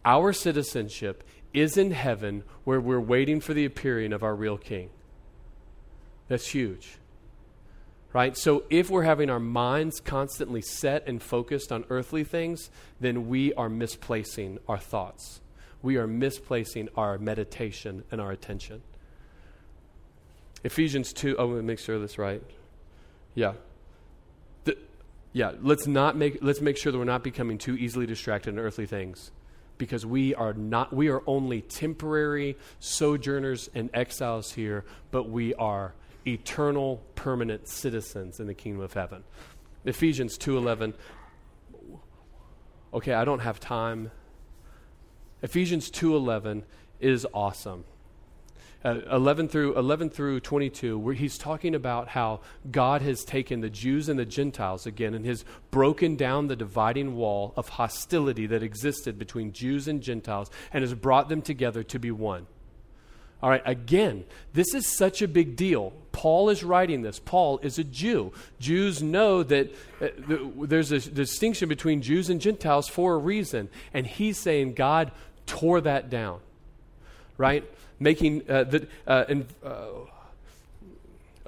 Our 0.04 0.32
citizenship 0.32 1.24
is 1.52 1.76
in 1.76 1.90
heaven 1.92 2.44
where 2.64 2.80
we're 2.80 3.00
waiting 3.00 3.40
for 3.40 3.54
the 3.54 3.64
appearing 3.64 4.12
of 4.12 4.22
our 4.22 4.34
real 4.34 4.58
King. 4.58 4.90
That's 6.28 6.48
huge. 6.48 6.98
Right? 8.12 8.36
So 8.36 8.64
if 8.70 8.90
we're 8.90 9.02
having 9.02 9.28
our 9.28 9.40
minds 9.40 10.00
constantly 10.00 10.62
set 10.62 11.06
and 11.06 11.22
focused 11.22 11.70
on 11.70 11.84
earthly 11.90 12.24
things, 12.24 12.70
then 13.00 13.28
we 13.28 13.52
are 13.54 13.68
misplacing 13.68 14.58
our 14.66 14.78
thoughts 14.78 15.40
we 15.82 15.96
are 15.96 16.06
misplacing 16.06 16.88
our 16.96 17.18
meditation 17.18 18.04
and 18.10 18.20
our 18.20 18.32
attention. 18.32 18.82
Ephesians 20.64 21.12
2, 21.12 21.36
oh, 21.38 21.46
let 21.46 21.56
me 21.56 21.62
make 21.62 21.78
sure 21.78 21.98
that's 21.98 22.18
right. 22.18 22.42
Yeah. 23.34 23.54
The, 24.64 24.76
yeah, 25.32 25.52
let's 25.60 25.86
not 25.86 26.16
make 26.16 26.38
let's 26.42 26.60
make 26.60 26.76
sure 26.76 26.90
that 26.90 26.98
we're 26.98 27.04
not 27.04 27.22
becoming 27.22 27.58
too 27.58 27.76
easily 27.76 28.06
distracted 28.06 28.54
in 28.54 28.58
earthly 28.58 28.86
things. 28.86 29.30
Because 29.76 30.04
we 30.04 30.34
are 30.34 30.52
not 30.52 30.92
we 30.92 31.08
are 31.08 31.22
only 31.26 31.62
temporary 31.62 32.56
sojourners 32.80 33.70
and 33.74 33.90
exiles 33.94 34.52
here, 34.52 34.84
but 35.12 35.30
we 35.30 35.54
are 35.54 35.94
eternal 36.26 37.00
permanent 37.14 37.68
citizens 37.68 38.40
in 38.40 38.48
the 38.48 38.54
kingdom 38.54 38.82
of 38.82 38.92
heaven. 38.92 39.22
Ephesians 39.84 40.36
2:11 40.36 40.94
Okay, 42.92 43.12
I 43.12 43.24
don't 43.24 43.40
have 43.40 43.60
time 43.60 44.10
Ephesians 45.42 45.90
2:11 45.90 46.64
is 47.00 47.26
awesome. 47.32 47.84
Uh, 48.84 49.00
11 49.10 49.48
through 49.48 49.76
11 49.76 50.08
through 50.08 50.38
22 50.38 50.96
where 50.96 51.14
he's 51.14 51.36
talking 51.36 51.74
about 51.74 52.08
how 52.08 52.38
God 52.70 53.02
has 53.02 53.24
taken 53.24 53.60
the 53.60 53.68
Jews 53.68 54.08
and 54.08 54.16
the 54.16 54.24
Gentiles 54.24 54.86
again 54.86 55.14
and 55.14 55.26
has 55.26 55.44
broken 55.72 56.14
down 56.14 56.46
the 56.46 56.54
dividing 56.54 57.16
wall 57.16 57.52
of 57.56 57.70
hostility 57.70 58.46
that 58.46 58.62
existed 58.62 59.18
between 59.18 59.52
Jews 59.52 59.88
and 59.88 60.00
Gentiles 60.00 60.48
and 60.72 60.82
has 60.82 60.94
brought 60.94 61.28
them 61.28 61.42
together 61.42 61.82
to 61.82 61.98
be 61.98 62.12
one. 62.12 62.46
All 63.40 63.50
right, 63.50 63.62
again, 63.64 64.24
this 64.52 64.74
is 64.74 64.86
such 64.86 65.22
a 65.22 65.28
big 65.28 65.54
deal. 65.54 65.92
Paul 66.10 66.48
is 66.48 66.64
writing 66.64 67.02
this. 67.02 67.20
Paul 67.20 67.58
is 67.58 67.78
a 67.78 67.84
Jew. 67.84 68.32
Jews 68.58 69.00
know 69.00 69.44
that 69.44 69.72
uh, 70.00 70.08
there's 70.56 70.90
a 70.90 70.98
distinction 70.98 71.68
between 71.68 72.02
Jews 72.02 72.30
and 72.30 72.40
Gentiles 72.40 72.88
for 72.88 73.14
a 73.14 73.18
reason. 73.18 73.68
And 73.94 74.04
he's 74.04 74.38
saying 74.38 74.74
God 74.74 75.12
tore 75.48 75.80
that 75.80 76.10
down, 76.10 76.40
right? 77.36 77.64
Making 77.98 78.48
uh, 78.48 78.64
that, 78.64 78.88
uh, 79.06 79.24
in, 79.28 79.46
uh, 79.64 79.86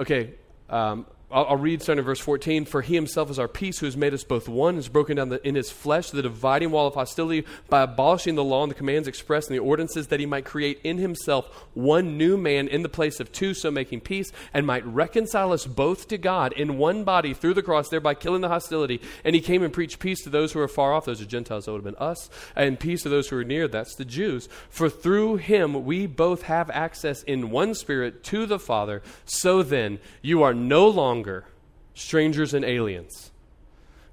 okay, 0.00 0.30
um, 0.68 1.06
I'll, 1.32 1.46
I'll, 1.46 1.56
read 1.56 1.82
starting 1.82 2.00
in 2.00 2.04
verse 2.04 2.20
14. 2.20 2.64
For 2.64 2.82
he 2.82 2.94
himself 2.94 3.30
is 3.30 3.38
our 3.38 3.48
peace, 3.48 3.78
who 3.78 3.86
has 3.86 3.96
made 3.96 4.12
us 4.14 4.24
both 4.24 4.48
one, 4.48 4.76
has 4.76 4.88
broken 4.88 5.16
down 5.16 5.28
the, 5.28 5.46
in 5.46 5.54
his 5.54 5.70
flesh 5.70 6.10
the 6.10 6.22
dividing 6.22 6.70
wall 6.70 6.86
of 6.86 6.94
hostility 6.94 7.46
by 7.68 7.82
abolishing 7.82 8.34
the 8.34 8.44
law 8.44 8.62
and 8.62 8.70
the 8.70 8.74
commands 8.74 9.06
expressed 9.06 9.48
in 9.48 9.54
the 9.54 9.62
ordinances, 9.62 10.08
that 10.08 10.20
he 10.20 10.26
might 10.26 10.44
create 10.44 10.80
in 10.82 10.98
himself 10.98 11.46
one 11.74 12.18
new 12.18 12.36
man 12.36 12.66
in 12.66 12.82
the 12.82 12.88
place 12.88 13.20
of 13.20 13.30
two, 13.30 13.54
so 13.54 13.70
making 13.70 14.00
peace, 14.00 14.32
and 14.52 14.66
might 14.66 14.84
reconcile 14.86 15.52
us 15.52 15.66
both 15.66 16.08
to 16.08 16.18
God 16.18 16.52
in 16.54 16.78
one 16.78 17.04
body 17.04 17.32
through 17.32 17.54
the 17.54 17.62
cross, 17.62 17.88
thereby 17.88 18.14
killing 18.14 18.40
the 18.40 18.48
hostility. 18.48 19.00
And 19.24 19.34
he 19.34 19.40
came 19.40 19.62
and 19.62 19.72
preached 19.72 20.00
peace 20.00 20.22
to 20.24 20.30
those 20.30 20.52
who 20.52 20.60
are 20.60 20.68
far 20.68 20.92
off, 20.92 21.04
those 21.04 21.22
are 21.22 21.26
Gentiles, 21.26 21.66
that 21.66 21.72
would 21.72 21.84
have 21.84 21.94
been 21.96 22.06
us, 22.06 22.28
and 22.56 22.80
peace 22.80 23.02
to 23.02 23.08
those 23.08 23.28
who 23.28 23.36
are 23.36 23.44
near, 23.44 23.68
that's 23.68 23.94
the 23.94 24.04
Jews. 24.04 24.48
For 24.68 24.90
through 24.90 25.36
him 25.36 25.84
we 25.84 26.06
both 26.06 26.42
have 26.42 26.70
access 26.70 27.22
in 27.22 27.50
one 27.50 27.74
spirit 27.74 28.24
to 28.24 28.46
the 28.46 28.58
Father. 28.58 29.02
So 29.24 29.62
then, 29.62 30.00
you 30.22 30.42
are 30.42 30.54
no 30.54 30.88
longer 30.88 31.19
longer 31.20 31.44
strangers 31.92 32.54
and 32.54 32.64
aliens, 32.64 33.30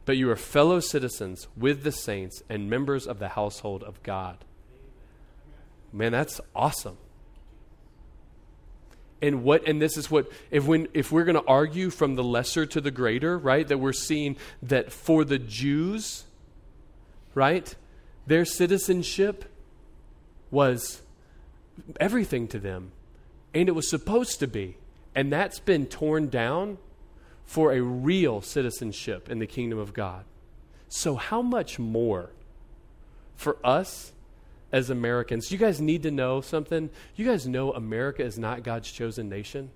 but 0.04 0.18
you 0.18 0.30
are 0.30 0.36
fellow 0.36 0.82
citizens 0.82 1.48
with 1.56 1.84
the 1.84 1.92
saints 1.92 2.44
and 2.50 2.70
members 2.70 3.08
of 3.08 3.20
the 3.20 3.30
household 3.30 3.82
of 3.82 4.04
God. 4.04 4.38
Man, 5.94 6.12
that's 6.12 6.42
awesome. 6.54 6.98
And 9.22 9.44
what 9.44 9.66
and 9.66 9.82
this 9.82 9.96
is 9.96 10.12
what 10.12 10.30
if 10.52 10.68
when 10.68 10.90
if 10.94 11.12
we're 11.14 11.24
going 11.24 11.42
to 11.42 11.48
argue 11.48 11.90
from 11.90 12.16
the 12.16 12.24
lesser 12.24 12.66
to 12.66 12.82
the 12.82 12.92
greater, 12.92 13.38
right? 13.38 13.66
That 13.66 13.78
we're 13.78 13.94
seeing 13.94 14.36
that 14.64 14.92
for 14.92 15.24
the 15.24 15.40
Jews, 15.40 16.26
right? 17.34 17.74
Their 18.28 18.44
citizenship 18.44 19.46
was 20.52 21.02
everything 22.02 22.50
to 22.50 22.60
them 22.60 22.92
and 23.54 23.70
it 23.70 23.72
was 23.72 23.90
supposed 23.90 24.40
to 24.40 24.48
be. 24.48 24.76
And 25.16 25.32
that's 25.32 25.60
been 25.60 25.86
torn 25.86 26.28
down 26.30 26.78
for 27.48 27.74
a 27.74 27.82
real 27.82 28.42
citizenship 28.42 29.28
in 29.28 29.40
the 29.40 29.48
kingdom 29.48 29.80
of 29.80 29.96
God. 29.96 30.26
So, 30.88 31.16
how 31.16 31.42
much 31.42 31.80
more 31.80 32.30
for 33.36 33.58
us 33.64 34.14
as 34.72 34.90
Americans. 34.90 35.52
You 35.52 35.58
guys 35.58 35.80
need 35.80 36.04
to 36.04 36.12
know 36.12 36.42
something. 36.42 36.90
You 37.16 37.26
guys 37.26 37.48
know 37.48 37.72
America 37.72 38.24
is 38.24 38.38
not 38.38 38.64
God's 38.64 38.92
chosen 38.92 39.30
nation. 39.30 39.72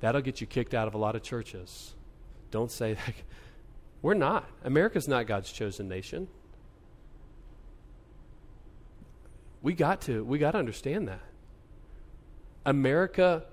That'll 0.00 0.20
get 0.20 0.40
you 0.40 0.46
kicked 0.46 0.74
out 0.74 0.86
of 0.86 0.94
a 0.94 0.98
lot 0.98 1.16
of 1.16 1.22
churches. 1.22 1.94
Don't 2.50 2.70
say 2.70 2.94
that. 3.06 3.14
We're 4.02 4.14
not. 4.14 4.48
America's 4.62 5.08
not 5.08 5.26
God's 5.26 5.50
chosen 5.50 5.88
nation. 5.88 6.28
We 9.62 9.72
got 9.72 10.02
to 10.02 10.22
we 10.22 10.38
got 10.38 10.52
to 10.52 10.58
understand 10.58 11.08
that. 11.08 11.22
America 12.66 13.44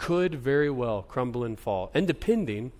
could 0.00 0.34
very 0.34 0.70
well 0.70 1.02
crumble 1.02 1.44
and 1.44 1.60
fall. 1.60 1.90
And 1.92 2.06
depending 2.06 2.72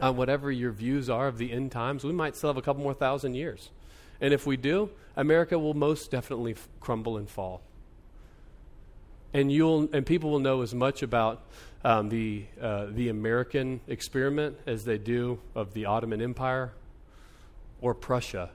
on 0.00 0.16
whatever 0.16 0.50
your 0.50 0.72
views 0.72 1.08
are 1.08 1.28
of 1.28 1.38
the 1.38 1.52
end 1.52 1.70
times, 1.70 2.02
we 2.02 2.12
might 2.12 2.34
still 2.34 2.50
have 2.50 2.56
a 2.56 2.62
couple 2.62 2.82
more 2.82 2.92
thousand 2.92 3.34
years. 3.34 3.70
And 4.20 4.34
if 4.34 4.44
we 4.44 4.56
do, 4.56 4.90
America 5.16 5.56
will 5.56 5.74
most 5.74 6.10
definitely 6.10 6.52
f- 6.52 6.68
crumble 6.80 7.16
and 7.16 7.30
fall. 7.30 7.62
And 9.32 9.52
you'll 9.52 9.88
and 9.92 10.04
people 10.04 10.28
will 10.30 10.40
know 10.40 10.62
as 10.62 10.74
much 10.74 11.04
about 11.04 11.42
um, 11.84 12.08
the 12.08 12.46
uh, 12.60 12.86
the 12.90 13.10
American 13.10 13.80
experiment 13.86 14.58
as 14.66 14.84
they 14.84 14.98
do 14.98 15.38
of 15.54 15.72
the 15.72 15.86
Ottoman 15.86 16.20
Empire 16.20 16.72
or 17.80 17.94
Prussia. 17.94 18.50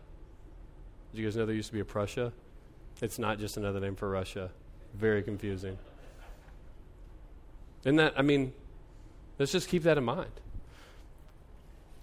Did 1.11 1.21
you 1.21 1.25
guys 1.25 1.37
know 1.37 1.45
there 1.45 1.55
used 1.55 1.69
to 1.69 1.73
be 1.73 1.79
a 1.79 1.85
Prussia? 1.85 2.33
It's 3.01 3.19
not 3.19 3.39
just 3.39 3.55
another 3.55 3.79
name 3.79 3.95
for 3.95 4.09
Russia. 4.09 4.51
Very 4.93 5.23
confusing. 5.23 5.77
And 7.85 7.99
that, 7.99 8.13
I 8.17 8.21
mean, 8.21 8.53
let's 9.37 9.51
just 9.51 9.69
keep 9.69 9.83
that 9.83 9.97
in 9.97 10.03
mind. 10.03 10.31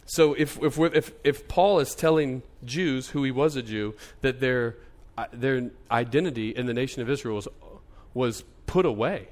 So 0.07 0.35
if, 0.35 0.63
if, 0.63 0.79
if, 0.79 1.13
if 1.25 1.49
Paul 1.49 1.81
is 1.81 1.95
telling 1.95 2.43
Jews, 2.65 3.09
who 3.09 3.25
he 3.25 3.31
was 3.31 3.57
a 3.57 3.63
Jew, 3.63 3.95
that 4.21 4.41
their, 4.41 4.77
uh, 5.19 5.27
their 5.33 5.71
identity 5.91 6.51
in 6.51 6.67
the 6.67 6.75
nation 6.75 7.03
of 7.03 7.11
Israel 7.11 7.37
was, 7.37 7.49
was 8.15 8.45
put 8.67 8.87
away 8.87 9.29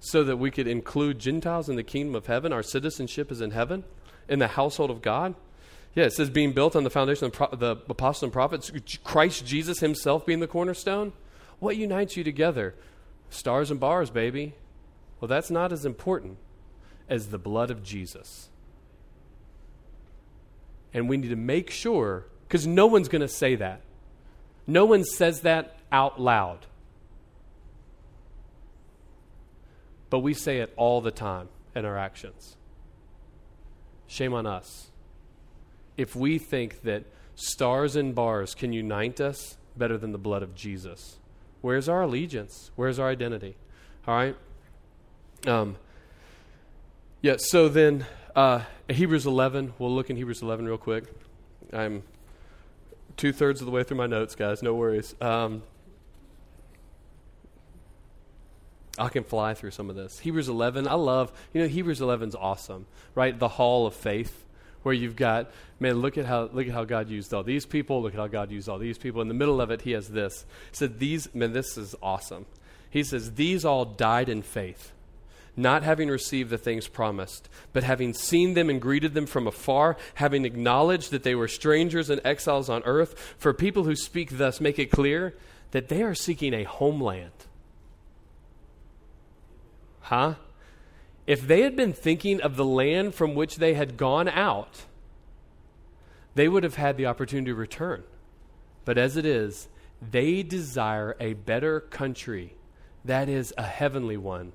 so 0.00 0.24
that 0.24 0.36
we 0.36 0.50
could 0.50 0.66
include 0.66 1.20
Gentiles 1.20 1.68
in 1.68 1.76
the 1.76 1.84
kingdom 1.84 2.16
of 2.16 2.26
heaven, 2.26 2.52
our 2.52 2.62
citizenship 2.62 3.30
is 3.30 3.40
in 3.40 3.52
heaven, 3.52 3.84
in 4.28 4.40
the 4.40 4.48
household 4.48 4.90
of 4.90 5.00
God, 5.00 5.36
yeah, 5.94 6.04
it 6.04 6.12
says 6.12 6.30
being 6.30 6.52
built 6.52 6.74
on 6.74 6.84
the 6.84 6.90
foundation 6.90 7.26
of 7.26 7.50
the, 7.50 7.56
the 7.56 7.76
apostles 7.88 8.22
and 8.22 8.32
prophets, 8.32 8.72
Christ 9.04 9.44
Jesus 9.44 9.80
himself 9.80 10.24
being 10.24 10.40
the 10.40 10.46
cornerstone. 10.46 11.12
What 11.58 11.76
unites 11.76 12.16
you 12.16 12.24
together? 12.24 12.74
Stars 13.28 13.70
and 13.70 13.78
bars, 13.78 14.08
baby. 14.08 14.54
Well, 15.22 15.28
that's 15.28 15.52
not 15.52 15.72
as 15.72 15.84
important 15.84 16.38
as 17.08 17.28
the 17.28 17.38
blood 17.38 17.70
of 17.70 17.84
Jesus. 17.84 18.48
And 20.92 21.08
we 21.08 21.16
need 21.16 21.28
to 21.28 21.36
make 21.36 21.70
sure, 21.70 22.26
because 22.48 22.66
no 22.66 22.86
one's 22.86 23.08
going 23.08 23.22
to 23.22 23.28
say 23.28 23.54
that. 23.54 23.82
No 24.66 24.84
one 24.84 25.04
says 25.04 25.42
that 25.42 25.76
out 25.92 26.20
loud. 26.20 26.66
But 30.10 30.18
we 30.18 30.34
say 30.34 30.58
it 30.58 30.74
all 30.76 31.00
the 31.00 31.12
time 31.12 31.48
in 31.76 31.84
our 31.84 31.96
actions. 31.96 32.56
Shame 34.08 34.34
on 34.34 34.44
us 34.44 34.90
if 35.96 36.16
we 36.16 36.38
think 36.38 36.82
that 36.82 37.04
stars 37.36 37.94
and 37.94 38.12
bars 38.12 38.56
can 38.56 38.72
unite 38.72 39.20
us 39.20 39.56
better 39.76 39.96
than 39.96 40.10
the 40.10 40.18
blood 40.18 40.42
of 40.42 40.56
Jesus. 40.56 41.18
Where's 41.60 41.88
our 41.88 42.02
allegiance? 42.02 42.72
Where's 42.74 42.98
our 42.98 43.08
identity? 43.08 43.54
All 44.08 44.16
right? 44.16 44.36
Um, 45.46 45.76
yeah, 47.20 47.36
so 47.38 47.68
then 47.68 48.06
uh, 48.36 48.62
Hebrews 48.88 49.26
11, 49.26 49.74
we'll 49.78 49.94
look 49.94 50.10
in 50.10 50.16
Hebrews 50.16 50.42
11 50.42 50.66
real 50.66 50.78
quick. 50.78 51.04
I'm 51.72 52.02
two 53.16 53.32
thirds 53.32 53.60
of 53.60 53.66
the 53.66 53.72
way 53.72 53.82
through 53.82 53.96
my 53.96 54.06
notes, 54.06 54.34
guys, 54.34 54.62
no 54.62 54.74
worries. 54.74 55.14
Um, 55.20 55.62
I 58.98 59.08
can 59.08 59.24
fly 59.24 59.54
through 59.54 59.70
some 59.70 59.88
of 59.90 59.96
this. 59.96 60.18
Hebrews 60.18 60.48
11, 60.48 60.86
I 60.86 60.94
love, 60.94 61.32
you 61.52 61.62
know, 61.62 61.68
Hebrews 61.68 62.00
11 62.00 62.30
is 62.30 62.34
awesome, 62.34 62.86
right? 63.14 63.36
The 63.36 63.48
hall 63.48 63.86
of 63.86 63.94
faith 63.94 64.44
where 64.82 64.94
you've 64.94 65.16
got, 65.16 65.50
man, 65.80 66.00
look 66.00 66.18
at 66.18 66.26
how 66.26 66.50
look 66.52 66.66
at 66.66 66.72
how 66.72 66.84
God 66.84 67.08
used 67.08 67.32
all 67.32 67.42
these 67.42 67.64
people, 67.64 68.02
look 68.02 68.14
at 68.14 68.20
how 68.20 68.26
God 68.26 68.50
used 68.50 68.68
all 68.68 68.78
these 68.78 68.98
people. 68.98 69.22
In 69.22 69.28
the 69.28 69.34
middle 69.34 69.60
of 69.60 69.70
it, 69.70 69.82
he 69.82 69.92
has 69.92 70.08
this. 70.08 70.44
He 70.70 70.76
said, 70.76 70.98
These 70.98 71.34
man, 71.34 71.52
this 71.52 71.76
is 71.76 71.94
awesome. 72.02 72.46
He 72.90 73.04
says, 73.04 73.34
These 73.34 73.64
all 73.64 73.84
died 73.84 74.28
in 74.28 74.42
faith, 74.42 74.92
not 75.56 75.82
having 75.82 76.08
received 76.08 76.50
the 76.50 76.58
things 76.58 76.88
promised, 76.88 77.48
but 77.72 77.84
having 77.84 78.14
seen 78.14 78.54
them 78.54 78.70
and 78.70 78.80
greeted 78.80 79.14
them 79.14 79.26
from 79.26 79.46
afar, 79.46 79.96
having 80.14 80.44
acknowledged 80.44 81.10
that 81.10 81.22
they 81.22 81.34
were 81.34 81.48
strangers 81.48 82.08
and 82.08 82.20
exiles 82.24 82.70
on 82.70 82.82
earth. 82.84 83.36
For 83.38 83.52
people 83.52 83.84
who 83.84 83.96
speak 83.96 84.38
thus 84.38 84.60
make 84.60 84.78
it 84.78 84.90
clear 84.90 85.34
that 85.72 85.88
they 85.88 86.02
are 86.02 86.14
seeking 86.14 86.54
a 86.54 86.64
homeland. 86.64 87.32
Huh? 90.00 90.34
if 91.26 91.46
they 91.46 91.62
had 91.62 91.76
been 91.76 91.92
thinking 91.92 92.40
of 92.40 92.56
the 92.56 92.64
land 92.64 93.14
from 93.14 93.34
which 93.34 93.56
they 93.56 93.74
had 93.74 93.96
gone 93.96 94.28
out, 94.28 94.82
they 96.34 96.48
would 96.48 96.64
have 96.64 96.74
had 96.74 96.96
the 96.96 97.06
opportunity 97.06 97.50
to 97.50 97.54
return. 97.54 98.02
But 98.84 98.98
as 98.98 99.16
it 99.16 99.24
is, 99.24 99.68
they 100.00 100.42
desire 100.42 101.16
a 101.20 101.34
better 101.34 101.80
country, 101.80 102.54
that 103.04 103.28
is, 103.28 103.54
a 103.56 103.62
heavenly 103.62 104.16
one. 104.16 104.52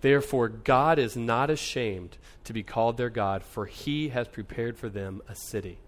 Therefore, 0.00 0.48
God 0.48 0.98
is 0.98 1.16
not 1.16 1.50
ashamed 1.50 2.16
to 2.44 2.52
be 2.52 2.62
called 2.62 2.96
their 2.96 3.10
God, 3.10 3.42
for 3.42 3.66
he 3.66 4.10
has 4.10 4.28
prepared 4.28 4.78
for 4.78 4.88
them 4.88 5.22
a 5.28 5.34
city. 5.34 5.78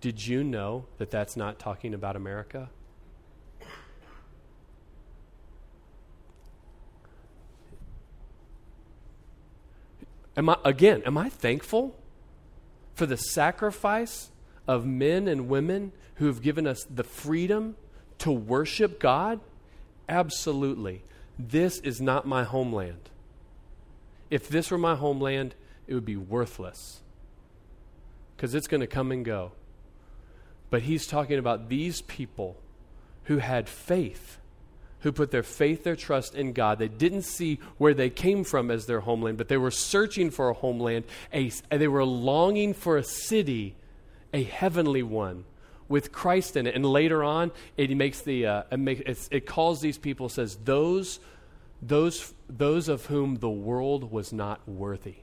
Did 0.00 0.26
you 0.26 0.42
know 0.42 0.86
that 0.98 1.10
that's 1.10 1.36
not 1.36 1.58
talking 1.58 1.94
about 1.94 2.16
America? 2.16 2.70
Am 10.36 10.48
I, 10.48 10.56
again, 10.64 11.02
am 11.06 11.16
I 11.16 11.28
thankful 11.28 11.96
for 12.94 13.06
the 13.06 13.16
sacrifice 13.16 14.30
of 14.66 14.84
men 14.84 15.28
and 15.28 15.48
women 15.48 15.92
who 16.16 16.26
have 16.26 16.42
given 16.42 16.66
us 16.66 16.84
the 16.92 17.04
freedom 17.04 17.76
to 18.18 18.32
worship 18.32 18.98
God? 18.98 19.40
Absolutely. 20.08 21.02
This 21.38 21.78
is 21.78 22.00
not 22.00 22.26
my 22.26 22.44
homeland. 22.44 23.10
If 24.30 24.48
this 24.48 24.70
were 24.70 24.78
my 24.78 24.94
homeland, 24.94 25.54
it 25.86 25.94
would 25.94 26.04
be 26.04 26.16
worthless 26.16 27.02
because 28.36 28.54
it's 28.54 28.66
going 28.66 28.80
to 28.80 28.86
come 28.86 29.12
and 29.12 29.24
go. 29.24 29.52
But 30.70 30.82
he's 30.82 31.06
talking 31.06 31.38
about 31.38 31.68
these 31.68 32.00
people 32.02 32.56
who 33.24 33.38
had 33.38 33.68
faith 33.68 34.38
who 35.04 35.12
put 35.12 35.30
their 35.30 35.42
faith, 35.42 35.84
their 35.84 35.96
trust 35.96 36.34
in 36.34 36.54
God. 36.54 36.78
They 36.78 36.88
didn't 36.88 37.22
see 37.22 37.60
where 37.76 37.92
they 37.92 38.08
came 38.08 38.42
from 38.42 38.70
as 38.70 38.86
their 38.86 39.00
homeland, 39.00 39.36
but 39.36 39.48
they 39.48 39.58
were 39.58 39.70
searching 39.70 40.30
for 40.30 40.48
a 40.48 40.54
homeland. 40.54 41.04
A, 41.30 41.50
they 41.70 41.88
were 41.88 42.06
longing 42.06 42.72
for 42.72 42.96
a 42.96 43.04
city, 43.04 43.76
a 44.32 44.42
heavenly 44.42 45.02
one 45.02 45.44
with 45.88 46.12
Christ 46.12 46.56
in 46.56 46.66
it. 46.66 46.74
And 46.74 46.84
later 46.84 47.22
on, 47.22 47.52
it 47.76 47.94
makes 47.96 48.20
the 48.20 48.46
uh, 48.46 48.62
it, 48.70 48.78
makes, 48.78 49.28
it 49.30 49.46
calls 49.46 49.80
these 49.80 49.98
people 49.98 50.28
says 50.28 50.56
those 50.64 51.20
those 51.82 52.32
those 52.48 52.88
of 52.88 53.06
whom 53.06 53.36
the 53.36 53.50
world 53.50 54.10
was 54.10 54.32
not 54.32 54.66
worthy. 54.68 55.16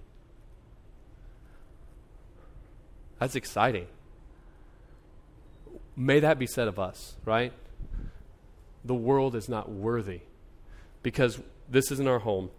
That's 3.20 3.36
exciting. 3.36 3.88
May 5.95 6.22
that 6.22 6.39
be 6.39 6.47
said 6.47 6.68
of 6.68 6.80
us, 6.80 7.16
right? 7.26 7.53
the 8.84 8.95
world 8.95 9.36
is 9.36 9.47
not 9.47 9.70
worthy 9.70 10.22
because 11.03 11.39
this 11.70 11.91
isn't 11.91 12.07
our 12.07 12.20
home. 12.20 12.49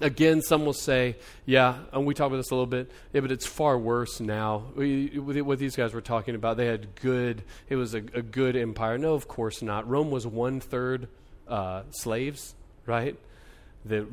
Again, 0.00 0.42
some 0.42 0.66
will 0.66 0.74
say, 0.74 1.16
yeah, 1.46 1.78
and 1.90 2.04
we 2.04 2.12
talked 2.12 2.28
about 2.28 2.36
this 2.36 2.50
a 2.50 2.54
little 2.54 2.66
bit, 2.66 2.90
yeah, 3.14 3.22
but 3.22 3.32
it's 3.32 3.46
far 3.46 3.78
worse 3.78 4.20
now. 4.20 4.64
We, 4.74 5.06
what 5.18 5.58
these 5.58 5.74
guys 5.74 5.94
were 5.94 6.02
talking 6.02 6.34
about, 6.34 6.58
they 6.58 6.66
had 6.66 6.94
good, 6.96 7.42
it 7.70 7.76
was 7.76 7.94
a, 7.94 7.98
a 8.12 8.20
good 8.20 8.56
empire. 8.56 8.98
No, 8.98 9.14
of 9.14 9.26
course 9.26 9.62
not. 9.62 9.88
Rome 9.88 10.10
was 10.10 10.26
one 10.26 10.60
third 10.60 11.08
uh, 11.48 11.84
slaves, 11.92 12.54
right? 12.84 13.16
The 13.86 14.06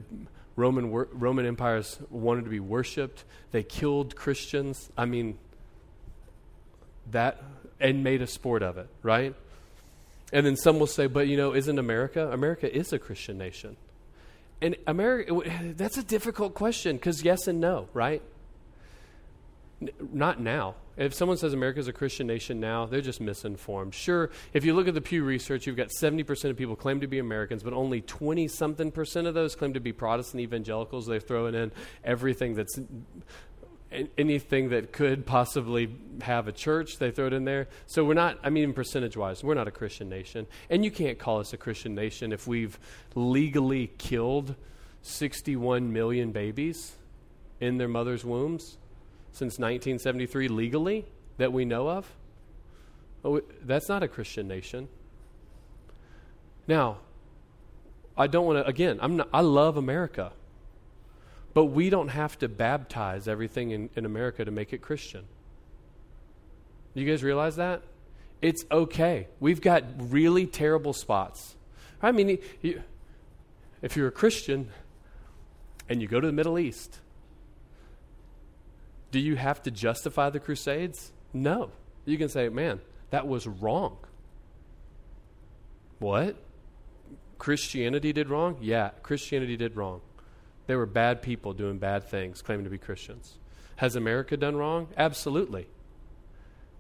Roman, 0.56 0.90
Roman 0.90 1.46
empires 1.46 2.00
wanted 2.10 2.46
to 2.46 2.50
be 2.50 2.62
worshipped. 2.62 3.26
They 3.52 3.64
killed 3.64 4.16
Christians. 4.16 4.90
I 4.98 5.04
mean, 5.04 5.38
that, 7.12 7.44
and 7.82 8.06
made 8.06 8.22
a 8.22 8.28
sport 8.28 8.64
of 8.64 8.78
it, 8.78 8.88
right? 9.02 9.36
And 10.32 10.46
then 10.46 10.56
some 10.56 10.80
will 10.80 10.88
say, 10.88 11.08
but 11.08 11.28
you 11.28 11.36
know, 11.36 11.54
isn't 11.54 11.78
America? 11.78 12.32
America 12.32 12.74
is 12.74 12.94
a 12.94 13.00
Christian 13.00 13.38
nation. 13.38 13.76
And 14.64 14.78
America, 14.88 15.42
that's 15.76 15.98
a 15.98 16.04
difficult 16.04 16.56
question 16.56 16.96
because 16.96 17.24
yes 17.24 17.48
and 17.48 17.60
no, 17.60 17.90
right? 17.94 18.22
N- 19.82 19.90
not 20.12 20.40
now. 20.40 20.76
If 20.96 21.14
someone 21.14 21.38
says 21.38 21.54
America 21.54 21.80
is 21.80 21.88
a 21.88 21.94
Christian 21.94 22.28
nation 22.28 22.60
now, 22.60 22.86
they're 22.86 23.02
just 23.02 23.20
misinformed. 23.20 23.94
Sure, 23.94 24.30
if 24.54 24.64
you 24.64 24.74
look 24.74 24.88
at 24.88 24.94
the 24.94 25.02
Pew 25.02 25.24
Research, 25.24 25.68
you've 25.68 25.76
got 25.76 25.90
70% 25.90 26.52
of 26.52 26.56
people 26.56 26.76
claim 26.76 27.02
to 27.02 27.08
be 27.08 27.20
Americans, 27.20 27.64
but 27.64 27.74
only 27.74 28.02
20 28.02 28.48
something 28.48 28.92
percent 28.92 29.28
of 29.28 29.34
those 29.34 29.56
claim 29.56 29.74
to 29.74 29.80
be 29.80 29.92
Protestant 29.92 30.42
evangelicals. 30.42 31.08
They're 31.08 31.20
throwing 31.20 31.56
in 31.56 31.72
everything 32.04 32.54
that's 32.54 32.80
anything 34.18 34.70
that 34.70 34.92
could 34.92 35.26
possibly 35.26 35.96
have 36.22 36.48
a 36.48 36.52
church, 36.52 36.98
they 36.98 37.12
throw 37.12 37.28
it 37.28 37.34
in 37.34 37.46
there. 37.46 37.68
So 37.86 38.04
we're 38.04 38.14
not, 38.14 38.40
I 38.44 38.50
mean, 38.50 38.74
percentage 38.74 39.18
wise, 39.18 39.44
we're 39.44 39.54
not 39.54 39.68
a 39.68 39.72
Christian 39.72 40.10
nation. 40.10 40.48
And 40.70 40.84
you 40.84 40.92
can't 40.92 41.20
call 41.20 41.40
us 41.40 41.54
a 41.54 41.58
Christian 41.58 41.96
nation 41.96 42.32
if 42.32 42.48
we've 42.48 42.80
legally 43.16 43.92
killed 43.98 44.56
61 45.02 45.92
million 45.92 46.32
babies 46.32 46.94
in 47.60 47.78
their 47.78 47.88
mother's 47.88 48.26
wombs 48.26 48.78
since 49.32 49.60
1973 49.60 50.48
legally 50.48 51.06
that 51.38 51.52
we 51.52 51.66
know 51.66 51.90
of. 51.90 52.12
Oh, 53.26 53.42
that's 53.64 53.90
not 53.90 54.04
a 54.04 54.08
Christian 54.08 54.48
nation. 54.48 54.88
Now, 56.68 56.98
I 58.18 58.28
don't 58.28 58.46
want 58.46 58.60
to, 58.60 58.70
again, 58.70 59.00
I'm 59.02 59.18
not, 59.18 59.30
I 59.34 59.42
love 59.42 59.78
America. 59.78 60.32
But 61.54 61.66
we 61.66 61.90
don't 61.90 62.10
have 62.10 62.38
to 62.40 62.48
baptize 62.48 63.28
everything 63.28 63.72
in, 63.72 63.90
in 63.96 64.06
America 64.06 64.44
to 64.44 64.52
make 64.52 64.74
it 64.74 64.82
Christian. 64.82 65.26
You 66.94 67.06
guys 67.06 67.24
realize 67.24 67.56
that? 67.58 67.84
It's 68.42 68.66
okay. 68.72 69.28
We've 69.40 69.62
got 69.62 69.84
really 69.98 70.46
terrible 70.46 70.94
spots. 70.94 71.56
I 72.02 72.12
mean, 72.12 72.40
you, 72.62 72.84
if 73.82 73.96
you're 73.96 74.08
a 74.08 74.12
Christian 74.12 74.70
and 75.88 76.02
you 76.02 76.08
go 76.08 76.20
to 76.20 76.28
the 76.28 76.34
Middle 76.34 76.60
East, 76.60 77.00
do 79.12 79.20
you 79.20 79.36
have 79.36 79.62
to 79.64 79.72
justify 79.72 80.30
the 80.30 80.40
Crusades? 80.40 81.12
No. 81.34 81.72
You 82.06 82.18
can 82.18 82.30
say, 82.30 82.50
man, 82.50 82.82
that 83.12 83.28
was 83.28 83.48
wrong. 83.48 83.98
What? 86.00 86.36
Christianity 87.38 88.12
did 88.12 88.30
wrong? 88.30 88.58
Yeah, 88.60 88.90
Christianity 89.04 89.56
did 89.56 89.76
wrong. 89.76 90.02
They 90.68 90.76
were 90.76 90.86
bad 90.86 91.22
people 91.22 91.54
doing 91.54 91.78
bad 91.78 92.04
things, 92.04 92.42
claiming 92.42 92.64
to 92.64 92.70
be 92.70 92.78
Christians. 92.78 93.38
Has 93.78 93.96
America 93.96 94.38
done 94.38 94.56
wrong? 94.56 94.88
Absolutely. 94.98 95.68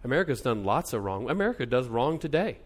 America's 0.04 0.42
done 0.42 0.64
lots 0.64 0.94
of 0.94 1.04
wrong. 1.04 1.30
America 1.30 1.66
does 1.66 1.88
wrong 1.88 2.20
today. 2.20 2.58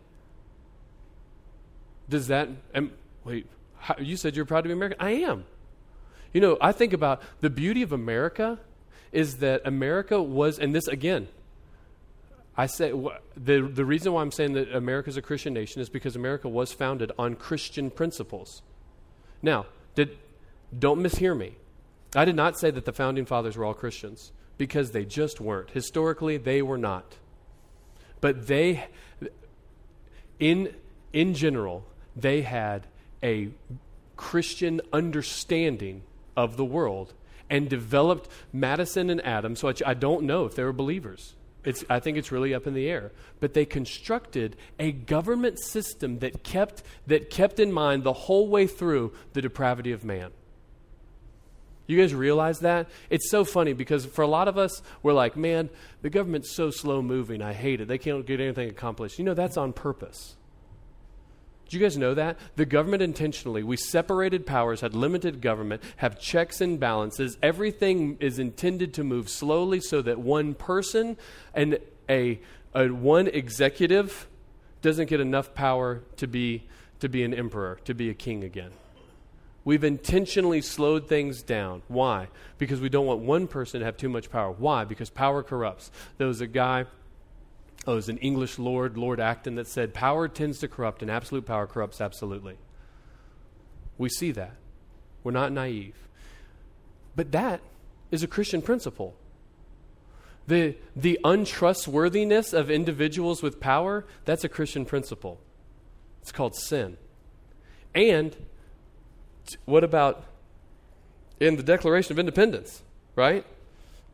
Does 2.09 2.27
that, 2.27 2.49
um, 2.73 2.91
wait, 3.23 3.47
how, 3.79 3.95
you 3.99 4.17
said 4.17 4.35
you're 4.35 4.45
proud 4.45 4.61
to 4.61 4.69
be 4.69 4.73
American? 4.73 4.99
I 4.99 5.11
am. 5.11 5.45
You 6.33 6.41
know, 6.41 6.57
I 6.61 6.71
think 6.71 6.93
about 6.93 7.21
the 7.41 7.49
beauty 7.49 7.81
of 7.81 7.91
America 7.91 8.59
is 9.11 9.37
that 9.37 9.61
America 9.65 10.21
was, 10.21 10.59
and 10.59 10.73
this 10.73 10.87
again, 10.87 11.27
I 12.55 12.65
say 12.65 12.91
the 13.35 13.61
the 13.61 13.85
reason 13.85 14.13
why 14.13 14.21
I'm 14.21 14.31
saying 14.31 14.53
that 14.53 14.75
America 14.75 15.09
is 15.09 15.17
a 15.17 15.21
Christian 15.21 15.53
nation 15.53 15.79
is 15.79 15.89
because 15.89 16.15
America 16.15 16.49
was 16.49 16.73
founded 16.73 17.11
on 17.17 17.35
Christian 17.35 17.91
principles. 17.91 18.63
Now, 19.43 19.67
did 19.93 20.17
don't 20.77 20.99
mishear 20.99 21.37
me. 21.37 21.55
I 22.15 22.25
did 22.25 22.35
not 22.35 22.57
say 22.57 22.71
that 22.71 22.85
the 22.85 22.93
founding 22.93 23.25
fathers 23.25 23.57
were 23.57 23.65
all 23.65 23.73
Christians 23.73 24.31
because 24.57 24.91
they 24.91 25.05
just 25.05 25.39
weren't. 25.39 25.71
Historically, 25.71 26.37
they 26.37 26.61
were 26.61 26.77
not. 26.77 27.15
But 28.21 28.47
they, 28.47 28.85
in, 30.39 30.73
in 31.13 31.33
general, 31.33 31.85
they 32.15 32.41
had 32.41 32.87
a 33.21 33.49
Christian 34.15 34.81
understanding 34.91 36.01
of 36.35 36.57
the 36.57 36.65
world 36.65 37.13
and 37.49 37.69
developed 37.69 38.29
Madison 38.51 39.09
and 39.09 39.23
Adams, 39.25 39.59
so 39.59 39.69
I, 39.69 39.73
I 39.85 39.93
don't 39.93 40.23
know 40.23 40.45
if 40.45 40.55
they 40.55 40.63
were 40.63 40.73
believers. 40.73 41.35
It's, 41.63 41.83
I 41.89 41.99
think 41.99 42.17
it's 42.17 42.31
really 42.31 42.53
up 42.53 42.65
in 42.65 42.73
the 42.73 42.89
air. 42.89 43.11
But 43.39 43.53
they 43.53 43.65
constructed 43.65 44.55
a 44.79 44.91
government 44.91 45.59
system 45.59 46.19
that 46.19 46.43
kept, 46.43 46.81
that 47.07 47.29
kept 47.29 47.59
in 47.59 47.71
mind 47.71 48.03
the 48.03 48.13
whole 48.13 48.47
way 48.47 48.67
through 48.67 49.13
the 49.33 49.41
depravity 49.41 49.91
of 49.91 50.03
man. 50.03 50.31
You 51.87 51.99
guys 51.99 52.13
realize 52.13 52.59
that? 52.59 52.87
It's 53.09 53.31
so 53.31 53.45
funny 53.45 53.71
because 53.71 54.05
for 54.05 54.21
a 54.21 54.27
lot 54.27 54.49
of 54.49 54.57
us, 54.57 54.81
we're 55.01 55.13
like, 55.13 55.37
man, 55.37 55.69
the 56.01 56.09
government's 56.09 56.53
so 56.53 56.69
slow 56.69 57.01
moving. 57.01 57.41
I 57.41 57.53
hate 57.53 57.79
it. 57.79 57.87
They 57.87 57.97
can't 57.97 58.25
get 58.25 58.41
anything 58.41 58.69
accomplished. 58.69 59.17
You 59.17 59.25
know, 59.25 59.33
that's 59.33 59.55
on 59.55 59.71
purpose. 59.71 60.35
Do 61.69 61.77
you 61.77 61.83
guys 61.83 61.97
know 61.97 62.13
that? 62.13 62.37
The 62.55 62.65
government 62.65 63.03
intentionally, 63.03 63.63
we 63.63 63.75
separated 63.75 64.45
powers, 64.45 64.81
had 64.81 64.93
limited 64.93 65.41
government, 65.41 65.81
have 65.97 66.19
checks 66.19 66.61
and 66.61 66.79
balances. 66.79 67.37
Everything 67.41 68.17
is 68.19 68.39
intended 68.39 68.93
to 68.95 69.03
move 69.03 69.29
slowly 69.29 69.81
so 69.81 70.01
that 70.01 70.19
one 70.19 70.53
person 70.53 71.17
and 71.53 71.79
a, 72.09 72.39
a 72.73 72.87
one 72.87 73.27
executive 73.27 74.27
doesn't 74.81 75.09
get 75.09 75.19
enough 75.19 75.53
power 75.53 76.03
to 76.17 76.27
be, 76.27 76.63
to 76.99 77.09
be 77.09 77.23
an 77.23 77.33
emperor, 77.33 77.79
to 77.83 77.93
be 77.93 78.09
a 78.09 78.13
king 78.13 78.43
again. 78.43 78.71
We've 79.67 79.83
intentionally 79.83 80.61
slowed 80.61 81.09
things 81.09 81.43
down. 81.43 81.81
Why? 81.89 82.29
Because 82.57 82.79
we 82.79 82.87
don't 82.87 83.05
want 83.05 83.19
one 83.19 83.47
person 83.47 83.81
to 83.81 83.85
have 83.85 83.97
too 83.97 84.07
much 84.07 84.29
power. 84.29 84.49
Why? 84.49 84.85
Because 84.85 85.09
power 85.09 85.43
corrupts. 85.43 85.91
There 86.17 86.27
was 86.27 86.39
a 86.39 86.47
guy, 86.47 86.85
oh, 87.85 87.91
it 87.91 87.95
was 87.95 88.07
an 88.07 88.17
English 88.19 88.59
lord, 88.59 88.97
Lord 88.97 89.19
Acton, 89.19 89.55
that 89.55 89.67
said, 89.67 89.93
Power 89.93 90.29
tends 90.29 90.59
to 90.59 90.69
corrupt, 90.69 91.01
and 91.01 91.11
absolute 91.11 91.45
power 91.45 91.67
corrupts 91.67 91.99
absolutely. 91.99 92.55
We 93.97 94.07
see 94.07 94.31
that. 94.31 94.53
We're 95.21 95.33
not 95.33 95.51
naive. 95.51 95.97
But 97.17 97.33
that 97.33 97.59
is 98.09 98.23
a 98.23 98.27
Christian 98.27 98.61
principle. 98.61 99.15
The, 100.47 100.77
the 100.95 101.19
untrustworthiness 101.25 102.53
of 102.53 102.71
individuals 102.71 103.43
with 103.43 103.59
power, 103.59 104.05
that's 104.23 104.45
a 104.45 104.49
Christian 104.49 104.85
principle. 104.85 105.41
It's 106.21 106.31
called 106.31 106.55
sin. 106.55 106.95
And 107.93 108.33
what 109.65 109.83
about 109.83 110.25
in 111.39 111.55
the 111.55 111.63
Declaration 111.63 112.11
of 112.11 112.19
Independence, 112.19 112.81
right? 113.15 113.45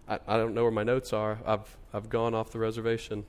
I, 0.07 0.19
I 0.27 0.38
don't 0.38 0.53
know 0.53 0.63
where 0.63 0.71
my 0.71 0.84
notes 0.84 1.13
are. 1.13 1.39
I've, 1.45 1.77
I've 1.93 2.09
gone 2.09 2.34
off 2.34 2.51
the 2.51 2.59
reservation. 2.59 3.25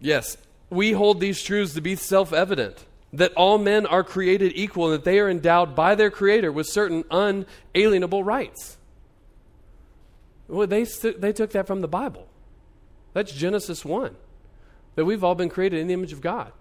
Yes, 0.00 0.36
we 0.68 0.92
hold 0.92 1.20
these 1.20 1.42
truths 1.42 1.74
to 1.74 1.80
be 1.80 1.94
self 1.94 2.32
evident 2.32 2.84
that 3.12 3.32
all 3.34 3.58
men 3.58 3.86
are 3.86 4.02
created 4.02 4.52
equal 4.54 4.86
and 4.86 4.94
that 4.94 5.04
they 5.04 5.20
are 5.20 5.28
endowed 5.28 5.76
by 5.76 5.94
their 5.94 6.10
Creator 6.10 6.50
with 6.50 6.66
certain 6.66 7.04
unalienable 7.10 8.24
rights. 8.24 8.78
Well, 10.48 10.66
they, 10.66 10.84
they 10.84 11.32
took 11.32 11.50
that 11.52 11.66
from 11.66 11.82
the 11.82 11.88
Bible. 11.88 12.26
That's 13.12 13.32
Genesis 13.32 13.84
1. 13.84 14.16
That 14.94 15.04
we've 15.04 15.22
all 15.22 15.34
been 15.34 15.48
created 15.48 15.80
in 15.80 15.86
the 15.86 15.94
image 15.94 16.12
of 16.12 16.20
God. 16.20 16.52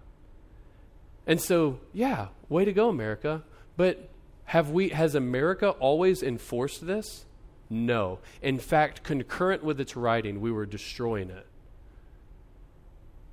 And 1.27 1.39
so, 1.39 1.79
yeah, 1.93 2.27
way 2.49 2.65
to 2.65 2.73
go, 2.73 2.89
America. 2.89 3.43
But 3.77 4.09
have 4.45 4.69
we, 4.69 4.89
has 4.89 5.15
America 5.15 5.69
always 5.69 6.21
enforced 6.23 6.85
this? 6.85 7.25
No. 7.69 8.19
In 8.41 8.59
fact, 8.59 9.03
concurrent 9.03 9.63
with 9.63 9.79
its 9.79 9.95
writing, 9.95 10.41
we 10.41 10.51
were 10.51 10.65
destroying 10.65 11.29
it. 11.29 11.47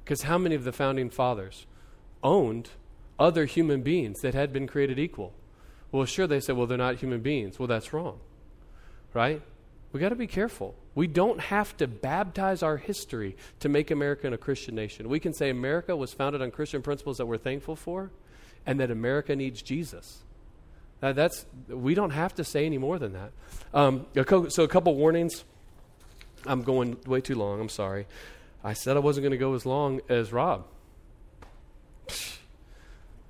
Because 0.05 0.23
how 0.23 0.39
many 0.39 0.55
of 0.55 0.65
the 0.65 0.73
founding 0.73 1.11
fathers 1.11 1.67
owned 2.23 2.71
other 3.19 3.47
human 3.47 3.83
beings 3.83 4.21
that 4.21 4.35
had 4.35 4.53
been 4.53 4.67
created 4.67 4.99
equal? 4.99 5.33
Well, 5.91 6.05
sure, 6.05 6.27
they 6.27 6.41
said, 6.41 6.57
well, 6.57 6.67
they're 6.67 6.79
not 6.79 6.97
human 6.97 7.21
beings. 7.21 7.59
Well, 7.59 7.69
that's 7.69 7.93
wrong. 7.93 8.21
Right? 9.13 9.43
We 9.93 10.01
got 10.01 10.11
to 10.11 10.15
be 10.15 10.27
careful. 10.27 10.75
We 10.99 11.07
don't 11.07 11.39
have 11.39 11.77
to 11.77 11.87
baptize 11.87 12.61
our 12.61 12.77
history 12.77 13.37
to 13.61 13.69
make 13.69 13.93
America 13.93 14.27
a 14.33 14.37
Christian 14.37 14.75
nation. 14.75 15.09
We 15.09 15.21
can 15.21 15.33
say 15.33 15.49
America 15.49 15.95
was 15.95 16.13
founded 16.13 16.43
on 16.43 16.51
Christian 16.51 16.83
principles 16.83 17.19
that 17.19 17.27
we're 17.27 17.39
thankful 17.39 17.77
for, 17.77 18.11
and 18.67 18.81
that 18.81 18.91
America 18.91 19.37
needs 19.37 19.63
Jesus. 19.63 20.25
Now 21.01 21.13
that's 21.13 21.47
we 21.69 21.95
don't 21.95 22.11
have 22.11 22.35
to 22.35 22.43
say 22.43 22.67
any 22.67 22.79
more 22.79 22.99
than 22.99 23.13
that. 23.13 23.31
Um, 23.73 24.07
so 24.49 24.65
a 24.65 24.67
couple 24.67 24.97
warnings. 24.97 25.45
I'm 26.45 26.63
going 26.63 26.97
way 27.07 27.21
too 27.21 27.37
long. 27.37 27.61
I'm 27.61 27.69
sorry. 27.69 28.09
I 28.65 28.73
said 28.73 28.97
I 28.97 28.99
wasn't 28.99 29.23
going 29.23 29.31
to 29.31 29.39
go 29.39 29.55
as 29.55 29.65
long 29.65 30.01
as 30.09 30.33
Rob. 30.33 30.67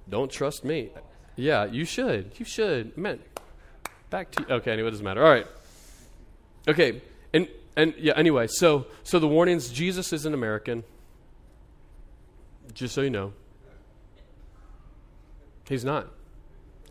Don't 0.08 0.30
trust 0.30 0.64
me. 0.64 0.88
Yeah, 1.36 1.66
you 1.66 1.84
should. 1.84 2.32
You 2.38 2.46
should. 2.46 2.96
Man, 2.96 3.18
back 4.08 4.30
to 4.30 4.46
you. 4.48 4.54
okay. 4.54 4.72
Anyway, 4.72 4.88
it 4.88 4.92
doesn't 4.92 5.04
matter. 5.04 5.22
All 5.22 5.30
right. 5.30 5.46
Okay, 6.66 7.02
and 7.34 7.46
and 7.76 7.94
yeah, 7.98 8.14
anyway, 8.16 8.46
so 8.48 8.86
so 9.02 9.18
the 9.18 9.28
warnings 9.28 9.70
Jesus 9.70 10.12
is 10.12 10.26
an 10.26 10.34
American. 10.34 10.84
Just 12.74 12.94
so 12.94 13.00
you 13.00 13.10
know. 13.10 13.32
He's 15.68 15.84
not. 15.84 16.08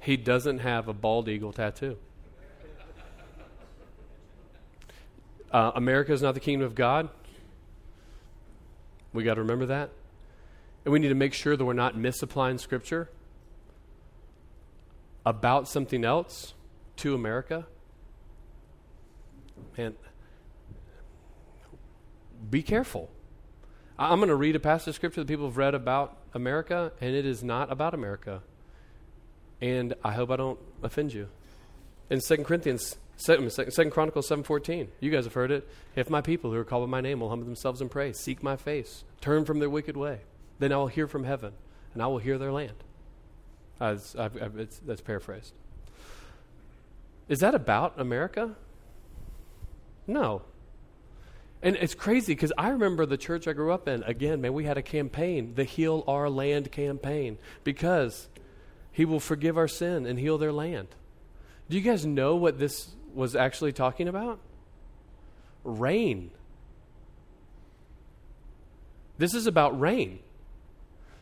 He 0.01 0.17
doesn't 0.17 0.59
have 0.59 0.87
a 0.87 0.93
bald 0.93 1.27
eagle 1.27 1.51
tattoo. 1.51 1.97
Uh, 5.51 5.71
America 5.75 6.11
is 6.11 6.21
not 6.21 6.33
the 6.33 6.39
kingdom 6.39 6.65
of 6.65 6.75
God. 6.75 7.09
We 9.13 9.23
got 9.23 9.35
to 9.35 9.41
remember 9.41 9.65
that. 9.67 9.89
And 10.85 10.91
we 10.91 10.99
need 10.99 11.09
to 11.09 11.15
make 11.15 11.33
sure 11.33 11.57
that 11.57 11.65
we're 11.65 11.73
not 11.73 11.97
misapplying 11.97 12.57
Scripture 12.57 13.09
about 15.25 15.67
something 15.67 16.05
else 16.05 16.53
to 16.97 17.15
America. 17.15 17.65
Man, 19.77 19.95
be 22.49 22.61
careful. 22.61 23.09
I'm 23.99 24.19
going 24.19 24.29
to 24.29 24.35
read 24.35 24.55
a 24.55 24.59
passage 24.59 24.89
of 24.89 24.95
scripture 24.95 25.21
that 25.21 25.27
people 25.27 25.45
have 25.45 25.57
read 25.57 25.73
about 25.73 26.17
America, 26.33 26.91
and 27.01 27.15
it 27.15 27.25
is 27.25 27.43
not 27.43 27.71
about 27.71 27.93
America. 27.93 28.43
And 29.59 29.95
I 30.03 30.11
hope 30.13 30.29
I 30.29 30.35
don't 30.35 30.59
offend 30.83 31.13
you. 31.13 31.29
in 32.09 32.21
Second 32.21 32.45
Corinthians, 32.45 32.97
2, 33.25 33.49
2 33.49 33.89
Chronicles 33.89 34.29
7.14, 34.29 34.89
you 34.99 35.09
guys 35.09 35.23
have 35.23 35.33
heard 35.33 35.49
it. 35.51 35.67
If 35.95 36.09
my 36.09 36.21
people 36.21 36.51
who 36.51 36.57
are 36.57 36.63
called 36.63 36.87
by 36.87 36.91
my 36.91 37.01
name 37.01 37.21
will 37.21 37.29
humble 37.29 37.45
themselves 37.45 37.81
and 37.81 37.89
pray, 37.89 38.13
seek 38.13 38.43
my 38.43 38.55
face, 38.55 39.03
turn 39.19 39.45
from 39.45 39.59
their 39.59 39.69
wicked 39.69 39.97
way, 39.97 40.19
then 40.59 40.71
I 40.71 40.77
will 40.77 40.87
hear 40.87 41.07
from 41.07 41.23
heaven, 41.23 41.53
and 41.93 42.03
I 42.03 42.07
will 42.07 42.19
hear 42.19 42.37
their 42.37 42.51
land. 42.51 42.83
Uh, 43.81 43.97
I've, 44.17 44.41
I've, 44.41 44.69
that's 44.85 45.01
paraphrased. 45.01 45.53
Is 47.27 47.39
that 47.39 47.55
about 47.55 47.99
America? 47.99 48.55
No. 50.05 50.43
And 51.61 51.75
it's 51.75 51.95
crazy 51.95 52.33
because 52.33 52.53
I 52.57 52.69
remember 52.69 53.05
the 53.05 53.17
church 53.17 53.47
I 53.47 53.53
grew 53.53 53.71
up 53.71 53.87
in. 53.87 54.03
Again, 54.03 54.41
man, 54.41 54.53
we 54.53 54.65
had 54.65 54.77
a 54.77 54.83
campaign, 54.83 55.53
the 55.55 55.63
Heal 55.63 56.03
Our 56.07 56.29
Land 56.29 56.71
campaign, 56.71 57.37
because 57.63 58.27
He 58.91 59.05
will 59.05 59.19
forgive 59.19 59.57
our 59.57 59.67
sin 59.67 60.05
and 60.05 60.19
heal 60.19 60.37
their 60.37 60.53
land. 60.53 60.87
Do 61.69 61.77
you 61.77 61.83
guys 61.83 62.05
know 62.05 62.35
what 62.35 62.59
this 62.59 62.89
was 63.13 63.35
actually 63.35 63.73
talking 63.73 64.07
about? 64.07 64.39
Rain. 65.63 66.31
This 69.17 69.33
is 69.33 69.47
about 69.47 69.79
rain. 69.79 70.19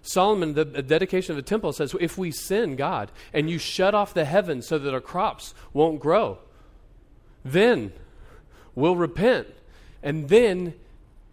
Solomon, 0.02 0.54
the 0.54 0.66
dedication 0.66 1.32
of 1.32 1.38
the 1.38 1.50
temple 1.50 1.74
says, 1.74 1.96
if 2.00 2.18
we 2.18 2.30
sin, 2.30 2.76
God, 2.76 3.12
and 3.34 3.50
you 3.50 3.58
shut 3.58 3.96
off 3.96 4.14
the 4.14 4.26
heavens 4.26 4.68
so 4.68 4.78
that 4.78 4.94
our 4.94 5.02
crops 5.02 5.56
won't 5.74 6.00
grow, 6.00 6.38
then 7.44 7.92
we'll 8.76 8.96
repent. 8.96 9.48
And 10.06 10.30
then 10.30 10.76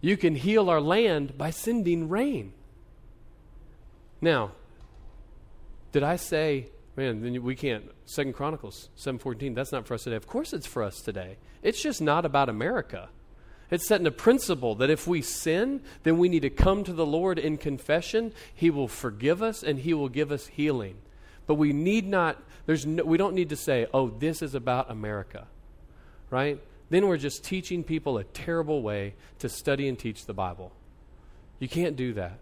you 0.01 0.17
can 0.17 0.35
heal 0.35 0.69
our 0.69 0.81
land 0.81 1.37
by 1.37 1.51
sending 1.51 2.09
rain. 2.09 2.51
Now, 4.19 4.51
did 5.91 6.01
I 6.01 6.15
say, 6.15 6.67
man, 6.97 7.21
then 7.21 7.43
we 7.43 7.55
can't, 7.55 7.85
Second 8.05 8.33
Chronicles 8.33 8.89
7.14, 8.97 9.53
that's 9.53 9.71
not 9.71 9.85
for 9.85 9.93
us 9.93 10.03
today. 10.03 10.15
Of 10.15 10.27
course 10.27 10.53
it's 10.53 10.65
for 10.65 10.81
us 10.81 11.01
today. 11.01 11.37
It's 11.61 11.81
just 11.81 12.01
not 12.01 12.25
about 12.25 12.49
America. 12.49 13.09
It's 13.69 13.87
setting 13.87 14.07
a 14.07 14.11
principle 14.11 14.75
that 14.75 14.89
if 14.89 15.07
we 15.07 15.21
sin, 15.21 15.81
then 16.01 16.17
we 16.17 16.27
need 16.27 16.41
to 16.41 16.49
come 16.49 16.83
to 16.83 16.93
the 16.93 17.05
Lord 17.05 17.37
in 17.37 17.57
confession. 17.57 18.33
He 18.53 18.71
will 18.71 18.87
forgive 18.87 19.43
us 19.43 19.61
and 19.61 19.79
He 19.79 19.93
will 19.93 20.09
give 20.09 20.31
us 20.31 20.47
healing. 20.47 20.95
But 21.45 21.55
we 21.55 21.73
need 21.73 22.07
not, 22.07 22.41
there's 22.65 22.85
no, 22.87 23.03
we 23.03 23.17
don't 23.17 23.35
need 23.35 23.49
to 23.49 23.55
say, 23.55 23.85
oh, 23.93 24.09
this 24.09 24.41
is 24.41 24.55
about 24.55 24.89
America, 24.89 25.47
right? 26.29 26.59
Then 26.93 27.07
we're 27.07 27.17
just 27.17 27.43
teaching 27.43 27.83
people 27.83 28.19
a 28.19 28.23
terrible 28.23 28.83
way 28.83 29.15
to 29.39 29.49
study 29.49 29.87
and 29.87 29.97
teach 29.97 30.27
the 30.27 30.33
Bible. 30.33 30.71
You 31.57 31.67
can't 31.67 31.95
do 31.95 32.13
that, 32.13 32.37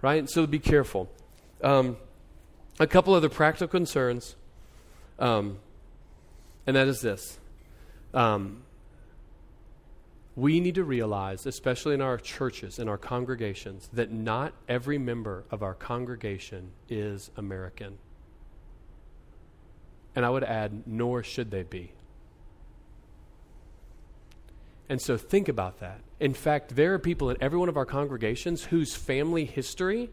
right? 0.00 0.30
So 0.30 0.46
be 0.46 0.60
careful. 0.60 1.10
Um, 1.60 1.96
a 2.78 2.86
couple 2.86 3.14
other 3.14 3.28
practical 3.28 3.66
concerns, 3.66 4.36
um, 5.18 5.58
and 6.68 6.76
that 6.76 6.86
is 6.86 7.00
this. 7.00 7.40
Um, 8.14 8.62
we 10.36 10.60
need 10.60 10.76
to 10.76 10.84
realize, 10.84 11.44
especially 11.44 11.94
in 11.94 12.00
our 12.00 12.16
churches, 12.16 12.78
in 12.78 12.88
our 12.88 12.98
congregations, 12.98 13.90
that 13.92 14.12
not 14.12 14.52
every 14.68 14.98
member 14.98 15.42
of 15.50 15.64
our 15.64 15.74
congregation 15.74 16.70
is 16.88 17.32
American. 17.36 17.98
And 20.14 20.24
I 20.24 20.30
would 20.30 20.44
add, 20.44 20.84
nor 20.86 21.24
should 21.24 21.50
they 21.50 21.64
be. 21.64 21.95
And 24.88 25.00
so 25.00 25.16
think 25.16 25.48
about 25.48 25.80
that. 25.80 26.00
In 26.20 26.32
fact, 26.32 26.76
there 26.76 26.94
are 26.94 26.98
people 26.98 27.30
in 27.30 27.36
every 27.40 27.58
one 27.58 27.68
of 27.68 27.76
our 27.76 27.84
congregations 27.84 28.64
whose 28.64 28.94
family 28.94 29.44
history 29.44 30.10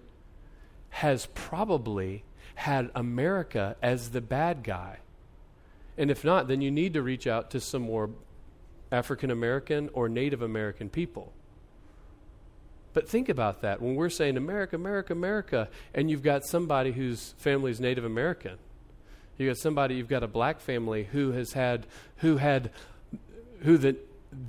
has 0.90 1.28
probably 1.34 2.24
had 2.56 2.92
America 2.96 3.76
as 3.82 4.12
the 4.12 4.22
bad 4.22 4.64
guy. 4.64 4.98
And 5.98 6.10
if 6.10 6.24
not, 6.24 6.48
then 6.48 6.62
you 6.62 6.72
need 6.72 6.94
to 6.94 7.02
reach 7.02 7.28
out 7.28 7.52
to 7.52 7.60
some 7.60 7.84
more 7.84 8.10
African 8.92 9.32
American 9.32 9.90
or 9.94 10.10
Native 10.10 10.42
American 10.42 10.90
people. 10.90 11.34
But 12.94 13.10
think 13.10 13.28
about 13.28 13.62
that. 13.62 13.82
When 13.82 13.96
we're 13.96 14.10
saying 14.10 14.38
America, 14.38 14.76
America, 14.76 15.14
America, 15.14 15.70
and 15.94 16.12
you've 16.12 16.22
got 16.22 16.46
somebody 16.46 16.92
whose 16.92 17.34
family 17.38 17.72
is 17.72 17.80
Native 17.80 18.06
American, 18.06 18.58
you 19.38 19.48
got 19.48 19.58
somebody, 19.58 19.96
you've 19.96 20.08
got 20.08 20.22
a 20.22 20.28
black 20.28 20.60
family 20.60 21.06
who 21.06 21.32
has 21.32 21.54
had, 21.54 21.88
who 22.18 22.38
had, 22.38 22.70
who 23.62 23.78
the, 23.78 23.98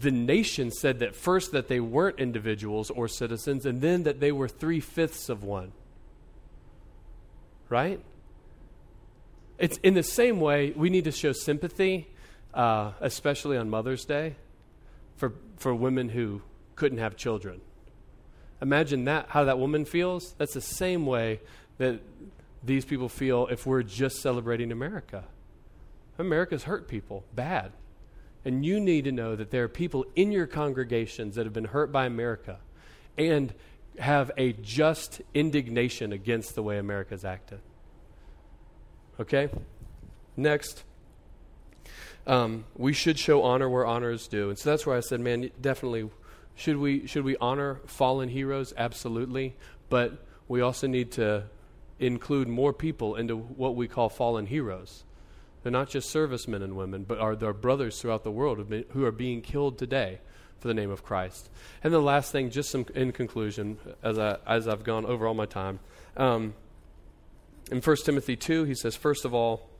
the 0.01 0.11
nation 0.11 0.71
said 0.71 1.01
that 1.01 1.15
first 1.15 1.53
that 1.53 1.69
they 1.69 1.81
weren't 1.81 2.19
individuals 2.19 2.91
or 2.91 3.09
citizens, 3.09 3.67
and 3.67 3.81
then 3.81 4.05
that 4.05 4.21
they 4.21 4.33
were 4.33 4.49
three 4.49 4.81
fifths 4.81 5.29
of 5.29 5.43
one. 5.43 5.73
Right? 7.69 8.01
It's 9.59 9.79
in 9.79 9.95
the 9.95 10.03
same 10.03 10.41
way 10.41 10.73
we 10.73 10.91
need 10.91 11.05
to 11.05 11.13
show 11.13 11.33
sympathy 11.33 12.09
uh, 12.55 12.93
especially 13.01 13.57
on 13.57 13.69
Mother's 13.69 14.05
Day, 14.05 14.37
for, 15.17 15.33
for 15.57 15.75
women 15.75 16.09
who 16.09 16.41
couldn't 16.77 16.99
have 16.99 17.17
children. 17.17 17.61
Imagine 18.63 19.05
that, 19.05 19.27
how 19.29 19.45
that 19.45 19.59
woman 19.59 19.85
feels. 19.85 20.35
That's 20.39 20.55
the 20.55 20.61
same 20.61 21.05
way 21.05 21.41
that 21.79 22.01
these 22.63 22.85
people 22.85 23.09
feel 23.09 23.49
if 23.49 23.67
we're 23.67 23.83
just 23.83 24.23
celebrating 24.23 24.73
America. 24.73 25.25
America's 26.19 26.63
hurt 26.63 26.89
people 26.89 27.25
bad. 27.35 27.73
And 28.45 28.65
you 28.65 28.79
need 28.79 29.05
to 29.05 29.13
know 29.13 29.37
that 29.37 29.51
there 29.51 29.65
are 29.65 29.69
people 29.69 30.05
in 30.15 30.31
your 30.31 30.47
congregations 30.47 31.35
that 31.37 31.47
have 31.47 31.53
been 31.53 31.65
hurt 31.65 31.91
by 31.91 32.05
America 32.05 32.59
and 33.17 33.55
have 33.99 34.31
a 34.37 34.53
just 34.53 35.23
indignation 35.33 36.13
against 36.13 36.55
the 36.55 36.63
way 36.63 36.79
America's 36.79 37.25
acted. 37.25 37.61
Okay? 39.19 39.49
Next. 40.37 40.83
Um, 42.27 42.65
we 42.77 42.93
should 42.93 43.19
show 43.19 43.43
honor 43.43 43.69
where 43.69 43.87
honor 43.87 44.11
is 44.11 44.27
due. 44.27 44.49
And 44.49 44.59
so 44.59 44.71
that's 44.71 44.87
where 44.87 44.97
I 44.97 45.01
said, 45.01 45.21
man, 45.21 45.51
definitely, 45.61 46.11
should 46.55 46.77
we, 46.77 47.07
should 47.07 47.25
we 47.25 47.37
honor 47.39 47.81
fallen 47.87 48.29
heroes? 48.29 48.75
Absolutely. 48.77 49.55
But 49.89 50.25
we 50.49 50.61
also 50.61 50.87
need 50.87 51.13
to 51.13 51.45
include 51.99 52.49
more 52.49 52.73
people 52.73 53.17
into 53.17 53.37
what 53.37 53.77
we 53.77 53.89
call 53.89 54.09
fallen 54.09 54.47
heroes. 54.47 55.05
They're 55.65 55.73
not 55.73 55.89
just 55.89 56.11
servicemen 56.11 56.63
and 56.63 56.77
women, 56.77 57.05
but 57.05 57.19
are 57.19 57.35
their 57.35 57.55
brothers 57.55 57.99
throughout 57.99 58.23
the 58.23 58.31
world 58.31 58.71
who 58.91 59.05
are 59.07 59.11
being 59.11 59.41
killed 59.41 59.79
today 59.79 60.21
for 60.59 60.69
the 60.69 60.75
name 60.75 60.91
of 60.91 61.03
Christ. 61.03 61.49
And 61.83 61.93
the 61.93 62.01
last 62.01 62.31
thing, 62.31 62.51
just 62.51 62.71
some 62.71 62.85
in 62.95 63.13
conclusion, 63.13 63.79
as, 64.03 64.19
I, 64.19 64.37
as 64.47 64.69
I've 64.69 64.85
gone 64.85 65.07
over 65.07 65.27
all 65.27 65.33
my 65.33 65.47
time. 65.47 65.81
Um, 66.19 66.53
in 67.73 67.81
1 67.81 67.97
Timothy 68.05 68.37
2, 68.37 68.65
he 68.65 68.75
says, 68.75 68.95
First 68.95 69.25
of 69.25 69.33
all, 69.33 69.71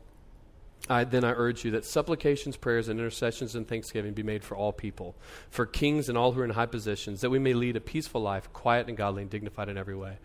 I, 0.89 1.05
then 1.05 1.23
I 1.23 1.33
urge 1.33 1.67
you 1.67 1.71
that 1.73 1.85
supplications, 1.85 2.57
prayers, 2.57 2.89
and 2.89 2.99
intercessions 2.99 3.55
and 3.55 3.69
thanksgiving 3.69 4.15
be 4.15 4.23
made 4.23 4.43
for 4.43 4.57
all 4.57 4.73
people, 4.73 5.15
for 5.51 5.67
kings 5.67 6.09
and 6.09 6.17
all 6.17 6.33
who 6.33 6.41
are 6.41 6.45
in 6.45 6.51
high 6.51 6.65
positions, 6.65 7.21
that 7.21 7.29
we 7.29 7.39
may 7.39 7.53
lead 7.53 7.77
a 7.77 7.81
peaceful 7.81 8.23
life, 8.23 8.51
quiet 8.55 8.89
and 8.89 8.97
godly, 8.97 9.21
and 9.21 9.31
dignified 9.31 9.69
in 9.69 9.77
every 9.77 9.97
way. 9.97 10.17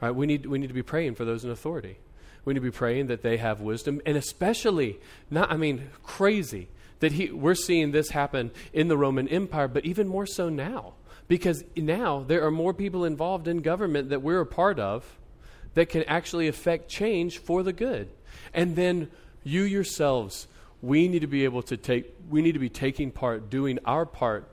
Right? 0.00 0.14
We 0.14 0.26
need, 0.26 0.46
we 0.46 0.58
need 0.58 0.68
to 0.68 0.74
be 0.74 0.82
praying 0.82 1.14
for 1.16 1.24
those 1.24 1.44
in 1.44 1.50
authority. 1.50 1.98
We 2.44 2.54
need 2.54 2.60
to 2.60 2.64
be 2.64 2.70
praying 2.70 3.08
that 3.08 3.22
they 3.22 3.36
have 3.36 3.60
wisdom, 3.60 4.00
and 4.06 4.16
especially, 4.16 4.98
not, 5.30 5.50
I 5.50 5.56
mean, 5.56 5.90
crazy 6.02 6.68
that 7.00 7.12
he, 7.12 7.30
we're 7.30 7.54
seeing 7.54 7.92
this 7.92 8.10
happen 8.10 8.50
in 8.72 8.88
the 8.88 8.96
Roman 8.96 9.28
Empire, 9.28 9.68
but 9.68 9.84
even 9.84 10.08
more 10.08 10.26
so 10.26 10.48
now. 10.48 10.94
Because 11.26 11.62
now 11.76 12.24
there 12.26 12.44
are 12.44 12.50
more 12.50 12.72
people 12.72 13.04
involved 13.04 13.48
in 13.48 13.60
government 13.60 14.08
that 14.10 14.22
we're 14.22 14.40
a 14.40 14.46
part 14.46 14.78
of 14.78 15.04
that 15.74 15.90
can 15.90 16.02
actually 16.04 16.48
affect 16.48 16.88
change 16.88 17.38
for 17.38 17.62
the 17.62 17.72
good. 17.72 18.08
And 18.54 18.74
then 18.76 19.10
you 19.44 19.62
yourselves, 19.62 20.48
we 20.80 21.06
need 21.06 21.20
to 21.20 21.26
be 21.26 21.44
able 21.44 21.62
to 21.62 21.76
take, 21.76 22.14
we 22.28 22.40
need 22.40 22.52
to 22.52 22.58
be 22.58 22.70
taking 22.70 23.10
part, 23.10 23.50
doing 23.50 23.78
our 23.84 24.06
part 24.06 24.48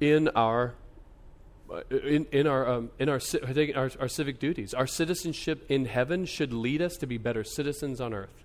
in 0.00 0.28
our 0.28 0.74
in, 1.90 2.26
in, 2.32 2.46
our, 2.46 2.68
um, 2.68 2.90
in 2.98 3.08
our, 3.08 3.20
our, 3.74 3.90
our 4.00 4.08
civic 4.08 4.38
duties. 4.38 4.74
Our 4.74 4.86
citizenship 4.86 5.64
in 5.68 5.86
heaven 5.86 6.26
should 6.26 6.52
lead 6.52 6.82
us 6.82 6.96
to 6.98 7.06
be 7.06 7.18
better 7.18 7.44
citizens 7.44 8.00
on 8.00 8.12
earth 8.14 8.44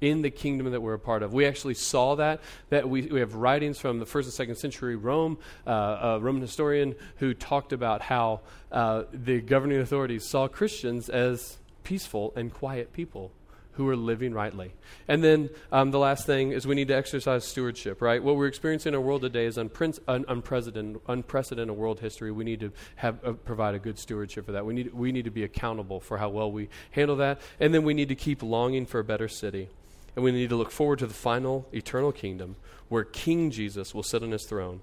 in 0.00 0.22
the 0.22 0.30
kingdom 0.30 0.70
that 0.70 0.80
we're 0.80 0.94
a 0.94 0.98
part 0.98 1.22
of. 1.22 1.32
We 1.32 1.46
actually 1.46 1.74
saw 1.74 2.14
that. 2.16 2.40
That 2.70 2.88
we, 2.88 3.02
we 3.02 3.20
have 3.20 3.34
writings 3.34 3.78
from 3.78 3.98
the 3.98 4.06
first 4.06 4.26
and 4.26 4.34
second 4.34 4.56
century 4.56 4.96
Rome, 4.96 5.38
uh, 5.66 5.70
a 5.70 6.20
Roman 6.20 6.42
historian 6.42 6.94
who 7.16 7.34
talked 7.34 7.72
about 7.72 8.02
how 8.02 8.40
uh, 8.70 9.04
the 9.12 9.40
governing 9.40 9.80
authorities 9.80 10.28
saw 10.28 10.46
Christians 10.48 11.08
as 11.08 11.58
peaceful 11.82 12.32
and 12.36 12.52
quiet 12.52 12.92
people 12.92 13.32
who 13.78 13.88
are 13.88 13.94
living 13.94 14.34
rightly. 14.34 14.74
And 15.06 15.22
then 15.22 15.50
um, 15.70 15.92
the 15.92 16.00
last 16.00 16.26
thing 16.26 16.50
is 16.50 16.66
we 16.66 16.74
need 16.74 16.88
to 16.88 16.96
exercise 16.96 17.44
stewardship, 17.44 18.02
right? 18.02 18.20
What 18.20 18.34
we're 18.34 18.48
experiencing 18.48 18.90
in 18.90 18.96
our 18.96 19.00
world 19.00 19.22
today 19.22 19.46
is 19.46 19.56
unpre- 19.56 20.00
un- 20.08 20.24
unprecedented, 20.26 21.00
unprecedented 21.06 21.76
world 21.76 22.00
history. 22.00 22.32
We 22.32 22.42
need 22.42 22.58
to 22.58 22.72
have 22.96 23.24
uh, 23.24 23.34
provide 23.34 23.76
a 23.76 23.78
good 23.78 23.96
stewardship 23.96 24.46
for 24.46 24.52
that. 24.52 24.66
We 24.66 24.74
need, 24.74 24.92
we 24.92 25.12
need 25.12 25.26
to 25.26 25.30
be 25.30 25.44
accountable 25.44 26.00
for 26.00 26.18
how 26.18 26.28
well 26.28 26.50
we 26.50 26.68
handle 26.90 27.14
that. 27.18 27.40
And 27.60 27.72
then 27.72 27.84
we 27.84 27.94
need 27.94 28.08
to 28.08 28.16
keep 28.16 28.42
longing 28.42 28.84
for 28.84 28.98
a 28.98 29.04
better 29.04 29.28
city. 29.28 29.68
And 30.16 30.24
we 30.24 30.32
need 30.32 30.50
to 30.50 30.56
look 30.56 30.72
forward 30.72 30.98
to 30.98 31.06
the 31.06 31.14
final 31.14 31.68
eternal 31.72 32.10
kingdom 32.10 32.56
where 32.88 33.04
King 33.04 33.52
Jesus 33.52 33.94
will 33.94 34.02
sit 34.02 34.24
on 34.24 34.32
his 34.32 34.44
throne. 34.44 34.80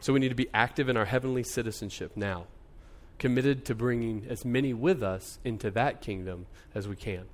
So 0.00 0.14
we 0.14 0.18
need 0.18 0.30
to 0.30 0.34
be 0.34 0.48
active 0.54 0.88
in 0.88 0.96
our 0.96 1.04
heavenly 1.04 1.42
citizenship 1.42 2.12
now 2.16 2.46
committed 3.22 3.64
to 3.64 3.72
bringing 3.72 4.26
as 4.28 4.44
many 4.44 4.74
with 4.74 5.00
us 5.00 5.38
into 5.44 5.70
that 5.70 6.00
kingdom 6.00 6.44
as 6.74 6.88
we 6.88 6.96
can. 6.96 7.24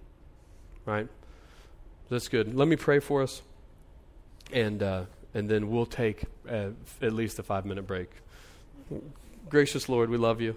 Right? 0.84 1.08
That's 2.10 2.28
good. 2.28 2.54
Let 2.54 2.68
me 2.68 2.76
pray 2.76 3.00
for 3.00 3.22
us, 3.22 3.40
and 4.52 4.82
uh, 4.82 5.04
and 5.32 5.48
then 5.48 5.70
we'll 5.70 5.86
take 5.86 6.24
uh, 6.46 6.70
at 7.00 7.12
least 7.14 7.38
a 7.38 7.42
five 7.42 7.64
minute 7.64 7.86
break. 7.86 8.10
Gracious 9.48 9.88
Lord, 9.88 10.10
we 10.10 10.18
love 10.18 10.42
you. 10.42 10.56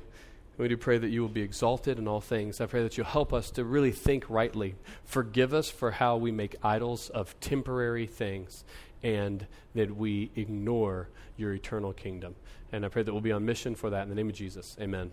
We 0.58 0.68
do 0.68 0.76
pray 0.76 0.98
that 0.98 1.10
you 1.10 1.22
will 1.22 1.30
be 1.30 1.42
exalted 1.42 1.98
in 1.98 2.10
all 2.10 2.20
things. 2.20 2.60
I 2.60 2.66
pray 2.66 2.84
that 2.84 2.98
you'll 2.98 3.08
help 3.08 3.32
us 3.32 3.52
to 3.52 3.64
really 3.64 3.94
think 3.94 4.30
rightly. 4.30 4.76
Forgive 5.06 5.54
us 5.54 5.70
for 5.70 5.92
how 5.92 6.18
we 6.18 6.32
make 6.32 6.58
idols 6.62 7.10
of 7.10 7.40
temporary 7.40 8.06
things 8.06 8.66
and 9.02 9.48
that 9.76 9.96
we 9.96 10.30
ignore 10.36 11.08
your 11.38 11.54
eternal 11.54 11.94
kingdom. 11.94 12.36
And 12.74 12.86
I 12.86 12.90
pray 12.90 13.04
that 13.04 13.14
we'll 13.14 13.22
be 13.22 13.32
on 13.32 13.46
mission 13.46 13.76
for 13.76 13.90
that 13.92 14.04
in 14.04 14.10
the 14.10 14.16
name 14.16 14.30
of 14.30 14.36
Jesus. 14.36 14.76
Amen. 14.80 15.12